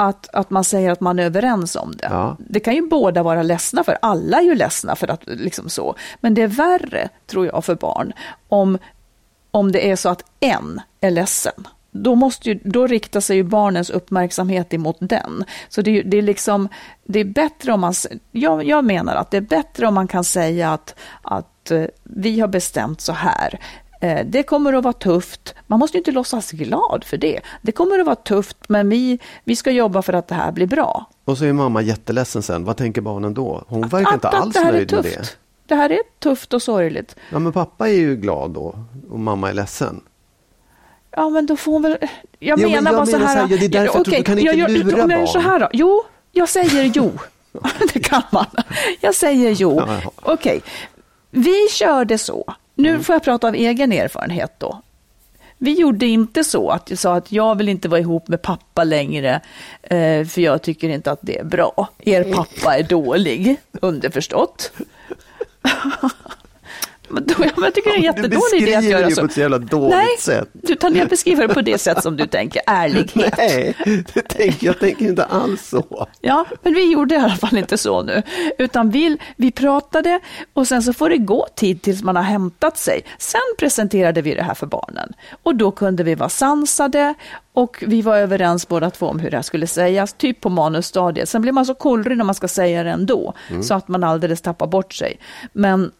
att, 0.07 0.29
att 0.33 0.49
man 0.49 0.63
säger 0.63 0.91
att 0.91 1.01
man 1.01 1.19
är 1.19 1.23
överens 1.23 1.75
om 1.75 1.91
det. 1.91 2.07
Ja. 2.11 2.37
Det 2.39 2.59
kan 2.59 2.75
ju 2.75 2.87
båda 2.87 3.23
vara 3.23 3.43
ledsna 3.43 3.83
för. 3.83 3.97
Alla 4.01 4.37
är 4.37 4.43
ju 4.43 4.55
ledsna 4.55 4.95
för 4.95 5.07
att 5.07 5.21
liksom 5.25 5.69
så. 5.69 5.95
Men 6.19 6.33
det 6.33 6.41
är 6.41 6.47
värre, 6.47 7.09
tror 7.27 7.45
jag, 7.45 7.65
för 7.65 7.75
barn 7.75 8.13
om, 8.47 8.77
om 9.51 9.71
det 9.71 9.91
är 9.91 9.95
så 9.95 10.09
att 10.09 10.23
en 10.39 10.81
är 11.01 11.11
ledsen. 11.11 11.67
Då, 11.91 12.15
måste 12.15 12.49
ju, 12.49 12.59
då 12.63 12.87
riktar 12.87 13.19
sig 13.19 13.37
ju 13.37 13.43
barnens 13.43 13.89
uppmärksamhet 13.89 14.73
emot 14.73 14.97
den. 14.99 15.45
Så 15.69 15.81
det, 15.81 16.01
det 16.01 16.17
är 16.17 16.21
liksom, 16.21 16.69
det 17.05 17.19
är 17.19 17.25
bättre 17.25 17.73
om 17.73 17.81
man, 17.81 17.93
jag, 18.31 18.63
jag 18.63 18.85
menar 18.85 19.15
att 19.15 19.31
det 19.31 19.37
är 19.37 19.41
bättre 19.41 19.87
om 19.87 19.93
man 19.93 20.07
kan 20.07 20.23
säga 20.23 20.73
att, 20.73 20.95
att 21.21 21.71
eh, 21.71 21.85
vi 22.03 22.39
har 22.39 22.47
bestämt 22.47 23.01
så 23.01 23.13
här. 23.13 23.59
Eh, 24.03 24.25
Det 24.25 24.43
kommer 24.43 24.73
att 24.73 24.83
vara 24.83 24.93
tufft. 24.93 25.55
Man 25.67 25.79
måste 25.79 25.97
ju 25.97 25.99
inte 25.99 26.11
låtsas 26.11 26.51
glad 26.51 27.03
för 27.03 27.17
det. 27.17 27.39
Det 27.61 27.71
kommer 27.71 27.99
att 27.99 28.05
vara 28.05 28.15
tufft, 28.15 28.57
men 28.67 28.89
vi, 28.89 29.19
vi 29.43 29.55
ska 29.55 29.71
jobba 29.71 30.01
för 30.01 30.13
att 30.13 30.27
det 30.27 30.35
här 30.35 30.51
blir 30.51 30.67
bra. 30.67 31.05
Och 31.25 31.37
så 31.37 31.45
är 31.45 31.53
mamma 31.53 31.81
jätteledsen 31.81 32.41
sen, 32.43 32.65
vad 32.65 32.77
tänker 32.77 33.01
barnen 33.01 33.33
då? 33.33 33.63
Hon 33.67 33.81
verkar 33.87 34.13
inte 34.13 34.27
Att- 34.27 34.33
att 34.33 34.41
alls 34.41 34.55
är 34.55 34.71
nöjd 34.71 34.91
med 34.93 35.03
det. 35.03 35.37
Det 35.67 35.75
här 35.75 35.89
är 35.89 35.99
tufft 36.19 36.53
och 36.53 36.61
sorgligt. 36.61 37.15
Ja, 37.29 37.39
men 37.39 37.51
pappa 37.53 37.89
är 37.89 37.93
ju 37.93 38.15
glad 38.15 38.51
då 38.51 38.75
och 39.09 39.19
mamma 39.19 39.49
är 39.49 39.53
ledsen. 39.53 40.01
Ja, 41.11 41.29
men 41.29 41.45
då 41.45 41.55
får 41.57 41.71
hon 41.71 41.81
väl... 41.81 41.97
Jag 42.39 42.59
men 42.59 42.71
menar 42.71 42.91
jag 42.91 42.99
bara 42.99 43.05
så 43.05 43.11
menar 43.11 43.25
här... 43.27 43.35
så 43.35 43.41
här, 43.41 43.47
ja, 43.51 43.57
det 43.57 43.65
är 43.65 43.69
därför 43.69 43.85
jag 43.97 44.05
tror 44.05 44.15
du 44.17 44.23
kan 44.23 44.39
inte 44.39 44.57
jag, 44.57 44.69
jag, 44.69 44.85
lura 44.85 44.97
men 45.07 45.19
barn. 45.19 45.27
så 45.27 45.39
här 45.39 45.59
då. 45.59 45.69
Jo, 45.73 46.03
jag 46.31 46.49
säger 46.49 46.91
jo. 46.95 47.11
det 47.93 47.99
kan 47.99 48.21
man. 48.31 48.45
Jag 49.01 49.15
säger 49.15 49.51
jo. 49.51 49.83
Ja. 49.87 50.11
Okej. 50.15 50.61
Vi 51.31 51.67
körde 51.71 52.17
så 52.17 52.53
Nu 52.75 53.03
får 53.03 53.15
jag 53.15 53.23
prata 53.23 53.47
av 53.47 53.55
egen 53.55 53.91
erfarenhet 53.91 54.53
då. 54.57 54.81
Vi 55.57 55.73
gjorde 55.73 56.05
inte 56.05 56.43
så 56.43 56.69
att 56.69 56.89
jag 56.89 56.99
sa 56.99 57.15
att 57.15 57.31
jag 57.31 57.57
vill 57.57 57.69
inte 57.69 57.89
vara 57.89 57.99
ihop 57.99 58.27
med 58.27 58.41
pappa 58.41 58.83
längre, 58.83 59.41
eh, 59.83 60.25
för 60.25 60.39
jag 60.39 60.61
tycker 60.61 60.89
inte 60.89 61.11
att 61.11 61.19
det 61.21 61.39
är 61.39 61.43
bra. 61.43 61.89
Er 61.99 62.23
pappa 62.23 62.77
är 62.77 62.83
dålig, 62.83 63.55
underförstått. 63.71 64.71
Jag 67.15 67.73
tycker 67.73 67.89
det 67.89 67.95
är 67.95 67.97
en 67.97 68.03
jättedålig 68.03 68.61
idé 68.61 68.75
att 68.75 68.83
göra 68.83 69.05
det 69.07 69.15
så. 69.15 69.21
på 69.21 69.25
ett 69.25 69.33
så 69.33 69.39
jävla 69.39 69.57
dåligt 69.57 69.89
Nej, 69.95 70.17
sätt. 70.19 70.49
utan 70.63 70.95
jag 70.95 71.09
beskriver 71.09 71.47
det 71.47 71.53
på 71.53 71.61
det 71.61 71.77
sätt 71.77 72.03
som 72.03 72.17
du 72.17 72.27
tänker, 72.27 72.61
ärlighet. 72.67 73.33
Nej, 73.37 73.75
det 74.13 74.21
tänker, 74.21 74.65
jag 74.65 74.79
tänker 74.79 75.05
inte 75.05 75.23
alls 75.23 75.67
så. 75.69 76.07
Ja, 76.21 76.45
men 76.61 76.73
vi 76.73 76.91
gjorde 76.91 77.15
i 77.15 77.17
alla 77.17 77.35
fall 77.35 77.57
inte 77.57 77.77
så 77.77 78.01
nu. 78.03 78.21
Utan 78.57 78.89
vi, 78.89 79.17
vi 79.35 79.51
pratade 79.51 80.19
och 80.53 80.67
sen 80.67 80.83
så 80.83 80.93
får 80.93 81.09
det 81.09 81.17
gå 81.17 81.47
tid 81.55 81.81
tills 81.81 82.03
man 82.03 82.15
har 82.15 82.23
hämtat 82.23 82.77
sig. 82.77 83.01
Sen 83.19 83.39
presenterade 83.59 84.21
vi 84.21 84.35
det 84.35 84.43
här 84.43 84.53
för 84.53 84.67
barnen. 84.67 85.13
Och 85.43 85.55
då 85.55 85.71
kunde 85.71 86.03
vi 86.03 86.15
vara 86.15 86.29
sansade 86.29 87.13
och 87.53 87.83
vi 87.87 88.01
var 88.01 88.17
överens 88.17 88.67
båda 88.67 88.89
två 88.89 89.07
om 89.07 89.19
hur 89.19 89.31
det 89.31 89.37
här 89.37 89.41
skulle 89.41 89.67
sägas, 89.67 90.13
typ 90.13 90.41
på 90.41 90.49
manusstadiet. 90.49 91.29
Sen 91.29 91.41
blir 91.41 91.51
man 91.51 91.65
så 91.65 91.73
kollrig 91.73 92.17
när 92.17 92.25
man 92.25 92.35
ska 92.35 92.47
säga 92.47 92.83
det 92.83 92.89
ändå, 92.89 93.33
Mm. 93.49 93.63
så 93.63 93.73
att 93.73 93.87
man 93.87 94.03
alldeles 94.03 94.41
tappar 94.41 94.67
bort 94.67 94.93
sig. 94.93 95.19
Men, 95.53 95.91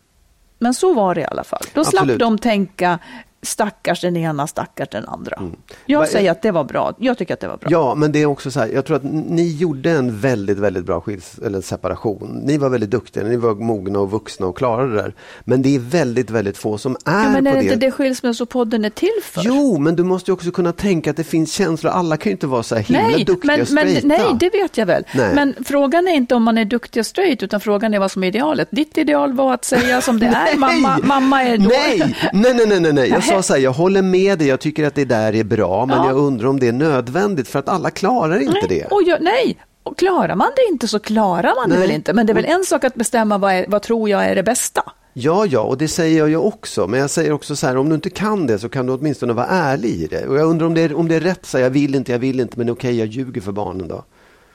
men 0.63 0.73
så 0.73 0.93
var 0.93 1.15
det 1.15 1.21
i 1.21 1.25
alla 1.25 1.43
fall. 1.43 1.61
Då 1.73 1.85
slapp 1.85 2.01
Absolut. 2.01 2.19
de 2.19 2.37
tänka, 2.37 2.99
stackars 3.43 4.01
den 4.01 4.17
ena, 4.17 4.47
stackars 4.47 4.87
den 4.91 5.05
andra. 5.05 5.41
Jag 5.85 5.99
Vad- 5.99 6.07
säger 6.09 6.31
att 6.31 6.41
det 6.41 6.51
var 6.51 6.63
bra. 6.63 6.93
Jag 6.99 7.17
tycker 7.17 7.33
att 7.33 7.39
det 7.39 7.47
var 7.47 7.57
bra. 7.57 7.67
Ja, 7.71 7.95
men 7.95 8.11
det 8.11 8.21
är 8.21 8.25
också 8.25 8.51
så 8.51 8.59
här, 8.59 8.67
jag 8.67 8.85
tror 8.85 8.97
att 8.97 9.03
ni 9.03 9.51
gjorde 9.55 9.91
en 9.91 10.19
väldigt, 10.19 10.57
väldigt 10.57 10.85
bra 10.85 11.01
skils 11.01 11.39
eller 11.45 11.61
separation. 11.61 12.41
Ni 12.43 12.57
var 12.57 12.69
väldigt 12.69 12.89
duktiga, 12.91 13.23
ni 13.23 13.35
var 13.35 13.55
mogna 13.55 13.99
och 13.99 14.11
vuxna 14.11 14.45
och 14.45 14.57
klarade 14.57 14.89
det 14.95 15.01
där. 15.01 15.13
Men 15.43 15.61
det 15.61 15.75
är 15.75 15.79
väldigt, 15.79 16.29
väldigt 16.29 16.57
få 16.57 16.77
som 16.77 16.91
är 17.05 17.23
Ja, 17.23 17.29
men 17.29 17.47
är 17.47 17.51
på 17.51 17.55
det 17.57 17.61
det. 17.67 17.73
inte 17.73 17.85
det 17.85 17.91
skilsmässopodden 17.91 18.85
är 18.85 18.89
till 18.89 19.09
för? 19.23 19.41
Jo, 19.45 19.77
men 19.77 19.95
du 19.95 20.03
måste 20.03 20.31
ju 20.31 20.33
också 20.33 20.51
kunna 20.51 20.71
tänka 20.71 21.09
att 21.11 21.17
det 21.17 21.23
finns 21.23 21.53
känslor. 21.53 21.91
Alla 21.91 22.17
kan 22.17 22.29
ju 22.29 22.31
inte 22.31 22.47
vara 22.47 22.63
så 22.63 22.75
här 22.75 22.81
himla 22.83 23.07
nej, 23.07 23.23
duktiga 23.25 23.57
men, 23.57 23.65
men, 23.85 23.97
nej, 24.03 24.21
det 24.39 24.49
vet 24.49 24.77
jag 24.77 24.85
väl. 24.85 25.03
Nej. 25.15 25.35
Men 25.35 25.55
frågan 25.65 26.07
är 26.07 26.11
inte 26.13 26.35
om 26.35 26.43
man 26.43 26.57
är 26.57 26.65
duktig 26.65 26.99
och 26.99 27.05
straight, 27.05 27.43
utan 27.43 27.59
frågan 27.59 27.93
är 27.93 27.99
vad 27.99 28.11
som 28.11 28.23
är 28.23 28.27
idealet. 28.27 28.67
Ditt 28.71 28.97
ideal 28.97 29.33
var 29.33 29.53
att 29.53 29.65
säga 29.65 30.01
som 30.01 30.19
det 30.19 30.25
är, 30.25 30.57
mamma, 30.57 30.99
mamma 31.03 31.43
är 31.43 31.57
då. 31.57 31.69
Nej, 31.69 32.15
nej, 32.33 32.53
nej, 32.67 32.79
nej, 32.79 32.93
nej. 32.93 33.09
Jag. 33.09 33.23
sa 33.35 33.43
så 33.43 33.53
här, 33.53 33.61
jag 33.61 33.71
håller 33.73 34.01
med 34.01 34.39
dig, 34.39 34.47
jag 34.47 34.59
tycker 34.59 34.87
att 34.87 34.95
det 34.95 35.05
där 35.05 35.35
är 35.35 35.43
bra, 35.43 35.85
men 35.85 35.97
Ja. 35.97 36.07
jag 36.07 36.17
undrar 36.17 36.47
om 36.47 36.59
det 36.59 36.67
är 36.67 36.71
nödvändigt 36.73 37.47
för 37.47 37.59
att 37.59 37.69
alla 37.69 37.89
klarar 37.89 38.39
inte 38.39 38.53
nej. 38.53 38.65
det. 38.69 38.85
Och 38.85 39.03
jag, 39.05 39.21
nej, 39.21 39.57
och 39.83 39.97
klarar 39.97 40.35
man 40.35 40.51
det 40.55 40.71
inte 40.71 40.87
så 40.87 40.99
klarar 40.99 41.55
man 41.55 41.69
det 41.69 41.75
Nej. 41.75 41.87
väl 41.87 41.95
inte. 41.95 42.13
Men 42.13 42.25
det 42.25 42.31
är 42.31 42.35
väl 42.35 42.45
en 42.45 42.63
sak 42.65 42.83
att 42.83 42.95
bestämma 42.95 43.37
vad, 43.37 43.53
är, 43.53 43.65
vad 43.67 43.81
tror 43.81 44.09
jag 44.09 44.25
är 44.25 44.35
det 44.35 44.43
bästa. 44.43 44.83
Ja, 45.13 45.45
ja, 45.45 45.59
och 45.59 45.77
det 45.77 45.87
säger 45.87 46.17
jag 46.19 46.29
ju 46.29 46.37
också. 46.37 46.87
Men 46.87 46.99
jag 46.99 47.09
säger 47.09 47.31
också 47.31 47.55
så 47.55 47.67
här, 47.67 47.77
om 47.77 47.89
du 47.89 47.95
inte 47.95 48.09
kan 48.09 48.47
det 48.47 48.59
så 48.59 48.69
kan 48.69 48.85
du 48.85 48.93
åtminstone 48.93 49.33
vara 49.33 49.45
ärlig 49.47 49.89
i 49.89 50.07
det. 50.07 50.27
Och 50.27 50.35
jag 50.35 50.45
undrar 50.49 50.67
om 50.67 50.73
det 50.73 50.81
är, 50.81 50.93
om 50.95 51.07
det 51.07 51.15
är 51.15 51.19
rätt, 51.19 51.45
så 51.45 51.57
här, 51.57 51.63
jag 51.63 51.71
vill 51.71 51.95
inte, 51.95 52.11
jag 52.11 52.19
vill 52.19 52.39
inte, 52.39 52.57
men 52.59 52.69
okej, 52.69 52.97
jag 52.99 53.07
ljuger 53.07 53.41
för 53.41 53.51
barnen 53.51 53.87
då. 53.87 54.03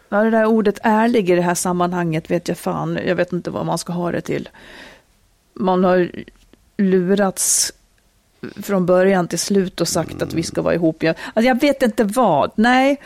Ja, 0.08 0.24
det 0.24 0.30
där 0.30 0.44
ordet 0.46 0.78
ärlig 0.82 1.30
i 1.30 1.34
det 1.34 1.42
här 1.42 1.54
sammanhanget 1.54 2.30
vet 2.30 2.48
jag 2.48 2.58
fan, 2.58 2.98
jag 3.06 3.14
vet 3.14 3.32
inte 3.32 3.50
vad 3.50 3.66
man 3.66 3.78
ska 3.78 3.92
ha 3.92 4.12
det 4.12 4.20
till. 4.20 4.48
Man 5.54 5.84
har 5.84 6.10
lurats 6.76 7.72
från 8.62 8.86
början 8.86 9.28
till 9.28 9.38
slut 9.38 9.80
och 9.80 9.88
sagt 9.88 10.22
att 10.22 10.34
vi 10.34 10.42
ska 10.42 10.62
vara 10.62 10.74
ihop. 10.74 11.02
Jag, 11.02 11.16
alltså 11.34 11.48
jag 11.48 11.60
vet 11.60 11.82
inte 11.82 12.04
vad. 12.04 12.50
Nej, 12.54 13.00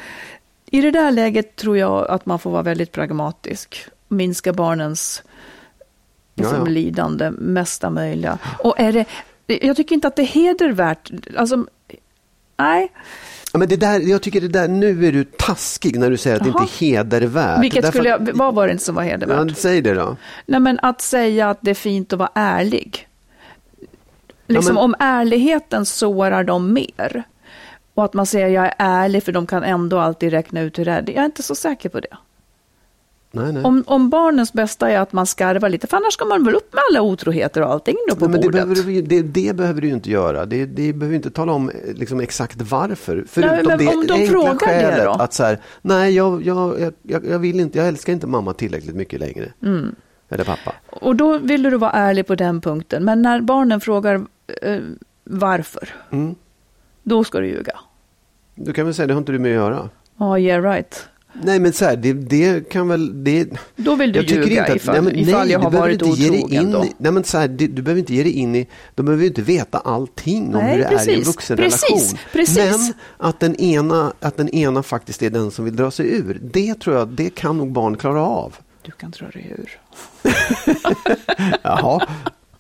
i 0.70 0.80
det 0.80 0.91
där 0.91 1.11
läget 1.11 1.57
tror 1.57 1.78
jag 1.78 2.11
att 2.11 2.26
man 2.26 2.39
får 2.39 2.51
vara 2.51 2.62
väldigt 2.62 2.93
pragmatisk. 2.93 3.85
Minska 4.09 4.53
barnens 4.53 5.22
liksom, 6.35 6.57
Ja, 6.57 6.62
ja. 6.64 6.70
lidande 6.70 7.30
mesta 7.30 7.91
möjliga. 7.91 8.39
Och 8.59 8.80
är 8.80 8.93
det, 8.93 9.07
jag 9.47 9.76
tycker 9.76 9.95
inte 9.95 10.09
att 10.09 10.16
det 10.16 10.22
är 10.22 10.26
hedervärt. 10.26 11.11
Alltså, 11.37 11.66
nej. 12.57 12.93
Ja, 13.53 13.59
men 13.59 13.68
det 13.68 13.76
där, 13.76 14.01
jag 14.01 14.22
tycker 14.22 14.41
det 14.41 14.49
där, 14.49 14.68
nu 14.68 15.07
är 15.07 15.12
du 15.12 15.24
taskig 15.24 15.99
när 15.99 16.11
du 16.11 16.16
säger 16.16 16.37
att 16.37 16.43
det 16.43 16.49
Jaha. 16.49 16.62
inte 16.62 16.74
är 16.74 16.89
hedervärt. 16.89 17.62
Vilket 17.62 17.83
Därför 17.83 17.99
skulle 17.99 18.09
jag, 18.09 18.30
vad 18.35 18.55
var 18.55 18.66
det 18.66 18.72
inte 18.72 18.85
som 18.85 18.95
var 18.95 19.03
hedervärt? 19.03 19.49
Ja, 19.49 19.55
säg 19.55 19.80
det 19.80 19.95
då. 19.95 20.16
Nej, 20.47 20.61
men 20.61 20.78
att 20.83 21.01
säga 21.01 21.51
att 21.51 21.59
det 21.61 21.70
är 21.70 21.74
fint 21.74 22.12
att 22.12 22.18
vara 22.18 22.30
ärlig. 22.35 23.09
Liksom 24.53 24.74
men- 24.74 24.84
om 24.84 24.94
ärligheten 24.98 25.86
sårar 25.86 26.44
dem 26.44 26.72
mer. 26.72 27.22
Och 27.94 28.05
att 28.05 28.14
man 28.14 28.26
säger 28.26 28.48
jag 28.48 28.64
är 28.64 28.74
ärlig 28.78 29.22
för 29.22 29.32
de 29.32 29.46
kan 29.46 29.62
ändå 29.62 29.98
alltid 29.98 30.30
räkna 30.30 30.61
ut 30.61 30.78
hur 30.78 30.84
det 30.84 30.90
är. 30.90 31.05
Jag 31.07 31.16
är 31.16 31.24
inte 31.24 31.42
så 31.42 31.55
säker 31.55 31.88
på 31.88 32.00
det. 32.00 32.16
Nej, 33.34 33.53
nej. 33.53 33.62
Om, 33.64 33.84
om 33.86 34.11
barnens 34.11 34.53
bästa 34.53 34.90
är 34.90 34.98
att 34.98 35.12
man 35.12 35.26
skarvar 35.26 35.68
lite, 35.68 35.86
för 35.86 35.96
annars 35.96 36.12
ska 36.12 36.24
man 36.24 36.44
väl 36.44 36.55
upp 36.55 36.72
med 36.72 36.82
alla 36.90 37.03
otroheter 37.03 37.62
och 37.62 37.70
allting 37.70 37.96
då 38.09 38.16
på 38.16 38.20
Nej, 38.26 38.30
men 38.32 38.40
det, 38.40 38.46
bordet. 38.46 38.84
behöver 38.84 39.03
det, 39.03 39.22
det 39.22 39.57
behöver 39.57 39.80
du 39.80 39.86
ju 39.88 39.94
inte 39.94 40.11
göra. 40.11 40.46
Det, 40.46 40.66
det 40.66 40.92
behöver 40.92 41.16
inte 41.16 41.30
tala 41.30 41.53
om 41.53 41.68
eh, 41.68 41.74
liksom, 41.94 42.20
exakt 42.20 42.62
varför. 42.62 43.24
Förutom 43.28 43.66
men 43.66 43.78
det 43.78 43.86
om 43.86 44.07
de 44.07 44.26
frågar 44.26 44.53
det 44.53 44.59
skälet 44.59 45.05
då? 45.05 45.11
att 45.11 45.32
så 45.34 45.44
här, 45.44 45.59
nej, 45.82 46.14
jag, 46.14 46.46
jag, 46.46 46.92
jag, 47.03 47.26
jag 47.26 47.38
vill 47.38 47.61
inte, 47.61 47.78
jag 47.78 47.88
älskar 47.88 48.12
inte 48.12 48.26
mamma 48.26 48.53
tillräckligt 48.53 48.96
mycket 48.96 49.20
längre. 49.20 49.53
Mm. 49.62 49.94
Eller 50.28 50.44
pappa. 50.44 50.72
Och 50.90 51.16
då 51.16 51.38
vill 51.38 51.62
du 51.62 51.76
vara 51.76 51.90
ärlig 51.92 52.26
på 52.26 52.34
den 52.34 52.61
punkten. 52.61 53.05
Men 53.05 53.22
när 53.22 53.40
barnen 53.40 53.80
frågar 53.80 54.26
eh, 54.62 54.78
varför, 55.24 55.88
Mm. 56.11 56.34
då 57.03 57.24
ska 57.24 57.40
du 57.40 57.47
ljuga. 57.47 57.78
Du 58.55 58.72
kan 58.72 58.84
väl 58.84 58.95
säga, 58.95 59.07
det 59.07 59.14
har 59.14 59.18
inte 59.18 59.32
du 59.32 59.38
med 59.38 59.51
att 59.51 59.55
göra. 59.55 59.88
Ja, 60.18 60.38
yeah 60.38 60.62
right. 60.62 61.09
Nej 61.45 61.61
men 61.61 61.72
så 61.72 61.84
här, 61.84 61.97
det, 61.97 62.12
det 62.12 62.68
kan 62.68 62.88
väl... 62.88 63.24
Det, 63.24 63.49
Då 63.76 63.95
vill 63.97 64.12
du 64.12 64.18
jag 64.18 64.28
tycker 64.28 64.43
ljuga 64.43 64.61
inte 64.61 64.70
att- 64.72 64.76
ifall, 64.76 64.95
nej, 64.95 65.03
men 65.03 65.16
ifall 65.16 65.40
nej, 65.43 65.51
jag 65.53 65.59
har 65.59 65.70
varit 65.70 66.03
otrogen 66.03 66.34
in 66.53 66.70
då. 66.70 66.84
Nej 66.99 67.12
men 67.12 67.24
så 67.24 67.38
här, 67.38 67.49
det, 67.49 67.66
du 67.66 67.82
behöver 67.82 67.99
inte 68.01 68.14
ge 68.14 68.22
dig 68.22 68.32
in 68.32 68.55
i, 68.57 68.68
de 68.95 69.07
behöver 69.07 69.22
ju 69.22 69.28
inte 69.28 69.43
veta 69.43 69.78
allting 69.78 70.47
om 70.47 70.53
Nej, 70.53 70.76
hur 70.76 70.78
det 70.78 70.84
är 70.84 70.90
i 70.90 70.95
en 70.95 70.99
precis, 71.07 71.26
vuxenrelation. 71.28 71.99
precis, 71.99 72.16
precis. 72.32 72.57
Men 72.88 72.95
att 73.28 73.40
den, 73.40 73.57
ena, 73.57 74.12
att 74.20 74.36
den 74.36 74.49
ena 74.49 74.82
faktiskt 74.82 75.22
är 75.22 75.30
den 75.30 75.51
som 75.51 75.64
vill 75.64 75.76
dra 75.76 75.90
sig 75.90 76.07
ur, 76.16 76.38
det 76.43 76.74
tror 76.80 76.97
jag, 76.97 77.09
det 77.09 77.34
kan 77.34 77.57
nog 77.59 77.72
barn 77.72 77.97
klara 77.97 78.22
av. 78.22 78.55
Du 78.82 78.90
kan 78.90 79.11
dra 79.11 79.26
dig 79.26 79.57
ur. 79.59 79.78
Jaha, 81.62 82.07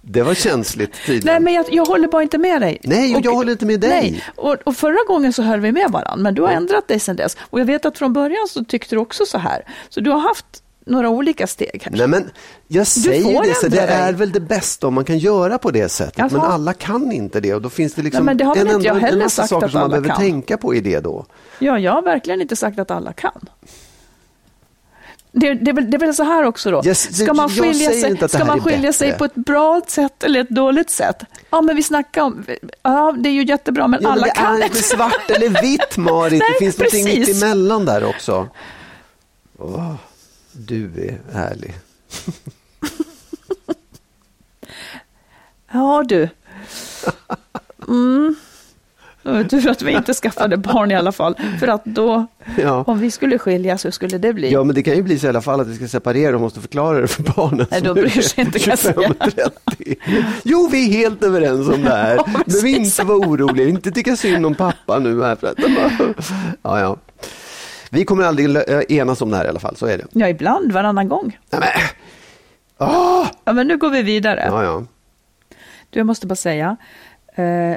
det 0.04 0.22
var 0.22 0.34
känsligt 0.34 0.90
Nej, 0.92 1.06
tydligen. 1.06 1.44
men 1.44 1.54
jag, 1.54 1.64
jag 1.70 1.84
håller 1.84 2.08
bara 2.08 2.22
inte 2.22 2.38
med 2.38 2.60
dig. 2.60 2.78
Nej, 2.82 3.16
och 3.16 3.20
jag 3.24 3.34
håller 3.34 3.52
inte 3.52 3.66
med 3.66 3.80
dig. 3.80 3.90
Nej, 3.90 4.24
och, 4.36 4.56
och 4.64 4.76
förra 4.76 5.04
gången 5.08 5.32
så 5.32 5.42
höll 5.42 5.60
vi 5.60 5.72
med 5.72 5.90
varandra, 5.90 6.16
men 6.16 6.34
du 6.34 6.42
har 6.42 6.48
ändrat 6.48 6.88
dig 6.88 7.00
sedan 7.00 7.16
dess. 7.16 7.36
Och 7.40 7.60
jag 7.60 7.64
vet 7.64 7.84
att 7.84 7.98
från 7.98 8.12
början 8.12 8.48
så 8.48 8.64
tyckte 8.64 8.94
du 8.94 8.98
också 8.98 9.26
så 9.26 9.38
här. 9.38 9.64
Så 9.88 10.00
du 10.00 10.10
har 10.10 10.18
haft 10.18 10.46
några 10.86 11.08
olika 11.08 11.46
steg 11.46 11.82
här. 11.84 11.92
Nej 11.96 12.06
men 12.06 12.30
jag 12.68 12.86
säger 12.86 13.42
det, 13.42 13.54
så 13.54 13.68
det 13.68 13.80
är 13.80 14.12
väl 14.12 14.32
det 14.32 14.40
bästa 14.40 14.86
om 14.86 14.94
man 14.94 15.04
kan 15.04 15.18
göra 15.18 15.58
på 15.58 15.70
det 15.70 15.88
sättet. 15.88 16.18
Jaså? 16.18 16.36
Men 16.36 16.44
alla 16.44 16.72
kan 16.74 17.12
inte 17.12 17.40
det 17.40 17.54
och 17.54 17.62
då 17.62 17.70
finns 17.70 17.94
det 17.94 18.02
liksom 18.02 18.26
Nej, 18.26 18.34
men 18.34 18.54
det 18.54 18.60
en, 18.60 18.86
en, 18.86 19.04
en 19.04 19.18
massa 19.18 19.46
saker 19.46 19.68
som 19.68 19.80
man 19.80 19.90
behöver 19.90 20.08
kan. 20.08 20.16
tänka 20.16 20.56
på 20.56 20.74
i 20.74 20.80
det 20.80 21.00
då. 21.00 21.26
Ja, 21.58 21.78
jag 21.78 21.92
har 21.92 22.02
verkligen 22.02 22.40
inte 22.42 22.56
sagt 22.56 22.78
att 22.78 22.90
alla 22.90 23.12
kan. 23.12 23.48
Det, 25.34 25.54
det, 25.54 25.72
det 25.72 25.96
är 25.96 25.98
väl 25.98 26.14
så 26.14 26.22
här 26.22 26.44
också 26.44 26.70
då. 26.70 26.82
Yes, 26.84 27.22
ska 27.22 27.34
man 27.34 27.48
skilja, 27.48 27.90
sig, 27.90 28.14
det 28.14 28.28
ska 28.28 28.44
man 28.44 28.60
skilja 28.60 28.92
sig 28.92 29.18
på 29.18 29.24
ett 29.24 29.34
bra 29.34 29.80
sätt 29.86 30.24
eller 30.24 30.40
ett 30.40 30.48
dåligt 30.48 30.90
sätt? 30.90 31.22
Ja, 31.50 31.60
men 31.60 31.76
vi 31.76 31.82
snackar 31.82 32.22
om... 32.22 32.44
Ja, 32.82 33.14
det 33.18 33.28
är 33.28 33.32
ju 33.32 33.44
jättebra, 33.44 33.88
men 33.88 34.02
Ja, 34.02 34.08
men 34.08 34.18
alla 34.18 34.26
det 34.26 34.32
kan 34.32 34.62
är 34.62 34.64
inte 34.64 34.82
svart 34.82 35.30
eller 35.30 35.62
vitt 35.62 35.96
Marit, 35.96 36.32
Nej, 36.38 36.48
det 36.52 36.58
finns 36.64 36.78
någonting 36.78 37.04
precis. 37.04 37.28
mitt 37.28 37.42
emellan 37.42 37.84
där 37.84 38.04
också. 38.04 38.48
Åh, 39.58 39.94
du 40.52 40.84
är 40.84 41.34
härlig. 41.34 41.74
Ja, 45.74 46.04
du. 46.08 46.28
Mm. 47.88 48.34
Var 49.22 49.44
tur 49.44 49.68
att 49.70 49.82
vi 49.82 49.92
inte 49.92 50.14
skaffade 50.14 50.56
barn 50.56 50.90
i 50.90 50.94
alla 50.94 51.12
fall. 51.12 51.34
För 51.60 51.68
att 51.68 51.84
då, 51.84 52.26
Ja. 52.62 52.84
om 52.86 52.98
vi 53.00 53.10
skulle 53.10 53.38
skiljas, 53.38 53.84
hur 53.84 53.90
skulle 53.90 54.18
det 54.18 54.32
bli? 54.32 54.52
ja, 54.52 54.64
men 54.64 54.74
det 54.74 54.82
kan 54.82 54.94
ju 54.94 55.02
bli 55.02 55.18
så 55.18 55.26
i 55.26 55.28
alla 55.28 55.42
fall 55.42 55.60
att 55.60 55.66
vi 55.66 55.76
ska 55.76 55.88
separera 55.88 56.34
och 56.34 56.40
måste 56.40 56.60
förklara 56.60 57.00
det 57.00 57.08
för 57.08 57.22
barnen. 57.22 57.66
Nej, 57.70 57.80
är 57.82 57.94
bryr 57.94 58.08
sig 58.08 58.44
inte. 58.44 58.58
25-30. 58.58 59.96
Jo, 60.42 60.68
vi 60.72 60.88
är 60.88 60.92
helt 60.92 61.22
överens 61.22 61.68
om 61.68 61.82
det 61.82 61.90
här. 61.90 62.16
Ja, 62.16 62.24
Men 62.46 62.56
vi 62.64 62.76
inte 62.76 63.04
vara 63.04 63.18
oroliga, 63.18 63.68
inte 63.68 63.90
tycka 63.90 64.16
synd 64.16 64.46
om 64.46 64.54
pappa 64.54 64.98
nu 64.98 65.22
här. 65.22 65.36
För 65.36 65.46
att, 65.46 65.54
ja, 66.62 66.80
ja. 66.80 66.96
Vi 67.90 68.04
kommer 68.04 68.24
aldrig 68.24 68.48
lö- 68.48 68.82
enas 68.92 69.20
om 69.22 69.30
det 69.30 69.36
här 69.36 69.44
i 69.44 69.48
alla 69.48 69.60
fall, 69.60 69.76
så 69.76 69.86
är 69.86 69.98
det. 69.98 70.04
Ja, 70.12 70.28
ibland, 70.28 70.72
varannan 70.72 71.08
gång. 71.08 71.38
Nej, 71.50 71.60
men, 71.60 72.88
åh! 72.88 73.26
Ja, 73.44 73.52
men 73.52 73.68
nu 73.68 73.76
går 73.78 73.90
vi 73.90 74.02
vidare. 74.02 74.44
Ja, 74.46 74.64
ja. 74.64 74.82
Du, 75.90 75.98
jag 76.00 76.06
måste 76.06 76.26
bara 76.26 76.34
säga, 76.36 76.76
eh, 77.34 77.76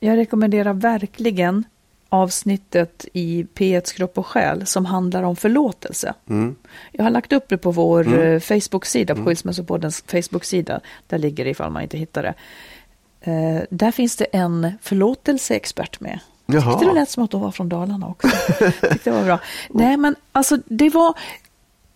jag 0.00 0.16
rekommenderar 0.16 0.72
verkligen 0.72 1.64
avsnittet 2.08 3.06
i 3.12 3.46
P1s 3.54 3.94
Kropp 3.94 4.18
och 4.18 4.26
Själ 4.26 4.66
som 4.66 4.86
handlar 4.86 5.22
om 5.22 5.36
förlåtelse. 5.36 6.14
Mm. 6.28 6.56
Jag 6.92 7.04
har 7.04 7.10
lagt 7.10 7.32
upp 7.32 7.48
det 7.48 7.58
på 7.58 7.70
vår 7.70 8.24
eh, 8.24 8.40
Facebook-sida, 8.40 9.14
på 9.14 9.24
Skilsmässopoddens 9.24 10.04
Facebook-sida. 10.06 10.80
Där 11.06 11.18
ligger 11.18 11.44
det 11.44 11.50
ifall 11.50 11.70
man 11.70 11.82
inte 11.82 11.98
hittar 11.98 12.22
det. 12.22 12.34
Eh, 13.20 13.62
där 13.70 13.90
finns 13.90 14.16
det 14.16 14.24
en 14.24 14.72
förlåtelseexpert 14.82 16.00
med. 16.00 16.20
Jag 16.46 16.56
Jaha. 16.56 16.72
tyckte 16.72 16.86
det 16.86 17.00
lät 17.00 17.10
som 17.10 17.24
att 17.24 17.30
de 17.30 17.40
var 17.40 17.50
från 17.50 17.68
Dalarna 17.68 18.08
också. 18.08 18.28
det 19.04 19.10
var 19.10 19.24
bra. 19.24 19.38
Nej, 19.70 19.96
men 19.96 20.16
alltså 20.32 20.58
det 20.66 20.88
var, 20.88 21.14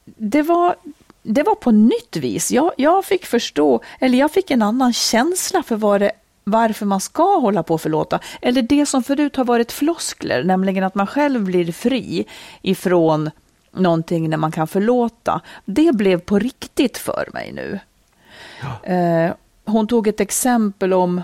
det 0.04 0.42
var 0.42 0.76
det 1.22 1.42
var 1.42 1.54
på 1.54 1.70
nytt 1.70 2.16
vis. 2.16 2.52
Jag, 2.52 2.72
jag 2.76 3.04
fick 3.04 3.26
förstå, 3.26 3.80
eller 4.00 4.18
jag 4.18 4.30
fick 4.30 4.50
en 4.50 4.62
annan 4.62 4.92
känsla 4.92 5.62
för 5.62 5.76
vad 5.76 6.00
det, 6.00 6.12
varför 6.44 6.86
man 6.86 7.00
ska 7.00 7.38
hålla 7.38 7.62
på 7.62 7.74
och 7.74 7.80
förlåta. 7.80 8.20
Eller 8.42 8.62
det 8.62 8.86
som 8.86 9.02
förut 9.02 9.36
har 9.36 9.44
varit 9.44 9.72
floskler, 9.72 10.44
nämligen 10.44 10.84
att 10.84 10.94
man 10.94 11.06
själv 11.06 11.44
blir 11.44 11.72
fri 11.72 12.26
ifrån 12.62 13.30
någonting 13.72 14.30
när 14.30 14.36
man 14.36 14.52
kan 14.52 14.66
förlåta. 14.66 15.40
Det 15.64 15.94
blev 15.94 16.20
på 16.20 16.38
riktigt 16.38 16.98
för 16.98 17.28
mig 17.32 17.52
nu. 17.52 17.78
Ja. 18.62 18.92
Eh, 18.94 19.32
hon 19.64 19.86
tog 19.86 20.08
ett 20.08 20.20
exempel 20.20 20.92
om, 20.92 21.22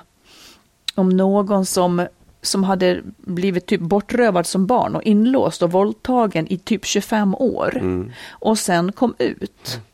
om 0.95 1.09
någon 1.09 1.67
som 1.67 2.07
som 2.43 2.65
hade 2.65 3.03
blivit 3.17 3.67
typ 3.67 3.81
bortrövad 3.81 4.47
som 4.47 4.67
barn 4.67 4.97
och 4.97 5.03
inlåst 5.03 5.63
och 5.63 5.73
våldtagen 5.73 6.47
i 6.53 6.59
typ 6.59 6.85
25 6.85 7.35
år. 7.35 7.77
Mm. 7.77 8.13
Och 8.31 8.59
sen 8.59 8.93
kom 8.93 9.15
ut. 9.19 9.69
Mm. 9.75 9.85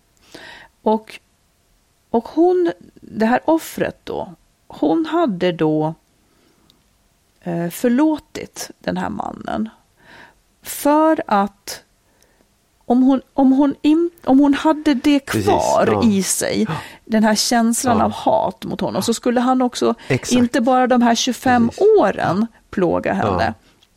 Och, 0.83 1.18
och 2.11 2.29
hon, 2.29 2.72
det 3.01 3.27
här 3.27 3.41
offret 3.45 4.01
då, 4.05 4.35
hon 4.69 5.07
hade 5.07 5.53
då 5.53 5.95
eh, 7.41 7.71
förlåtit 7.71 8.71
den 8.79 8.97
här 8.97 9.11
mannen. 9.11 9.69
För 10.62 11.23
att 11.27 11.83
om 12.87 13.03
hon, 13.03 13.21
om 13.35 13.53
hon, 13.53 13.75
in, 13.83 14.11
om 14.25 14.39
hon 14.39 14.55
hade 14.55 14.95
det 14.95 15.21
kvar 15.21 15.87
Precis, 15.87 16.03
ja. 16.03 16.11
i 16.11 16.23
sig, 16.23 16.67
den 17.05 17.25
här 17.25 17.35
känslan 17.35 17.99
ja. 17.99 18.05
av 18.05 18.12
hat 18.12 18.64
mot 18.64 18.81
honom, 18.81 19.03
så 19.03 19.14
skulle 19.14 19.41
han 19.41 19.62
också, 19.62 19.95
Exakt. 20.09 20.33
inte 20.33 20.61
bara 20.61 20.87
de 20.87 21.03
här 21.03 21.14
25 21.14 21.69
Precis. 21.69 21.85
åren, 22.01 22.47
plåga 22.71 23.12
henne, 23.12 23.55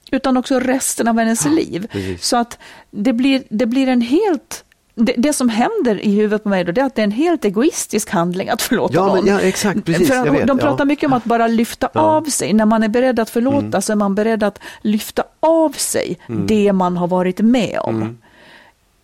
ja. 0.09 0.17
utan 0.17 0.37
också 0.37 0.59
resten 0.59 1.07
av 1.07 1.19
hennes 1.19 1.45
liv. 1.45 1.87
Precis. 1.91 2.25
Så 2.25 2.37
att 2.37 2.57
det 2.91 3.13
blir, 3.13 3.43
det 3.49 3.65
blir 3.65 3.87
en 3.87 4.01
helt 4.01 4.63
det, 4.99 5.13
det, 5.17 5.33
som 5.33 5.49
händer 5.49 6.05
i 6.05 6.11
huvudet 6.11 6.43
på 6.43 6.49
mig 6.49 6.63
då, 6.63 6.71
det 6.71 6.81
är 6.81 6.85
att 6.85 6.95
det 6.95 7.01
är 7.01 7.03
en 7.03 7.11
helt 7.11 7.45
egoistisk 7.45 8.09
handling 8.09 8.49
att 8.49 8.61
förlåta 8.61 8.93
ja, 8.93 9.07
någon. 9.07 9.27
Ja, 9.27 9.39
exakt, 9.39 9.85
precis, 9.85 10.07
För 10.07 10.29
vet, 10.29 10.47
de 10.47 10.57
pratar 10.57 10.79
ja. 10.79 10.85
mycket 10.85 11.07
om 11.07 11.13
att 11.13 11.23
bara 11.23 11.47
lyfta 11.47 11.89
ja. 11.93 12.01
av 12.01 12.23
sig. 12.23 12.53
När 12.53 12.65
man 12.65 12.83
är 12.83 12.87
beredd 12.87 13.19
att 13.19 13.29
förlåta 13.29 13.65
mm. 13.65 13.81
så 13.81 13.91
är 13.91 13.95
man 13.95 14.15
beredd 14.15 14.43
att 14.43 14.59
lyfta 14.81 15.23
av 15.39 15.71
sig 15.71 16.17
mm. 16.29 16.47
det 16.47 16.73
man 16.73 16.97
har 16.97 17.07
varit 17.07 17.39
med 17.39 17.79
om. 17.83 17.95
Mm 17.95 18.17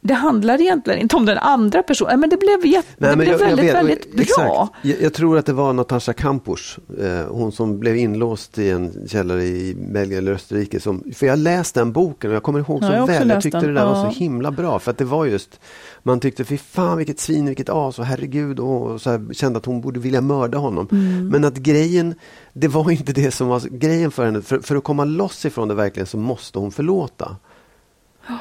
det 0.08 0.14
handlar 0.14 0.62
egentligen 0.62 1.00
inte 1.00 1.16
om 1.16 1.26
den 1.26 1.38
andra 1.38 1.84
personen, 1.84 2.20
men 2.20 2.30
det 2.30 2.38
blev, 2.38 2.66
jätte, 2.66 2.88
Nej, 2.98 3.10
det 3.10 3.16
blev 3.16 3.30
jag, 3.30 3.38
väldigt, 3.38 3.66
jag 3.66 3.74
vet, 3.74 3.76
väldigt 3.76 4.36
bra. 4.36 4.70
Jag, 4.82 5.02
jag, 5.02 5.14
tror 5.14 5.38
att 5.38 5.46
det 5.46 5.54
var 5.54 5.74
Natasha 5.74 6.14
Kampusch, 6.14 6.80
eh, 7.00 7.28
hon 7.28 7.52
som 7.52 7.80
blev 7.80 7.98
inlåst 7.98 8.58
i 8.58 8.70
en 8.70 9.08
källare 9.08 9.44
i 9.44 9.76
Belgien 9.76 10.18
eller 10.18 10.32
Österrike. 10.32 10.80
Som, 10.80 11.04
för 11.16 11.26
jag 11.26 11.40
läste 11.40 11.80
den 11.80 11.92
boken 11.92 12.30
och 12.30 12.36
jag 12.36 12.44
kommer 12.44 12.60
ihåg 12.60 12.84
så 12.84 12.92
ja, 12.92 13.06
väl, 13.06 13.30
jag 13.30 13.42
tyckte 13.42 13.58
den. 13.58 13.68
det 13.68 13.74
där 13.74 13.82
ja. 13.82 13.94
var 13.94 14.12
så 14.12 14.20
himla 14.20 14.52
bra. 14.52 14.80
För 14.80 14.92
att 14.92 14.98
det 14.98 15.06
var 15.06 15.26
just, 15.26 15.60
man 16.04 16.20
tyckte 16.20 16.46
fy 16.46 16.58
fan 16.58 16.98
vilket 16.98 17.20
svin, 17.20 17.46
vilket 17.46 17.70
as 17.70 18.00
och 18.00 18.06
herregud 18.06 18.60
och, 18.60 19.02
så 19.02 19.10
här, 19.10 19.34
kände 19.34 19.58
att 19.58 19.66
hon 19.66 19.82
borde 19.82 20.00
vilja 20.00 20.22
mörda 20.22 20.58
honom. 20.58 20.88
Mm. 20.92 21.28
Men 21.28 21.44
att 21.46 21.58
grejen, 21.58 22.16
det 22.54 22.68
var 22.68 22.92
inte 22.92 23.14
det 23.14 23.32
som 23.32 23.48
var 23.48 23.60
grejen 23.60 24.12
för 24.12 24.26
henne. 24.26 24.42
För, 24.42 24.60
för 24.60 24.76
att 24.76 24.84
komma 24.84 25.06
loss 25.06 25.46
ifrån 25.46 25.68
det 25.68 25.74
verkligen 25.74 26.08
så 26.08 26.18
måste 26.18 26.60
hon 26.60 26.72
förlåta. 26.72 27.36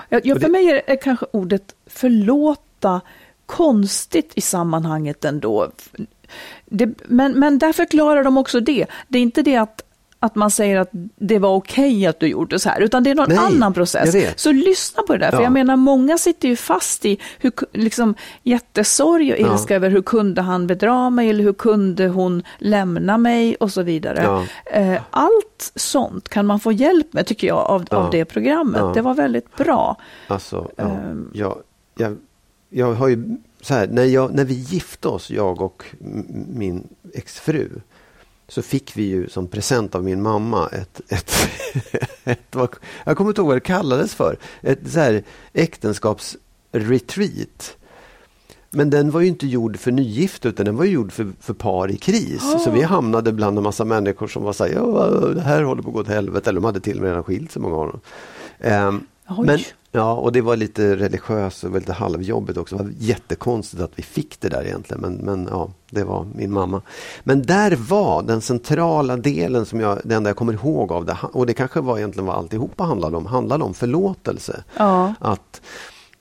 Ja, 0.09 0.41
för 0.41 0.49
mig 0.49 0.71
är, 0.71 0.83
är 0.87 0.97
kanske 0.97 1.27
ordet 1.33 1.75
förlåta 1.87 3.01
konstigt 3.47 4.33
i 4.35 4.41
sammanhanget 4.41 5.25
ändå. 5.25 5.71
Det, 6.67 6.89
men, 7.05 7.33
men 7.33 7.59
där 7.59 7.73
förklarar 7.73 8.25
de 8.25 8.37
också 8.37 8.61
det. 8.61 8.87
Det 9.09 9.19
är 9.19 9.23
inte 9.23 9.43
det 9.43 9.57
att 9.57 9.83
att 10.25 10.35
man 10.35 10.51
säger 10.51 10.79
att 10.79 10.91
det 11.17 11.39
var 11.39 11.55
okej 11.55 11.97
okay 11.97 12.07
att 12.07 12.21
du 12.21 12.27
gjorde 12.27 12.59
så 12.59 12.69
här, 12.69 12.81
utan 12.81 13.03
det 13.03 13.11
är 13.11 13.15
någon 13.15 13.29
Nej, 13.29 13.39
annan 13.39 13.75
process. 13.75 14.17
Så 14.37 14.53
lyssna 14.53 15.03
på 15.03 15.13
det 15.13 15.19
där, 15.19 15.31
för 15.31 15.43
jag 15.43 15.53
menar 15.53 15.77
många 15.77 16.19
sitter 16.19 16.49
ju 16.49 16.57
fast 16.57 17.05
i 17.05 17.19
hur, 17.39 17.53
liksom, 17.73 18.15
jättesorg 18.43 19.33
och 19.33 19.39
ilska 19.39 19.75
ja. 19.75 19.77
över 19.77 19.91
hur 19.91 20.03
kunde 20.03 20.43
han 20.43 20.67
bedra 20.67 21.11
mig 21.11 21.31
eller 21.31 21.45
hur 21.45 21.53
kunde 21.53 22.09
hon 22.09 22.43
lämna 22.59 23.19
mig 23.19 23.55
och 23.55 23.73
så 23.73 23.83
vidare. 23.83 24.23
Ja. 24.23 24.45
Eh, 24.81 25.03
allt 25.11 25.73
sånt 25.75 26.29
kan 26.29 26.47
man 26.47 26.61
få 26.61 26.73
hjälp 26.73 27.13
med 27.13 27.27
tycker 27.27 27.47
jag 27.47 27.59
av, 27.59 27.85
av 27.91 28.11
det 28.11 28.25
programmet. 28.25 28.95
Det 28.95 29.03
var 29.03 29.15
väldigt 29.15 29.57
bra. 29.57 29.97
Alltså, 30.27 30.71
um, 30.77 31.31
jag, 31.35 31.59
jag, 31.97 32.17
jag 32.71 32.95
har 32.95 33.09
ju 33.09 33.37
så 33.61 33.75
här, 33.75 33.87
när, 33.87 34.05
jag, 34.05 34.35
när 34.35 34.45
vi 34.45 34.55
gifte 34.55 35.09
oss, 35.09 35.31
jag 35.31 35.61
och 35.61 35.85
min 36.49 36.89
exfru, 37.15 37.69
så 38.49 38.63
fick 38.63 38.97
vi 38.97 39.03
ju 39.03 39.29
som 39.29 39.49
present 39.49 39.95
av 39.95 40.05
min 40.05 40.23
mamma 40.23 40.69
ett, 40.69 41.01
ett, 41.09 41.33
ett 42.25 42.57
jag 43.05 43.17
kommer 43.17 43.31
inte 43.31 43.41
ihåg 43.41 43.49
vad 43.49 43.57
det 43.57 43.61
kallades 43.61 44.15
för, 44.15 44.39
ett 44.63 44.93
så 44.93 45.01
här 45.01 45.23
äktenskapsretreat. 45.53 47.77
Men 48.71 48.91
den 48.91 49.11
var 49.11 49.21
ju 49.21 49.27
inte 49.27 49.47
gjord 49.47 49.79
för 49.79 49.93
nygifta 49.93 50.49
utan 50.49 50.67
den 50.67 50.77
var 50.77 50.85
gjord 50.85 51.13
för, 51.13 51.33
för 51.41 51.55
par 51.55 51.91
i 51.91 51.97
kris. 51.97 52.43
Oh. 52.43 52.59
Så 52.59 52.71
vi 52.71 52.83
hamnade 52.83 53.33
bland 53.33 53.59
en 53.59 53.65
massa 53.65 53.85
människor 53.85 54.27
som 54.27 54.43
var 54.43 54.53
så 54.53 54.65
här, 54.65 54.73
ja, 54.73 55.11
det 55.35 55.41
här 55.41 55.63
håller 55.63 55.83
på 55.83 55.89
att 55.89 55.95
gå 55.95 56.01
åt 56.01 56.09
helvete. 56.09 56.51
Eller 56.51 56.61
de 56.61 56.67
hade 56.67 56.81
till 56.81 56.97
och 56.97 57.03
med 57.03 57.09
redan 57.09 57.25
skilt 57.25 57.53
sig 57.53 57.63
många 57.63 57.77
av 57.77 57.89
dem. 57.89 58.01
Um, 58.89 59.07
men, 59.43 59.59
ja, 59.93 60.15
och 60.15 60.33
det 60.33 60.41
var 60.41 60.57
lite 60.57 60.97
religiöst 60.97 61.65
och 61.65 61.75
lite 61.75 61.93
halvjobbigt 61.93 62.59
också. 62.59 62.77
Det 62.77 62.83
var 62.83 62.93
jättekonstigt 62.99 63.83
att 63.83 63.93
vi 63.95 64.03
fick 64.03 64.41
det 64.41 64.49
där 64.49 64.65
egentligen. 64.65 65.01
Men, 65.01 65.15
men 65.15 65.49
ja, 65.51 65.71
det 65.91 66.05
var 66.05 66.27
min 66.35 66.53
mamma. 66.53 66.83
Men 67.23 67.43
där 67.43 67.77
var 67.77 68.23
den 68.23 68.41
centrala 68.41 69.17
delen 69.17 69.67
som 69.67 69.81
jag, 69.81 69.99
det 70.05 70.15
enda 70.15 70.31
jag 70.31 70.37
kommer 70.37 70.53
ihåg 70.53 70.93
av 70.93 71.05
det. 71.05 71.17
Och 71.33 71.47
det 71.47 71.55
kanske 71.55 71.81
var 71.81 71.99
egentligen 71.99 72.27
vad 72.27 72.37
alltihopa 72.37 72.85
handlade 72.85 73.17
om. 73.17 73.27
Handlade 73.27 73.65
om 73.65 73.75
förlåtelse. 73.75 74.65
Ja. 74.77 75.15
Att, 75.21 75.61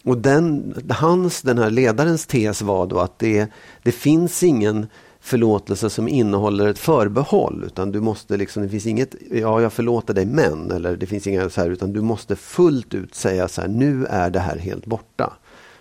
och 0.03 0.17
den, 0.17 0.75
hans, 0.89 1.41
den 1.41 1.57
här 1.57 1.69
ledarens 1.69 2.25
tes 2.25 2.61
var 2.61 2.85
då 2.85 2.99
att 2.99 3.19
det, 3.19 3.47
det 3.83 3.91
finns 3.91 4.43
ingen 4.43 4.87
förlåtelse 5.23 5.89
som 5.89 6.07
innehåller 6.07 6.67
ett 6.67 6.79
förbehåll. 6.79 7.63
Utan 7.65 7.91
du 7.91 8.01
måste 8.01 8.37
liksom, 8.37 8.63
det 8.63 8.69
finns 8.69 8.85
inget, 8.85 9.15
ja 9.31 9.61
jag 9.61 9.73
förlåter 9.73 10.13
dig 10.13 10.25
men, 10.25 10.71
eller 10.71 10.95
det 10.97 11.05
finns 11.05 11.27
inga 11.27 11.49
så 11.49 11.61
här, 11.61 11.69
utan 11.69 11.93
du 11.93 12.01
måste 12.01 12.35
fullt 12.35 12.93
ut 12.93 13.15
säga 13.15 13.47
så 13.47 13.61
här, 13.61 13.67
nu 13.67 14.05
är 14.05 14.29
det 14.29 14.39
här 14.39 14.57
helt 14.57 14.85
borta. 14.85 15.33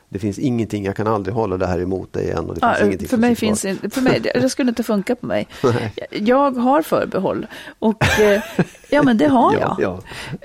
Det 0.09 0.18
finns 0.18 0.38
ingenting, 0.38 0.84
jag 0.84 0.97
kan 0.97 1.07
aldrig 1.07 1.34
hålla 1.34 1.57
det 1.57 1.66
här 1.66 1.80
emot 1.80 2.12
dig 2.12 2.24
igen. 2.24 2.49
Och 2.49 2.55
det 2.55 2.59
ja, 2.62 2.74
finns 2.74 2.86
ingenting 2.86 3.09
för, 3.09 3.16
mig 3.16 3.36
finns, 3.36 3.61
för 3.62 4.01
mig 4.01 4.20
det, 4.20 4.49
skulle 4.49 4.68
inte 4.68 4.82
funka 4.82 5.14
på 5.16 5.26
mig. 5.26 5.49
jag 6.11 6.51
har 6.51 6.82
förbehåll 6.82 7.47
och 7.78 8.20
eh, 8.20 8.43
ja 8.90 9.03
men 9.03 9.18
det 9.18 9.28
har 9.28 9.53
jag. 9.61 9.76
Ja, 9.78 10.01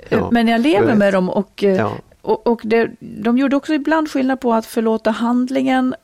ja, 0.08 0.28
men 0.30 0.48
jag 0.48 0.60
lever 0.60 0.94
med 0.94 1.12
dem 1.14 1.30
och, 1.30 1.64
eh, 1.64 1.92
och, 2.20 2.46
och 2.46 2.60
det, 2.64 2.90
de 3.00 3.38
gjorde 3.38 3.56
också 3.56 3.74
ibland 3.74 4.10
skillnad 4.10 4.40
på 4.40 4.54
att 4.54 4.66
förlåta 4.66 5.10
handlingen 5.10 5.94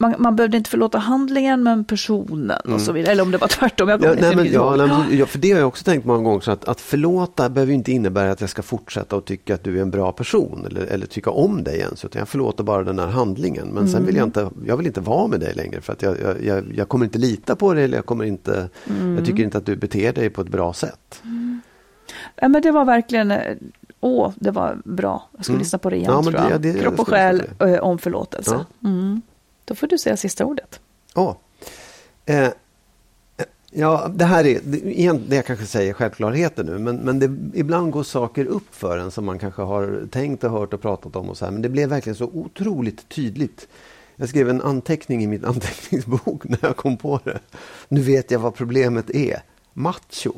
man, 0.00 0.14
man 0.18 0.36
behövde 0.36 0.56
inte 0.56 0.70
förlåta 0.70 0.98
handlingen 0.98 1.62
men 1.62 1.84
personen 1.84 2.58
mm. 2.64 2.74
och 2.74 2.80
så 2.80 2.92
vidare. 2.92 3.12
Eller 3.12 3.22
om 3.22 3.30
det 3.30 3.38
var 3.38 3.48
tvärtom. 3.48 3.88
Jag 3.88 4.04
ja, 4.04 4.14
nej, 4.20 4.36
men, 4.36 4.52
ja, 4.52 4.76
nej, 4.76 5.18
ja, 5.18 5.26
för 5.26 5.38
det 5.38 5.52
har 5.52 5.58
jag 5.58 5.68
också 5.68 5.84
tänkt 5.84 6.04
många 6.04 6.22
gånger. 6.22 6.40
Så 6.40 6.50
att, 6.50 6.68
att 6.68 6.80
förlåta 6.80 7.48
behöver 7.48 7.72
inte 7.72 7.92
innebära 7.92 8.30
att 8.30 8.40
jag 8.40 8.50
ska 8.50 8.62
fortsätta 8.62 9.16
att 9.16 9.24
tycka 9.24 9.54
att 9.54 9.64
du 9.64 9.78
är 9.78 9.82
en 9.82 9.90
bra 9.90 10.12
person. 10.12 10.66
Eller, 10.66 10.80
eller 10.80 11.06
tycka 11.06 11.30
om 11.30 11.64
dig 11.64 11.78
ens. 11.78 12.04
Utan 12.04 12.18
jag 12.18 12.28
förlåter 12.28 12.64
bara 12.64 12.84
den 12.84 12.98
här 12.98 13.06
handlingen. 13.06 13.66
Men 13.68 13.76
mm. 13.76 13.88
sen 13.88 14.06
vill 14.06 14.16
jag 14.16 14.22
mm. 14.22 14.46
inte, 14.46 14.66
jag 14.66 14.76
vill 14.76 14.86
inte 14.86 15.00
vara 15.00 15.26
med 15.26 15.40
dig 15.40 15.54
längre. 15.54 15.80
För 15.80 15.92
att 15.92 16.02
jag, 16.02 16.20
jag, 16.20 16.44
jag, 16.44 16.64
jag 16.74 16.88
kommer 16.88 17.04
inte 17.04 17.18
lita 17.18 17.56
på 17.56 17.74
dig. 17.74 17.84
Eller 17.84 17.98
jag, 17.98 18.06
kommer 18.06 18.24
inte, 18.24 18.68
mm. 18.88 19.16
jag 19.16 19.26
tycker 19.26 19.42
inte 19.42 19.58
att 19.58 19.66
du 19.66 19.76
beter 19.76 20.12
dig 20.12 20.30
på 20.30 20.40
ett 20.40 20.48
bra 20.48 20.72
sätt. 20.72 21.22
Mm. 21.24 21.60
Ja, 22.36 22.48
men 22.48 22.62
det 22.62 22.70
var 22.70 22.84
verkligen 22.84 23.30
eh, 23.30 23.56
Åh, 24.00 24.32
det 24.36 24.50
var 24.50 24.80
bra. 24.84 25.28
Jag 25.36 25.44
ska 25.44 25.52
mm. 25.52 25.58
lyssna 25.58 25.78
på 25.78 25.90
det 25.90 25.96
igen 25.96 26.12
ja, 26.12 26.22
tror 26.22 26.34
jag. 26.50 26.60
Det, 26.60 26.72
det, 26.72 26.78
Kropp 26.78 27.00
och 27.00 27.08
själ 27.08 27.42
eh, 27.58 27.74
om 27.74 27.98
förlåtelse. 27.98 28.64
Ja. 28.80 28.88
Då 29.70 29.74
får 29.74 29.86
du 29.86 29.98
säga 29.98 30.16
sista 30.16 30.44
ordet. 30.44 30.80
Oh. 31.14 31.36
Eh, 32.26 32.48
ja, 33.70 34.10
det 34.14 34.24
här 34.24 34.46
är, 34.46 34.60
det, 34.64 35.12
det 35.28 35.36
jag 35.36 35.46
kanske 35.46 35.66
säger 35.66 35.92
självklarheter 35.92 36.64
nu, 36.64 36.78
men, 36.78 36.96
men 36.96 37.18
det, 37.18 37.58
ibland 37.58 37.92
går 37.92 38.02
saker 38.02 38.44
upp 38.44 38.74
för 38.74 38.98
en 38.98 39.10
som 39.10 39.24
man 39.24 39.38
kanske 39.38 39.62
har 39.62 40.08
tänkt 40.10 40.44
och 40.44 40.50
hört 40.50 40.74
och 40.74 40.82
pratat 40.82 41.16
om 41.16 41.30
och 41.30 41.36
så 41.36 41.44
här, 41.44 41.52
men 41.52 41.62
det 41.62 41.68
blev 41.68 41.88
verkligen 41.88 42.16
så 42.16 42.24
otroligt 42.24 43.08
tydligt. 43.08 43.68
Jag 44.16 44.28
skrev 44.28 44.48
en 44.48 44.62
anteckning 44.62 45.22
i 45.22 45.26
min 45.26 45.44
anteckningsbok 45.54 46.44
när 46.44 46.58
jag 46.62 46.76
kom 46.76 46.96
på 46.96 47.20
det. 47.24 47.38
Nu 47.88 48.00
vet 48.00 48.30
jag 48.30 48.38
vad 48.38 48.54
problemet 48.54 49.10
är. 49.10 49.42
Macho. 49.72 50.32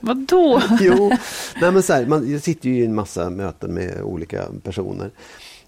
Vadå? 0.00 0.62
jo, 0.80 1.12
nej 1.60 1.72
men 1.72 1.82
så 1.82 1.92
här, 1.92 2.06
man, 2.06 2.32
jag 2.32 2.42
sitter 2.42 2.68
ju 2.68 2.78
i 2.78 2.84
en 2.84 2.94
massa 2.94 3.30
möten 3.30 3.74
med 3.74 4.02
olika 4.02 4.44
personer. 4.62 5.10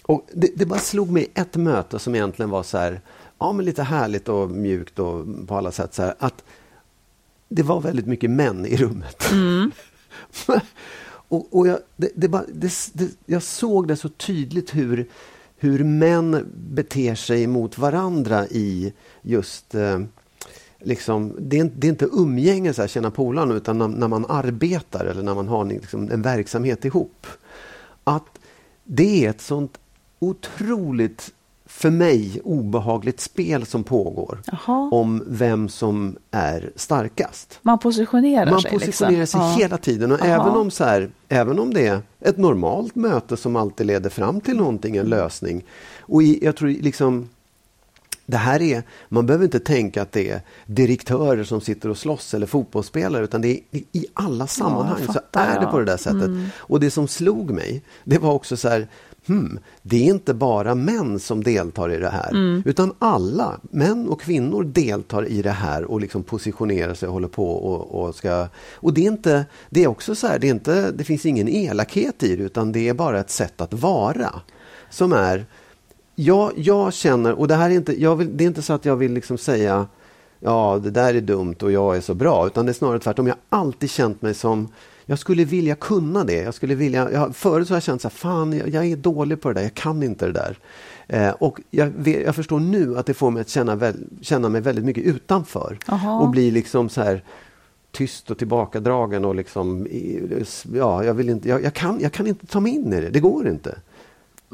Och 0.07 0.27
det, 0.33 0.51
det, 0.57 0.67
bara 0.67 0.79
slog 0.79 1.11
mig 1.11 1.31
ett 1.35 1.57
möte 1.57 1.99
som 1.99 2.15
egentligen 2.15 2.51
var 2.51 2.63
så 2.63 2.79
här, 2.79 3.01
ja 3.39 3.53
men 3.53 3.65
lite 3.65 3.83
härligt 3.83 4.29
och 4.29 4.51
mjukt 4.51 4.99
och 4.99 5.27
på 5.47 5.57
alla 5.57 5.73
sätt 5.73 5.95
så 5.95 6.03
här, 6.03 6.15
att 6.19 6.45
det 7.49 7.63
var 7.63 7.81
väldigt 7.81 8.07
mycket 8.07 8.31
män 8.31 8.67
i 8.67 8.77
rummet. 8.77 9.33
Mm. 9.33 9.71
och, 11.29 11.59
och 11.59 11.69
jag, 11.69 11.79
det, 11.97 12.11
det 12.15 12.29
bara, 12.29 12.45
jag 13.27 13.43
såg 13.43 13.89
det 13.89 13.97
så 13.97 14.09
tydligt 14.09 14.75
hur, 14.75 15.09
hur 15.57 15.85
män 15.85 16.47
beter 16.55 17.15
sig 17.15 17.47
mot 17.47 17.79
varandra 17.79 18.47
i 18.47 18.93
just 19.23 19.75
eh, 19.75 20.01
Liksom, 20.79 21.37
det, 21.39 21.59
är, 21.59 21.71
det 21.77 21.87
är 21.87 21.89
inte 21.89 22.09
umgänge, 22.13 22.75
så 22.75 22.83
här, 22.83 22.89
känna 22.89 23.11
polarna, 23.11 23.55
utan 23.55 23.79
när, 23.79 23.89
när, 23.89 24.09
man 24.09 24.27
arbetar 24.29 25.05
eller 25.05 25.23
när 25.23 25.35
man 25.35 25.49
har 25.49 25.65
liksom, 25.65 26.11
en 26.11 26.23
verksamhet 26.23 26.85
ihop. 26.85 27.27
Att 28.05 28.39
det 28.85 29.25
är 29.25 29.31
ett 29.31 29.41
sånt 29.41 29.79
otroligt 30.19 31.33
för 31.69 31.91
mig 31.91 32.41
obehagligt 32.45 33.21
spel 33.21 33.67
som 33.67 33.85
pågår 33.85 34.43
Jaha. 34.47 34.89
om 34.93 35.23
vem 35.27 35.69
som 35.69 36.17
är 36.31 36.71
starkast. 36.77 37.59
Man 37.63 37.79
positionerar 37.79 38.51
Man 38.51 38.61
sig. 38.63 38.71
positionerar 38.71 39.21
liksom. 39.21 39.41
sig 39.41 39.51
Ja. 39.51 39.57
hela 39.57 39.79
tiden 39.79 40.13
och 40.13 40.21
Aha. 40.23 40.29
även 40.35 40.49
om, 40.61 40.71
så 40.71 40.85
här, 40.85 41.11
även 41.29 41.59
om 41.59 41.75
det 41.75 41.87
är 41.87 42.01
ett 42.21 42.37
normalt 42.37 42.95
möte 42.95 43.37
som 43.37 43.57
alltid 43.57 43.87
leder 43.87 44.11
fram 44.11 44.41
till 44.41 44.57
någonting, 44.57 44.97
en 44.97 45.07
lösning. 45.07 45.65
Och 46.01 46.23
i, 46.23 46.45
jag 46.45 46.57
tror 46.57 46.69
liksom 46.69 47.29
det 48.27 48.37
här 48.37 48.63
är, 48.63 48.83
man 49.09 49.27
behöver 49.27 49.45
inte 49.45 49.61
tänka 49.61 50.03
att 50.03 50.13
det 50.13 50.31
är 50.31 50.41
direktörer 50.67 51.45
som 51.45 51.61
sitter 51.61 51.89
och 51.89 51.99
slåss 51.99 52.35
eller 52.35 52.47
fotbollsspelare 52.47 53.25
utan 53.25 53.41
det 53.43 53.49
är 53.49 53.61
i- 53.93 54.07
alla 54.15 54.47
sammanhang 54.47 54.99
så 55.07 55.13
fattar, 55.13 55.47
är 55.47 55.55
det 55.61 55.65
ja. 55.65 55.71
på 55.71 55.79
det 55.79 55.85
där 55.85 55.97
sättet. 55.97 56.23
Mm. 56.23 56.47
Och 56.57 56.81
det 56.81 56.91
som 56.91 57.09
slog 57.09 57.51
mig, 57.51 57.83
det 58.05 58.19
var 58.19 58.33
också 58.33 58.57
så 58.57 58.69
här, 58.69 58.89
hmm, 59.27 59.59
det 59.83 59.97
är 59.97 60.11
inte 60.11 60.35
bara 60.35 60.75
män 60.75 61.21
som 61.21 61.45
deltar 61.45 61.93
i 61.93 61.99
det 61.99 62.09
här 62.09 62.31
Mm. 62.31 62.63
utan 62.65 62.93
alla, 62.99 63.61
män 63.63 64.09
och 64.09 64.21
kvinnor 64.21 64.65
deltar 64.65 65.29
i 65.29 65.43
det 65.43 65.51
här 65.51 65.85
och 65.85 66.01
liksom 66.01 66.23
positionerar 66.23 66.95
sig 66.95 67.07
och 67.07 67.13
håller 67.13 67.29
på 67.29 67.51
och, 67.51 68.03
och 68.03 68.15
ska... 68.15 68.49
Och 68.75 68.95
det 68.95 69.01
är 69.01 69.11
inte, 69.11 69.45
det 69.71 69.85
är 69.85 69.89
också 69.89 70.15
så 70.15 70.27
här, 70.27 70.39
det, 70.39 70.47
är 70.47 70.51
inte, 70.51 70.91
det 70.91 71.05
finns 71.05 71.27
ingen 71.27 71.49
elakhet 71.49 72.23
i 72.23 72.37
det 72.37 72.43
utan 72.43 72.73
det 72.73 72.89
är 72.89 72.95
bara 72.95 73.21
ett 73.21 73.31
sätt 73.31 73.61
att 73.61 73.73
vara 73.73 74.41
som 74.91 75.13
är 75.13 75.47
jag, 76.15 76.53
jag 76.57 76.95
känner, 76.95 77.33
och 77.33 77.49
det 77.49 77.55
här 77.55 77.71
är 77.71 77.75
inte, 77.75 77.93
vill, 78.15 78.37
det 78.37 78.45
är 78.45 78.47
inte 78.47 78.63
så 78.63 78.73
att 78.73 78.85
jag 78.85 78.97
vill 78.97 79.13
liksom 79.13 79.39
säga 79.39 79.87
ja, 80.47 80.81
det 80.83 80.91
där 80.91 81.15
är 81.15 81.21
dumt 81.21 81.55
och 81.63 81.73
jag 81.73 81.97
är 81.97 82.01
så 82.01 82.15
bra, 82.15 82.47
utan 82.47 82.67
det 82.67 82.73
är 82.73 82.75
snarare 82.75 82.99
tvärtom. 82.99 83.27
Jag 83.27 83.35
har 83.35 83.59
alltid 83.61 83.91
känt 83.91 84.23
mig 84.23 84.35
som, 84.35 84.69
jag 85.07 85.19
skulle 85.19 85.45
vilja 85.45 85.75
kunna 85.75 86.25
det. 86.25 86.43
Jag 86.43 86.55
skulle 86.55 86.75
vilja, 86.75 87.13
jag, 87.13 87.37
förut 87.37 87.69
så 87.69 87.75
har 87.75 87.77
jag 87.77 87.83
känt 87.83 88.03
så 88.03 88.09
här, 88.09 88.17
fan, 88.17 88.53
jag, 88.53 88.69
jag 88.69 88.87
är 88.87 88.97
dålig 88.97 89.41
på 89.41 89.49
det 89.49 89.55
där, 89.55 89.63
jag 89.63 89.75
kan 89.75 90.03
inte 90.03 90.27
det 90.27 90.33
där. 90.33 90.59
Eh, 91.09 91.31
och 91.31 91.61
jag, 91.71 92.09
jag 92.09 92.35
förstår 92.35 92.61
nu 92.61 92.99
att 92.99 93.07
det 93.07 93.15
får 93.15 93.31
mig 93.31 93.41
att 93.41 93.49
känna, 93.49 93.77
väl, 93.77 93.97
känna 94.21 94.49
mig 94.49 94.61
väldigt 94.61 94.85
mycket 94.85 95.05
utanför. 95.05 95.79
Jaha. 95.87 96.21
Och 96.21 96.31
bli 96.31 96.51
liksom 96.51 96.89
så 96.89 97.03
här 97.03 97.23
tyst 97.93 98.31
och 98.31 98.39
tillbakadragen 98.39 99.25
och 99.25 99.35
liksom, 99.35 99.87
ja, 100.75 101.05
jag 101.05 101.15
vill 101.15 101.29
inte, 101.29 101.49
jag, 101.49 101.63
jag, 101.63 101.75
kan, 101.75 102.01
jag 102.01 102.13
kan 102.13 102.27
inte 102.27 102.47
ta 102.47 102.61
mig 102.61 102.73
in 102.73 102.93
i 102.93 103.01
det, 103.01 103.11
det 103.11 103.21
går 103.21 103.49
inte. 103.49 103.79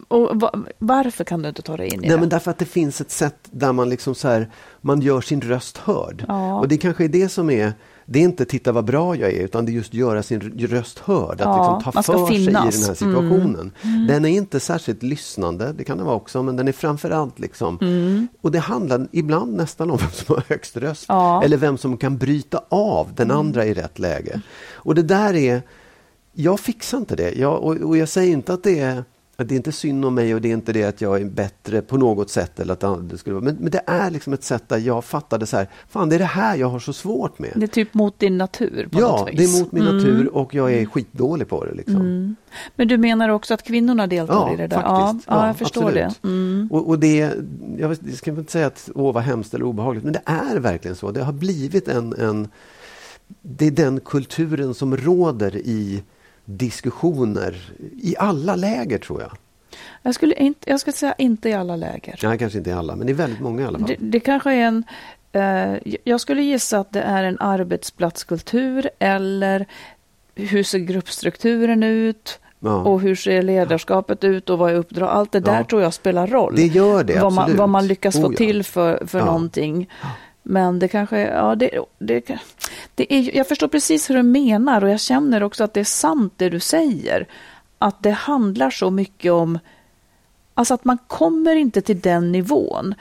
Och 0.09 0.40
va, 0.40 0.55
varför 0.78 1.24
kan 1.24 1.43
du 1.43 1.49
inte 1.49 1.62
ta 1.62 1.76
dig 1.76 1.86
in 1.88 1.95
i 1.95 1.97
Nej, 2.01 2.11
det? 2.11 2.16
men 2.20 2.28
därför 2.28 2.51
att 2.51 2.59
det 2.59 2.64
finns 2.64 3.01
ett 3.01 3.11
sätt 3.11 3.36
där 3.51 3.72
man 3.72 3.88
liksom 3.90 4.14
så 4.14 4.28
här, 4.28 4.51
man 4.80 5.01
gör 5.01 5.20
sin 5.20 5.40
röst 5.40 5.78
hörd. 5.78 6.24
Ja. 6.28 6.59
Och 6.59 6.68
det 6.68 6.76
kanske 6.76 7.05
är 7.05 7.09
det 7.09 7.28
som 7.28 7.51
är, 7.51 7.72
det 8.07 8.18
är 8.18 8.22
inte 8.22 8.45
titta 8.45 8.72
vad 8.72 8.84
bra 8.84 9.16
jag 9.16 9.30
är, 9.32 9.45
utan 9.45 9.64
det 9.66 9.72
är 9.72 9.74
just 9.74 9.95
göra 9.95 10.22
sin 10.22 10.40
röst 10.59 10.99
hörd. 10.99 11.40
Att 11.40 11.40
Ja, 11.40 11.74
liksom 11.78 11.93
ta 11.93 12.03
för 12.03 12.26
sig 12.26 12.43
i 12.43 12.47
den 12.47 12.55
här 12.57 12.70
finnas. 12.70 12.99
situationen. 12.99 13.72
Den 14.09 14.24
är 14.24 14.28
inte 14.28 14.61
särskilt 14.61 15.03
lyssnande, 15.03 15.72
det 15.72 15.84
kan 15.84 15.99
det 15.99 16.05
vara 16.05 16.16
också, 16.16 16.43
men 16.43 16.57
den 16.57 16.68
är 16.68 16.72
framförallt 16.72 17.38
liksom, 17.38 17.78
och 18.40 18.51
det 18.53 18.59
handlar 18.59 19.09
ibland 19.12 19.57
nästan 19.57 19.90
om 19.90 19.97
vem 19.97 20.11
som 20.11 20.34
har 20.34 20.43
högst 20.49 20.76
röst. 20.76 21.05
Ja. 21.09 21.43
Eller 21.45 21.57
vem 21.57 21.78
som 21.78 21.97
kan 21.97 22.18
bryta 22.18 22.61
av 22.68 23.09
den 23.14 23.30
andra 23.30 23.66
i 23.66 23.74
rätt 23.74 23.99
läge. 23.99 24.40
Och 24.72 24.95
det 24.95 25.03
där 25.03 25.34
är, 25.34 25.62
jag 26.32 26.61
fixar 26.61 26.99
inte 26.99 27.16
det. 27.16 27.32
Jag, 27.38 27.62
och, 27.62 27.76
och 27.76 27.97
jag 27.97 28.09
säger 28.09 28.32
inte 28.32 28.53
att 28.55 28.62
det 28.62 28.78
är 28.80 29.05
att 29.43 29.49
det 29.49 29.55
är 29.55 29.57
inte 29.57 29.72
synd 29.72 30.05
om 30.05 30.14
mig 30.14 30.34
och 30.34 30.40
det 30.40 30.49
är 30.49 30.53
inte 30.53 30.72
det 30.72 30.84
att 30.84 31.01
jag 31.01 31.20
är 31.20 31.24
bättre 31.24 31.82
på 31.82 31.97
något 31.97 32.30
sätt. 32.30 32.61
Eller 32.61 32.72
att 32.72 33.11
det 33.11 33.18
skulle 33.18 33.34
vara. 33.34 33.45
Men, 33.45 33.57
men 33.61 33.70
det 33.70 33.80
är 33.86 34.11
liksom 34.11 34.32
ett 34.32 34.45
sätt 34.45 34.68
där 34.68 34.78
jag 34.78 35.05
fattade 35.05 35.47
så 35.47 35.57
här, 35.57 35.66
fan 35.88 36.09
det 36.09 36.14
är 36.14 36.18
det 36.18 36.24
här 36.24 36.57
jag 36.57 36.68
har 36.68 36.78
så 36.78 36.93
svårt 36.93 37.38
med. 37.38 37.51
Det 37.55 37.62
är 37.64 37.66
typ 37.66 37.95
mot 37.95 38.18
din 38.18 38.38
natur 38.38 38.88
på 38.93 39.01
ja, 39.01 39.07
något 39.18 39.28
vis. 39.30 39.36
det 39.38 39.59
är 39.59 39.61
mot 39.62 39.72
min 39.72 39.82
Mm. 39.82 39.97
natur 39.97 40.34
och 40.34 40.55
jag 40.55 40.72
är 40.74 40.86
skitdålig 40.86 41.49
på 41.49 41.64
det. 41.64 41.74
Liksom. 41.74 42.36
Men 42.76 42.88
du 42.88 42.97
menar 42.99 43.28
också 43.28 43.55
att 43.55 43.62
kvinnorna 43.62 44.07
deltar 44.07 44.34
Ja, 44.34 44.53
i 44.55 44.57
det 44.57 44.66
där? 44.66 44.76
faktiskt. 44.76 45.26
Ja, 45.28 45.34
ja, 45.36 45.40
Ja, 45.43 45.47
jag 45.47 45.57
förstår 45.57 45.82
absolut. 45.82 46.22
det. 46.22 46.28
Mm. 46.28 46.68
Och, 46.72 46.88
och 46.88 46.99
det, 46.99 47.32
jag 47.78 47.97
ska 48.16 48.30
inte 48.30 48.53
säga 48.53 48.66
att 48.66 48.90
åh 48.95 49.12
vad 49.14 49.22
hemskt 49.22 49.55
eller 49.55 49.64
obehagligt, 49.64 50.05
men 50.05 50.12
det 50.12 50.22
är 50.24 50.57
verkligen 50.59 50.97
så. 50.97 51.11
Det 51.11 51.22
har 51.22 51.32
blivit 51.32 51.88
en, 51.88 52.14
en 52.18 52.49
det 53.43 53.66
är 53.66 53.70
den 53.70 54.01
kulturen 54.01 54.74
som 54.74 54.97
råder 54.97 55.57
i 55.57 56.03
diskussioner 56.45 57.57
i 58.03 58.14
alla 58.18 58.57
läger 58.57 58.99
tror 58.99 59.20
jag. 59.20 59.30
Jag, 60.03 60.14
skulle 60.14 60.34
inte, 60.34 60.70
jag 60.70 60.80
ska 60.80 60.93
säga 60.93 61.14
inte 61.18 61.49
i 61.49 61.53
alla 61.53 61.76
läger. 61.76 62.18
Nej, 62.22 62.38
kanske 62.38 62.59
inte 62.59 62.70
i 62.70 62.72
alla, 62.72 62.97
men 62.97 63.09
i 63.09 63.12
väldigt 63.12 63.40
många 63.40 63.62
i 63.62 63.64
alla 63.64 63.78
fall. 63.78 63.88
Det, 63.88 63.97
det 63.99 64.20
kanske 64.20 64.53
är 64.53 64.57
en... 64.66 64.84
Eh, 65.32 65.95
jag 66.05 66.20
skulle 66.20 66.43
gissa 66.43 66.78
att 66.78 66.93
det 66.93 67.03
är 67.03 67.22
en 67.24 67.36
arbetsplatskultur 67.40 68.90
eller 68.99 69.66
hur 70.34 70.62
ser 70.62 70.78
gruppstrukturen 70.78 71.82
ut? 71.82 72.38
Ja. 72.61 72.74
Och 72.76 73.01
hur 73.01 73.14
ser 73.14 73.43
ledarskapet 73.43 74.24
ut 74.24 74.51
och 74.51 74.59
vad 74.59 74.70
är 74.70 74.74
uppdrag? 74.74 75.09
Allt 75.11 75.32
det 75.32 75.40
där 75.40 75.57
Ja. 75.59 75.64
tror 75.64 75.82
jag 75.82 75.95
spelar 75.95 76.26
roll. 76.26 76.53
Det 76.57 76.66
gör 76.66 77.05
det, 77.05 77.20
vad 77.20 77.32
man, 77.32 77.57
vad 77.57 77.68
man 77.68 77.86
lyckas 77.86 78.14
få 78.16 78.26
Oh, 78.26 78.32
ja. 78.32 78.36
till 78.36 78.64
för, 78.64 79.07
för 79.07 79.18
Ja. 79.18 79.24
någonting. 79.24 79.90
Men 80.43 80.78
det 80.78 80.88
kanske, 80.88 81.20
ja 81.20 81.55
det, 81.55 81.70
det, 81.99 82.38
det 82.95 83.14
är, 83.14 83.36
jag 83.36 83.49
förstår 83.49 83.68
precis 83.68 84.11
hur 84.11 84.14
du 84.14 84.22
menar 84.22 84.84
och 84.84 84.90
jag 84.90 85.01
känner 85.01 85.43
också 85.43 85.64
att 85.64 85.74
det 85.74 85.80
är 85.80 85.84
sant 85.84 86.32
det 86.36 86.49
du 86.49 86.61
säger. 86.61 87.26
Att 87.78 88.03
det 88.03 88.11
handlar 88.11 88.70
så 88.70 88.90
mycket 88.90 89.32
om, 89.32 89.59
alltså 90.55 90.74
att 90.74 90.84
man 90.84 90.99
kommer 91.07 91.57
inte 91.57 91.80
till 91.80 92.01
den 92.01 92.32
nivån 92.32 92.95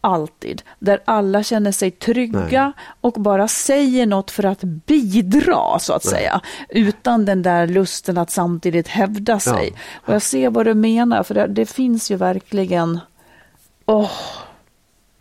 alltid, 0.00 0.62
där 0.78 1.00
alla 1.04 1.42
känner 1.42 1.72
sig 1.72 1.90
trygga 1.90 2.64
Nej. 2.64 2.72
och 3.00 3.12
bara 3.12 3.48
säger 3.48 4.06
något 4.06 4.30
för 4.30 4.44
att 4.44 4.62
bidra, 4.62 5.78
så 5.78 5.92
att 5.92 6.04
säga, 6.04 6.40
utan 6.68 7.24
den 7.24 7.42
där 7.42 7.66
lusten 7.66 8.18
att 8.18 8.30
samtidigt 8.30 8.88
hävda 8.88 9.40
sig. 9.40 9.72
Och 9.94 10.14
jag 10.14 10.22
ser 10.22 10.50
vad 10.50 10.66
du 10.66 10.74
menar, 10.74 11.22
för 11.22 11.34
det, 11.34 11.46
det 11.46 11.66
finns 11.66 12.10
ju 12.10 12.16
verkligen, 12.16 13.00
åh, 13.86 14.10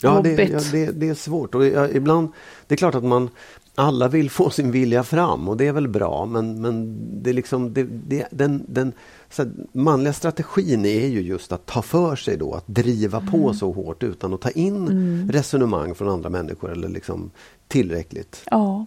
Ja, 0.02 0.22
det, 0.24 0.44
ja 0.44 0.60
det, 0.72 0.92
det 0.92 1.10
är 1.10 1.14
svårt. 1.14 1.56
Och 1.56 1.66
jag, 1.66 1.96
ibland, 1.96 2.30
det 2.68 2.76
är 2.76 2.78
klart 2.78 2.96
att 2.96 3.04
man 3.04 3.30
alla 3.76 4.08
vill 4.08 4.30
få 4.30 4.50
sin 4.50 4.72
vilja 4.72 5.04
fram 5.04 5.50
och 5.50 5.58
det 5.58 5.68
är 5.68 5.72
väl 5.72 5.88
bra 5.88 6.26
men, 6.26 6.62
men 6.62 6.98
det 7.24 7.30
är 7.30 7.34
liksom, 7.34 7.74
det, 7.74 7.84
det, 7.84 8.28
den, 8.32 8.66
den 8.68 8.94
här, 9.38 9.52
manliga 9.72 10.14
strategin 10.14 10.86
är 10.86 11.08
ju 11.08 11.22
just 11.22 11.52
att 11.52 11.66
ta 11.66 11.82
för 11.82 12.16
sig 12.16 12.38
då, 12.38 12.54
att 12.54 12.68
driva 12.68 13.22
på 13.32 13.54
så 13.54 13.72
hårt 13.72 14.04
utan 14.04 14.34
att 14.34 14.42
ta 14.42 14.50
in 14.50 15.30
resonemang 15.32 15.96
från 15.96 16.10
andra 16.10 16.30
människor 16.30 16.72
eller 16.72 16.90
liksom 16.90 17.32
tillräckligt. 17.68 18.44
ja. 18.52 18.86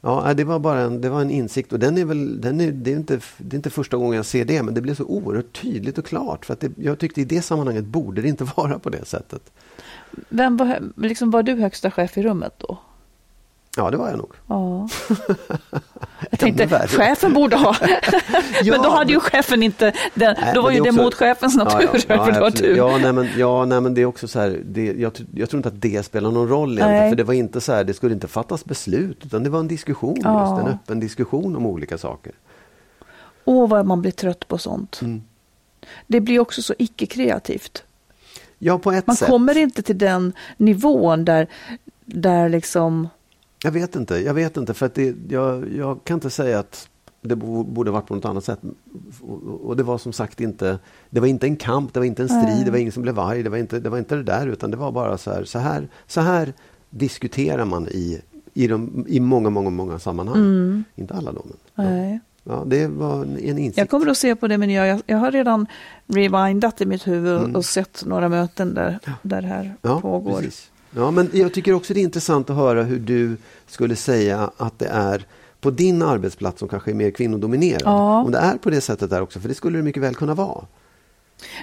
Ja, 0.00 0.34
det 0.34 0.44
var 0.44 0.58
bara 0.58 0.80
en, 0.80 1.00
det 1.00 1.08
var 1.08 1.20
en 1.20 1.30
insikt 1.30 1.72
och 1.72 1.78
den 1.78 1.98
är 1.98 2.04
väl, 2.04 2.40
den 2.40 2.60
är, 2.60 2.72
det, 2.72 2.92
är 2.92 2.96
inte, 2.96 3.20
det 3.38 3.54
är 3.54 3.56
inte 3.56 3.70
första 3.70 3.96
gången 3.96 4.16
jag 4.16 4.26
ser 4.26 4.44
det 4.44 4.62
men 4.62 4.74
det 4.74 4.80
blev 4.80 4.94
så 4.94 5.04
oerhört 5.04 5.62
tydligt 5.62 5.98
och 5.98 6.06
klart 6.06 6.46
för 6.46 6.52
att 6.52 6.60
det, 6.60 6.72
jag 6.76 6.98
tyckte 6.98 7.20
i 7.20 7.24
det 7.24 7.42
sammanhanget 7.42 7.84
borde 7.84 8.22
det 8.22 8.28
inte 8.28 8.44
vara 8.56 8.78
på 8.78 8.90
det 8.90 9.04
sättet. 9.04 9.52
Vem 10.28 10.56
var, 10.56 10.92
liksom, 10.96 11.30
var 11.30 11.42
du 11.42 11.54
högsta 11.54 11.90
chef 11.90 12.18
i 12.18 12.22
rummet 12.22 12.54
då? 12.58 12.78
Ja, 13.76 13.90
det 13.90 13.96
var 13.96 14.08
jag 14.08 14.18
nog. 14.18 14.32
Ja. 14.46 14.88
Jag 16.30 16.40
tänkte, 16.40 16.68
chefen 16.88 17.32
borde 17.34 17.56
ha... 17.56 17.76
men 18.64 18.82
då 18.82 18.90
hade 18.90 19.12
ju 19.12 19.20
chefen 19.20 19.62
inte... 19.62 19.92
Den, 20.14 20.36
Nej, 20.40 20.54
då 20.54 20.62
var 20.62 20.70
ju 20.70 20.80
det 20.80 20.90
också- 20.90 21.02
mot 21.02 21.14
chefens 21.14 21.56
natur, 21.56 21.88
Ja, 21.92 21.98
ja, 22.08 22.26
absolut. 22.28 22.56
du. 22.56 22.76
Ja, 22.76 22.98
nej, 22.98 23.12
men, 23.12 23.28
ja, 23.36 23.64
nej, 23.64 23.80
men 23.80 23.94
det 23.94 24.00
är 24.00 24.06
också 24.06 24.28
så 24.28 24.40
här, 24.40 24.60
det, 24.64 24.84
jag, 24.92 25.12
jag 25.34 25.50
tror 25.50 25.58
inte 25.58 25.68
att 25.68 25.80
det 25.80 26.02
spelar 26.06 26.30
någon 26.30 26.48
roll 26.48 26.68
egentligen, 26.72 27.00
Nej. 27.00 27.10
för 27.10 27.16
det 27.16 27.24
var 27.24 27.34
inte 27.34 27.60
så 27.60 27.72
här, 27.72 27.84
det 27.84 27.94
skulle 27.94 28.14
inte 28.14 28.28
fattas 28.28 28.64
beslut, 28.64 29.18
utan 29.26 29.42
det 29.44 29.50
var 29.50 29.60
en 29.60 29.68
diskussion, 29.68 30.16
Ja. 30.24 30.50
just, 30.58 30.66
en 30.68 30.74
öppen 30.74 31.00
diskussion 31.00 31.56
om 31.56 31.66
olika 31.66 31.98
saker. 31.98 32.32
Åh, 33.44 33.68
vad 33.68 33.86
man 33.86 34.02
blir 34.02 34.12
trött 34.12 34.48
på 34.48 34.58
sånt. 34.58 34.98
Mm. 35.02 35.22
Det 36.06 36.20
blir 36.20 36.40
också 36.40 36.62
så 36.62 36.74
icke-kreativt. 36.78 37.82
Ja, 38.58 38.78
på 38.78 38.92
ett 38.92 39.06
Man 39.06 39.16
sätt. 39.16 39.28
kommer 39.28 39.58
inte 39.58 39.82
till 39.82 39.98
den 39.98 40.32
nivån 40.56 41.24
där, 41.24 41.46
där 42.04 42.48
liksom... 42.48 43.08
Jag 43.62 43.70
vet 43.70 43.96
inte, 43.96 44.16
jag 44.18 44.34
vet 44.34 44.56
inte, 44.56 44.74
för 44.74 44.86
att 44.86 44.94
det, 44.94 45.14
jag, 45.28 45.72
jag 45.74 46.04
kan 46.04 46.14
inte 46.14 46.30
säga 46.30 46.58
att 46.58 46.88
det 47.22 47.36
bo- 47.36 47.64
borde 47.64 47.90
varit 47.90 48.06
på 48.06 48.14
något 48.14 48.24
annat 48.24 48.44
sätt. 48.44 48.58
Och, 49.64 49.76
det 49.76 49.82
var 49.82 49.98
som 49.98 50.12
sagt 50.12 50.40
inte, 50.40 50.78
det 51.10 51.20
var 51.20 51.26
inte 51.26 51.46
en 51.46 51.56
kamp, 51.56 51.92
det 51.94 52.00
var 52.00 52.04
inte 52.06 52.22
en 52.22 52.28
strid, 52.28 52.42
Nej. 52.44 52.64
det 52.64 52.70
var 52.70 52.78
ingen 52.78 52.92
som 52.92 53.02
blev 53.02 53.18
arg, 53.18 53.42
det 53.42 53.50
var 53.50 53.56
inte 53.58 53.80
det, 53.80 53.88
var 53.90 53.98
inte 53.98 54.16
det 54.16 54.22
där, 54.22 54.46
utan 54.46 54.70
det 54.70 54.76
var 54.76 54.92
bara 54.92 55.18
så 55.18 55.30
här, 55.30 55.44
så 55.44 55.58
här, 55.58 55.88
så 56.06 56.20
här 56.20 56.52
diskuterar 56.90 57.64
man 57.64 57.88
i, 57.88 58.20
i, 58.54 58.66
de, 58.66 59.04
i 59.08 59.20
många, 59.20 59.50
många, 59.50 59.70
många 59.70 59.98
sammanhang. 59.98 60.84
Inte 60.94 61.14
alla 61.14 61.32
då, 61.32 61.42
men 61.44 61.56
Mm. 61.86 61.96
Nej. 61.96 62.20
ja, 62.44 62.64
det 62.66 62.86
var 62.88 63.22
en, 63.22 63.38
en 63.38 63.58
insikt. 63.58 63.78
Jag 63.78 63.90
kommer 63.90 64.06
att 64.10 64.16
se 64.18 64.36
på 64.36 64.48
det, 64.48 64.58
men 64.58 64.70
jag, 64.70 65.02
jag 65.06 65.16
har 65.18 65.30
redan 65.32 65.66
rewindat 66.06 66.80
i 66.80 66.86
mitt 66.86 67.06
huvud 67.06 67.38
Mm. 67.38 67.56
och 67.56 67.64
sett 67.64 68.04
några 68.06 68.28
möten 68.28 68.74
där, 68.74 68.98
där 69.22 69.42
det 69.42 69.48
här 69.48 69.74
ja, 69.82 70.00
pågår. 70.00 70.36
Precis. 70.40 70.70
Ja, 70.96 71.10
men 71.10 71.30
jag 71.32 71.52
tycker 71.52 71.72
också 71.72 71.94
det 71.94 72.00
är 72.00 72.02
intressant 72.02 72.50
att 72.50 72.56
höra 72.56 72.82
hur 72.82 72.98
du 72.98 73.36
skulle 73.66 73.96
säga 73.96 74.50
att 74.56 74.78
det 74.78 74.86
är 74.86 75.26
på 75.60 75.70
din 75.70 76.02
arbetsplats 76.02 76.58
som 76.58 76.68
kanske 76.68 76.90
är 76.90 76.94
mer 76.94 77.10
kvinnodominerad. 77.10 77.82
Ja. 77.84 78.22
Om 78.22 78.30
det 78.30 78.38
är 78.38 78.56
på 78.56 78.70
det 78.70 78.80
sättet 78.80 79.10
där 79.10 79.22
också, 79.22 79.40
för 79.40 79.48
det 79.48 79.54
skulle 79.54 79.78
det 79.78 79.82
mycket 79.82 80.02
väl 80.02 80.14
kunna 80.14 80.34
vara. 80.34 80.66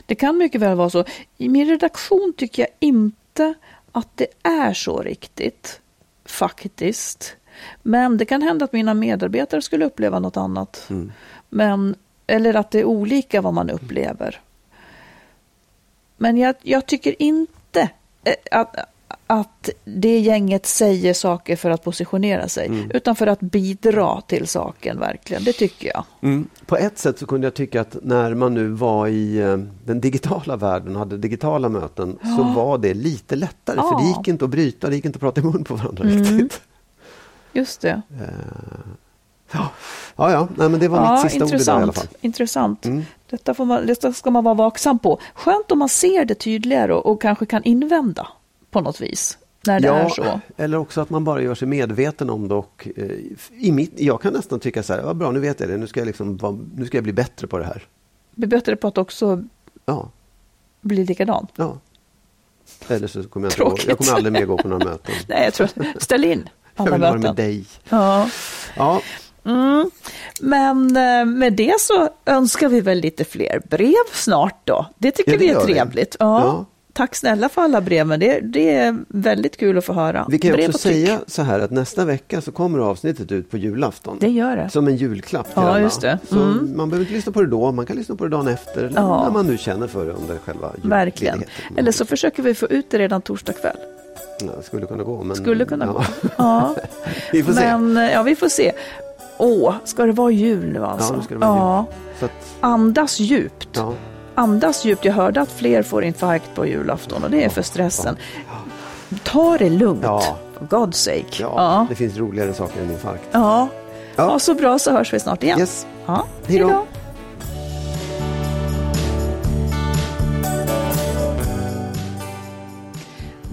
Det 0.05 0.15
kan 0.15 0.37
mycket 0.37 0.61
väl 0.61 0.77
vara 0.77 0.89
så. 0.89 1.05
I 1.37 1.49
min 1.49 1.67
redaktion 1.67 2.33
tycker 2.37 2.61
jag 2.61 2.69
inte 2.79 3.53
att 3.91 4.07
det 4.15 4.27
är 4.43 4.73
så 4.73 5.01
riktigt, 5.01 5.81
faktiskt. 6.25 7.35
Men 7.81 8.17
det 8.17 8.25
kan 8.25 8.41
hända 8.41 8.65
att 8.65 8.73
mina 8.73 8.93
medarbetare 8.93 9.61
skulle 9.61 9.85
uppleva 9.85 10.19
något 10.19 10.37
annat. 10.37 10.89
Men, 11.49 11.95
eller 12.27 12.53
att 12.53 12.71
det 12.71 12.79
är 12.79 12.85
olika 12.85 13.41
vad 13.41 13.53
man 13.53 13.69
upplever. 13.69 14.41
Men 16.17 16.37
jag, 16.37 16.55
jag 16.61 16.85
tycker 16.85 17.21
inte 17.21 17.89
eh, 18.23 18.35
att, 18.51 18.92
att 19.27 19.69
det 19.85 20.19
gänget 20.19 20.65
säger 20.65 21.13
saker 21.13 21.55
för 21.55 21.69
att 21.69 21.83
positionera 21.83 22.47
sig, 22.47 22.67
Mm. 22.67 22.91
utan 22.93 23.15
för 23.15 23.27
att 23.27 23.39
bidra 23.39 24.21
till 24.21 24.47
saken 24.47 24.99
verkligen. 24.99 25.43
Det 25.43 25.53
tycker 25.53 25.87
jag. 25.93 26.03
Mm. 26.21 26.47
På 26.65 26.77
ett 26.77 26.97
sätt 26.97 27.19
så 27.19 27.25
kunde 27.25 27.47
jag 27.47 27.53
tycka 27.53 27.81
att 27.81 27.97
när 28.01 28.33
man 28.33 28.53
nu 28.53 28.67
var 28.67 29.07
i 29.07 29.37
eh, 29.37 29.57
den 29.85 30.01
digitala 30.01 30.55
världen 30.55 30.93
och 30.95 30.99
hade 30.99 31.17
digitala 31.17 31.69
möten 31.69 32.17
så 32.37 32.43
var 32.43 32.77
det 32.77 32.93
lite 32.93 33.35
lättare. 33.35 33.75
För 33.75 33.97
det 33.97 34.03
Ja. 34.03 34.15
gick 34.17 34.27
inte 34.27 34.45
att 34.45 34.51
bryta, 34.51 34.89
det 34.89 34.95
gick 34.95 35.05
inte 35.05 35.17
att 35.17 35.21
prata 35.21 35.41
i 35.41 35.43
mun 35.43 35.63
på 35.63 35.75
varandra 35.75 36.03
Mm. 36.03 36.23
riktigt. 36.23 36.61
Just 37.53 37.81
det. 37.81 38.01
Ja, 39.51 39.69
ja, 40.15 40.31
ja. 40.31 40.47
Nej, 40.55 40.69
men 40.69 40.79
det 40.79 40.87
var 40.87 41.11
mitt 41.13 41.31
sista 41.31 41.45
ord 41.45 41.53
idag 41.61 41.79
i 41.79 41.83
alla 41.83 41.93
fall. 41.93 42.07
Intressant. 42.21 42.85
Mm. 42.85 43.03
Detta, 43.29 43.53
får 43.53 43.65
man, 43.65 43.85
detta 43.87 44.13
ska 44.13 44.31
man 44.31 44.43
vara 44.43 44.53
vaksam 44.55 44.99
på. 44.99 45.19
Skönt 45.33 45.71
om 45.71 45.79
man 45.79 45.89
ser 45.89 46.25
det 46.25 46.35
tydligare 46.35 46.93
och, 46.93 47.05
och 47.05 47.21
kanske 47.21 47.45
kan 47.45 47.63
invända 47.63 48.27
på 48.73 48.81
något 48.81 49.01
vis 49.01 49.37
när 49.65 49.79
det 49.79 49.87
är 49.87 50.09
så. 50.09 50.39
Eller 50.57 50.77
också 50.77 51.01
att 51.01 51.09
man 51.09 51.23
bara 51.23 51.41
gör 51.41 51.55
sig 51.55 51.67
medveten 51.67 52.29
om 52.29 52.47
det. 52.47 52.55
Och, 52.55 52.87
eh, 52.95 53.05
i 53.51 53.71
mitt, 53.71 53.91
jag 53.99 54.21
kan 54.21 54.33
nästan 54.33 54.59
tycka 54.59 54.83
så 54.83 54.93
här, 54.93 55.01
vad 55.01 55.15
bra 55.17 55.31
nu 55.31 55.39
vet 55.39 55.59
jag 55.59 55.69
det, 55.69 55.77
nu 55.77 55.87
ska 55.87 55.99
jag, 55.99 56.07
liksom, 56.07 56.37
vara- 56.37 56.59
nu 56.75 56.85
ska 56.85 56.97
jag 56.97 57.03
bli 57.03 57.13
bättre 57.13 57.47
på 57.47 57.57
det 57.57 57.65
här. 57.65 57.83
Bli 58.35 58.47
bättre 58.47 58.75
på 58.75 58.87
att 58.87 58.97
också 58.97 59.43
Ja, 59.85 60.09
bli 60.81 61.05
likadan. 61.05 61.47
ja. 61.55 61.77
Eller 62.87 63.07
så 63.07 63.23
kommer 63.23 63.45
jag 63.47 63.51
inte 63.51 63.63
gå, 63.63 63.69
Tråkigt. 63.69 63.87
jag 63.87 63.97
kommer 63.97 64.11
aldrig 64.13 64.33
mer 64.33 64.45
gå 64.45 64.57
på 64.57 64.67
några 64.67 64.85
möten. 64.85 65.15
Nej, 65.27 65.43
jag 65.43 65.53
tror 65.53 65.69
ställ 65.99 66.23
in 66.25 66.49
Jag 66.75 66.87
alla 66.87 66.91
vill 66.91 67.01
vara 67.01 67.11
med 67.11 67.21
möten. 67.21 67.35
dig. 67.35 67.65
Ja. 67.89 68.29
Ja, 68.77 69.01
Mm. 69.45 69.91
Men 70.41 70.97
eh, 70.97 71.25
med 71.25 71.53
det 71.53 71.79
så 71.79 72.09
önskar 72.25 72.69
vi 72.69 72.81
väl 72.81 72.97
lite 72.99 73.23
fler 73.25 73.61
brev 73.69 73.93
snart 74.13 74.61
då. 74.67 74.85
Det 74.97 75.11
tycker 75.11 75.31
Ja, 75.31 75.37
det 75.37 75.45
vi 75.45 75.49
är 75.51 75.61
trevligt. 75.61 76.15
Ja. 76.19 76.65
Tack 76.93 77.15
snälla 77.15 77.49
för 77.49 77.61
alla 77.61 77.81
breven. 77.81 78.19
Det, 78.19 78.39
det 78.39 78.75
är 78.75 78.97
väldigt 79.07 79.57
kul 79.57 79.77
att 79.77 79.85
få 79.85 79.93
höra. 79.93 80.25
vi 80.29 80.39
kan 80.39 80.51
brev 80.51 80.67
också 80.69 80.77
säga 80.79 81.19
så 81.27 81.41
här 81.41 81.59
att 81.59 81.71
nästa 81.71 82.05
vecka 82.05 82.41
så 82.41 82.51
kommer 82.51 82.79
avsnittet 82.79 83.31
ut 83.31 83.51
på 83.51 83.57
julafton. 83.57 84.17
Det 84.19 84.29
gör 84.29 84.55
det. 84.57 84.69
Som 84.69 84.87
en 84.87 84.95
julklapp 84.95 85.45
till 85.45 85.53
Ja, 85.55 85.69
alla. 85.69 85.79
just 85.81 86.01
det. 86.01 86.19
Så 86.29 86.35
Mm. 86.41 86.73
man 86.77 86.89
behöver 86.89 87.05
inte 87.05 87.13
lyssna 87.15 87.31
på 87.31 87.41
det 87.41 87.47
då, 87.47 87.71
man 87.71 87.85
kan 87.85 87.95
lyssna 87.97 88.15
på 88.15 88.23
det 88.23 88.29
dagen 88.29 88.47
efter. 88.47 88.83
Eller 88.83 89.01
Ja. 89.01 89.23
när 89.23 89.31
man 89.31 89.47
nu 89.47 89.57
känner 89.57 89.87
för 89.87 90.05
det 90.05 90.11
under 90.11 90.37
själva 90.37 90.71
Verkligen. 90.83 91.43
Eller 91.77 91.91
så 91.91 92.05
försöker 92.05 92.43
vi 92.43 92.53
få 92.55 92.65
ut 92.67 92.89
det 92.89 92.97
redan 92.99 93.21
torsdag 93.21 93.53
kväll. 93.53 93.77
Ja, 94.41 94.61
skulle 94.61 94.85
kunna 94.85 95.03
gå. 95.03 95.23
Men, 95.23 95.35
Skulle 95.35 95.65
kunna 95.65 95.85
gå. 95.85 96.03
Ja. 96.37 96.75
Vi 97.31 97.43
får 97.43 97.53
se. 97.53 97.77
Men 97.77 97.95
ja, 98.11 98.23
vi 98.23 98.35
får 98.35 98.49
se. 98.49 98.71
Åh, 99.37 99.73
ska 99.83 100.05
det 100.05 100.11
vara 100.11 100.31
jul 100.31 100.71
nu 100.73 100.85
alltså? 100.85 101.13
Ja, 101.13 101.17
nu 101.17 101.23
ska 101.23 101.33
det 101.33 101.39
vara 101.39 101.77
jul. 101.85 101.93
Så 102.19 102.25
att, 102.25 102.31
Andas 102.59 103.19
djupt. 103.19 103.79
Andas 104.35 104.85
djupt. 104.85 105.05
Jag 105.05 105.13
hörde 105.13 105.41
att 105.41 105.51
fler 105.51 105.83
får 105.83 106.03
infarkt 106.03 106.55
på 106.55 106.65
julafton 106.65 107.23
och 107.23 107.31
det 107.31 107.43
är 107.43 107.49
för 107.49 107.61
stressen. 107.61 108.17
Ta 109.23 109.57
det 109.57 109.69
lugnt. 109.69 110.03
Ja. 110.03 110.37
For 110.59 110.65
God's 110.65 110.91
sake. 110.91 111.25
Ja, 111.43 111.53
Ja. 111.55 111.85
det 111.89 111.95
finns 111.95 112.17
roligare 112.17 112.53
saker 112.53 112.81
än 112.81 112.91
infarkt. 112.91 113.23
Ja. 113.31 113.67
Ja. 114.15 114.31
ja, 114.31 114.39
så 114.39 114.53
bra 114.53 114.79
så 114.79 114.91
hörs 114.91 115.13
vi 115.13 115.19
snart 115.19 115.43
igen. 115.43 115.59
Yes. 115.59 115.87
Ja. 116.05 116.25
Hej 116.47 116.59
då. 116.59 116.85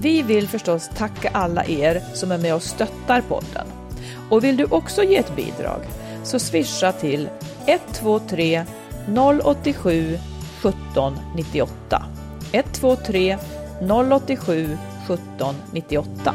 Vi 0.01 0.23
vill 0.23 0.49
förstås 0.49 0.91
tacka 0.97 1.31
alla 1.33 1.65
er 1.65 2.03
som 2.15 2.33
är 2.33 2.39
med 2.39 2.55
och 2.55 2.63
stöttar 2.63 3.21
podden. 3.21 3.67
Och 4.31 4.45
vill 4.45 4.57
du 4.57 4.65
också 4.65 5.03
ge 5.03 5.17
ett 5.17 5.37
bidrag 5.37 5.81
så 6.25 6.39
swisha 6.39 6.93
till 6.93 7.29
123 7.67 8.65
087 9.45 10.19
17 10.63 11.13
98. 11.35 12.01
123 12.53 13.39
087 13.81 14.79
17 15.07 15.55
98. 15.73 16.35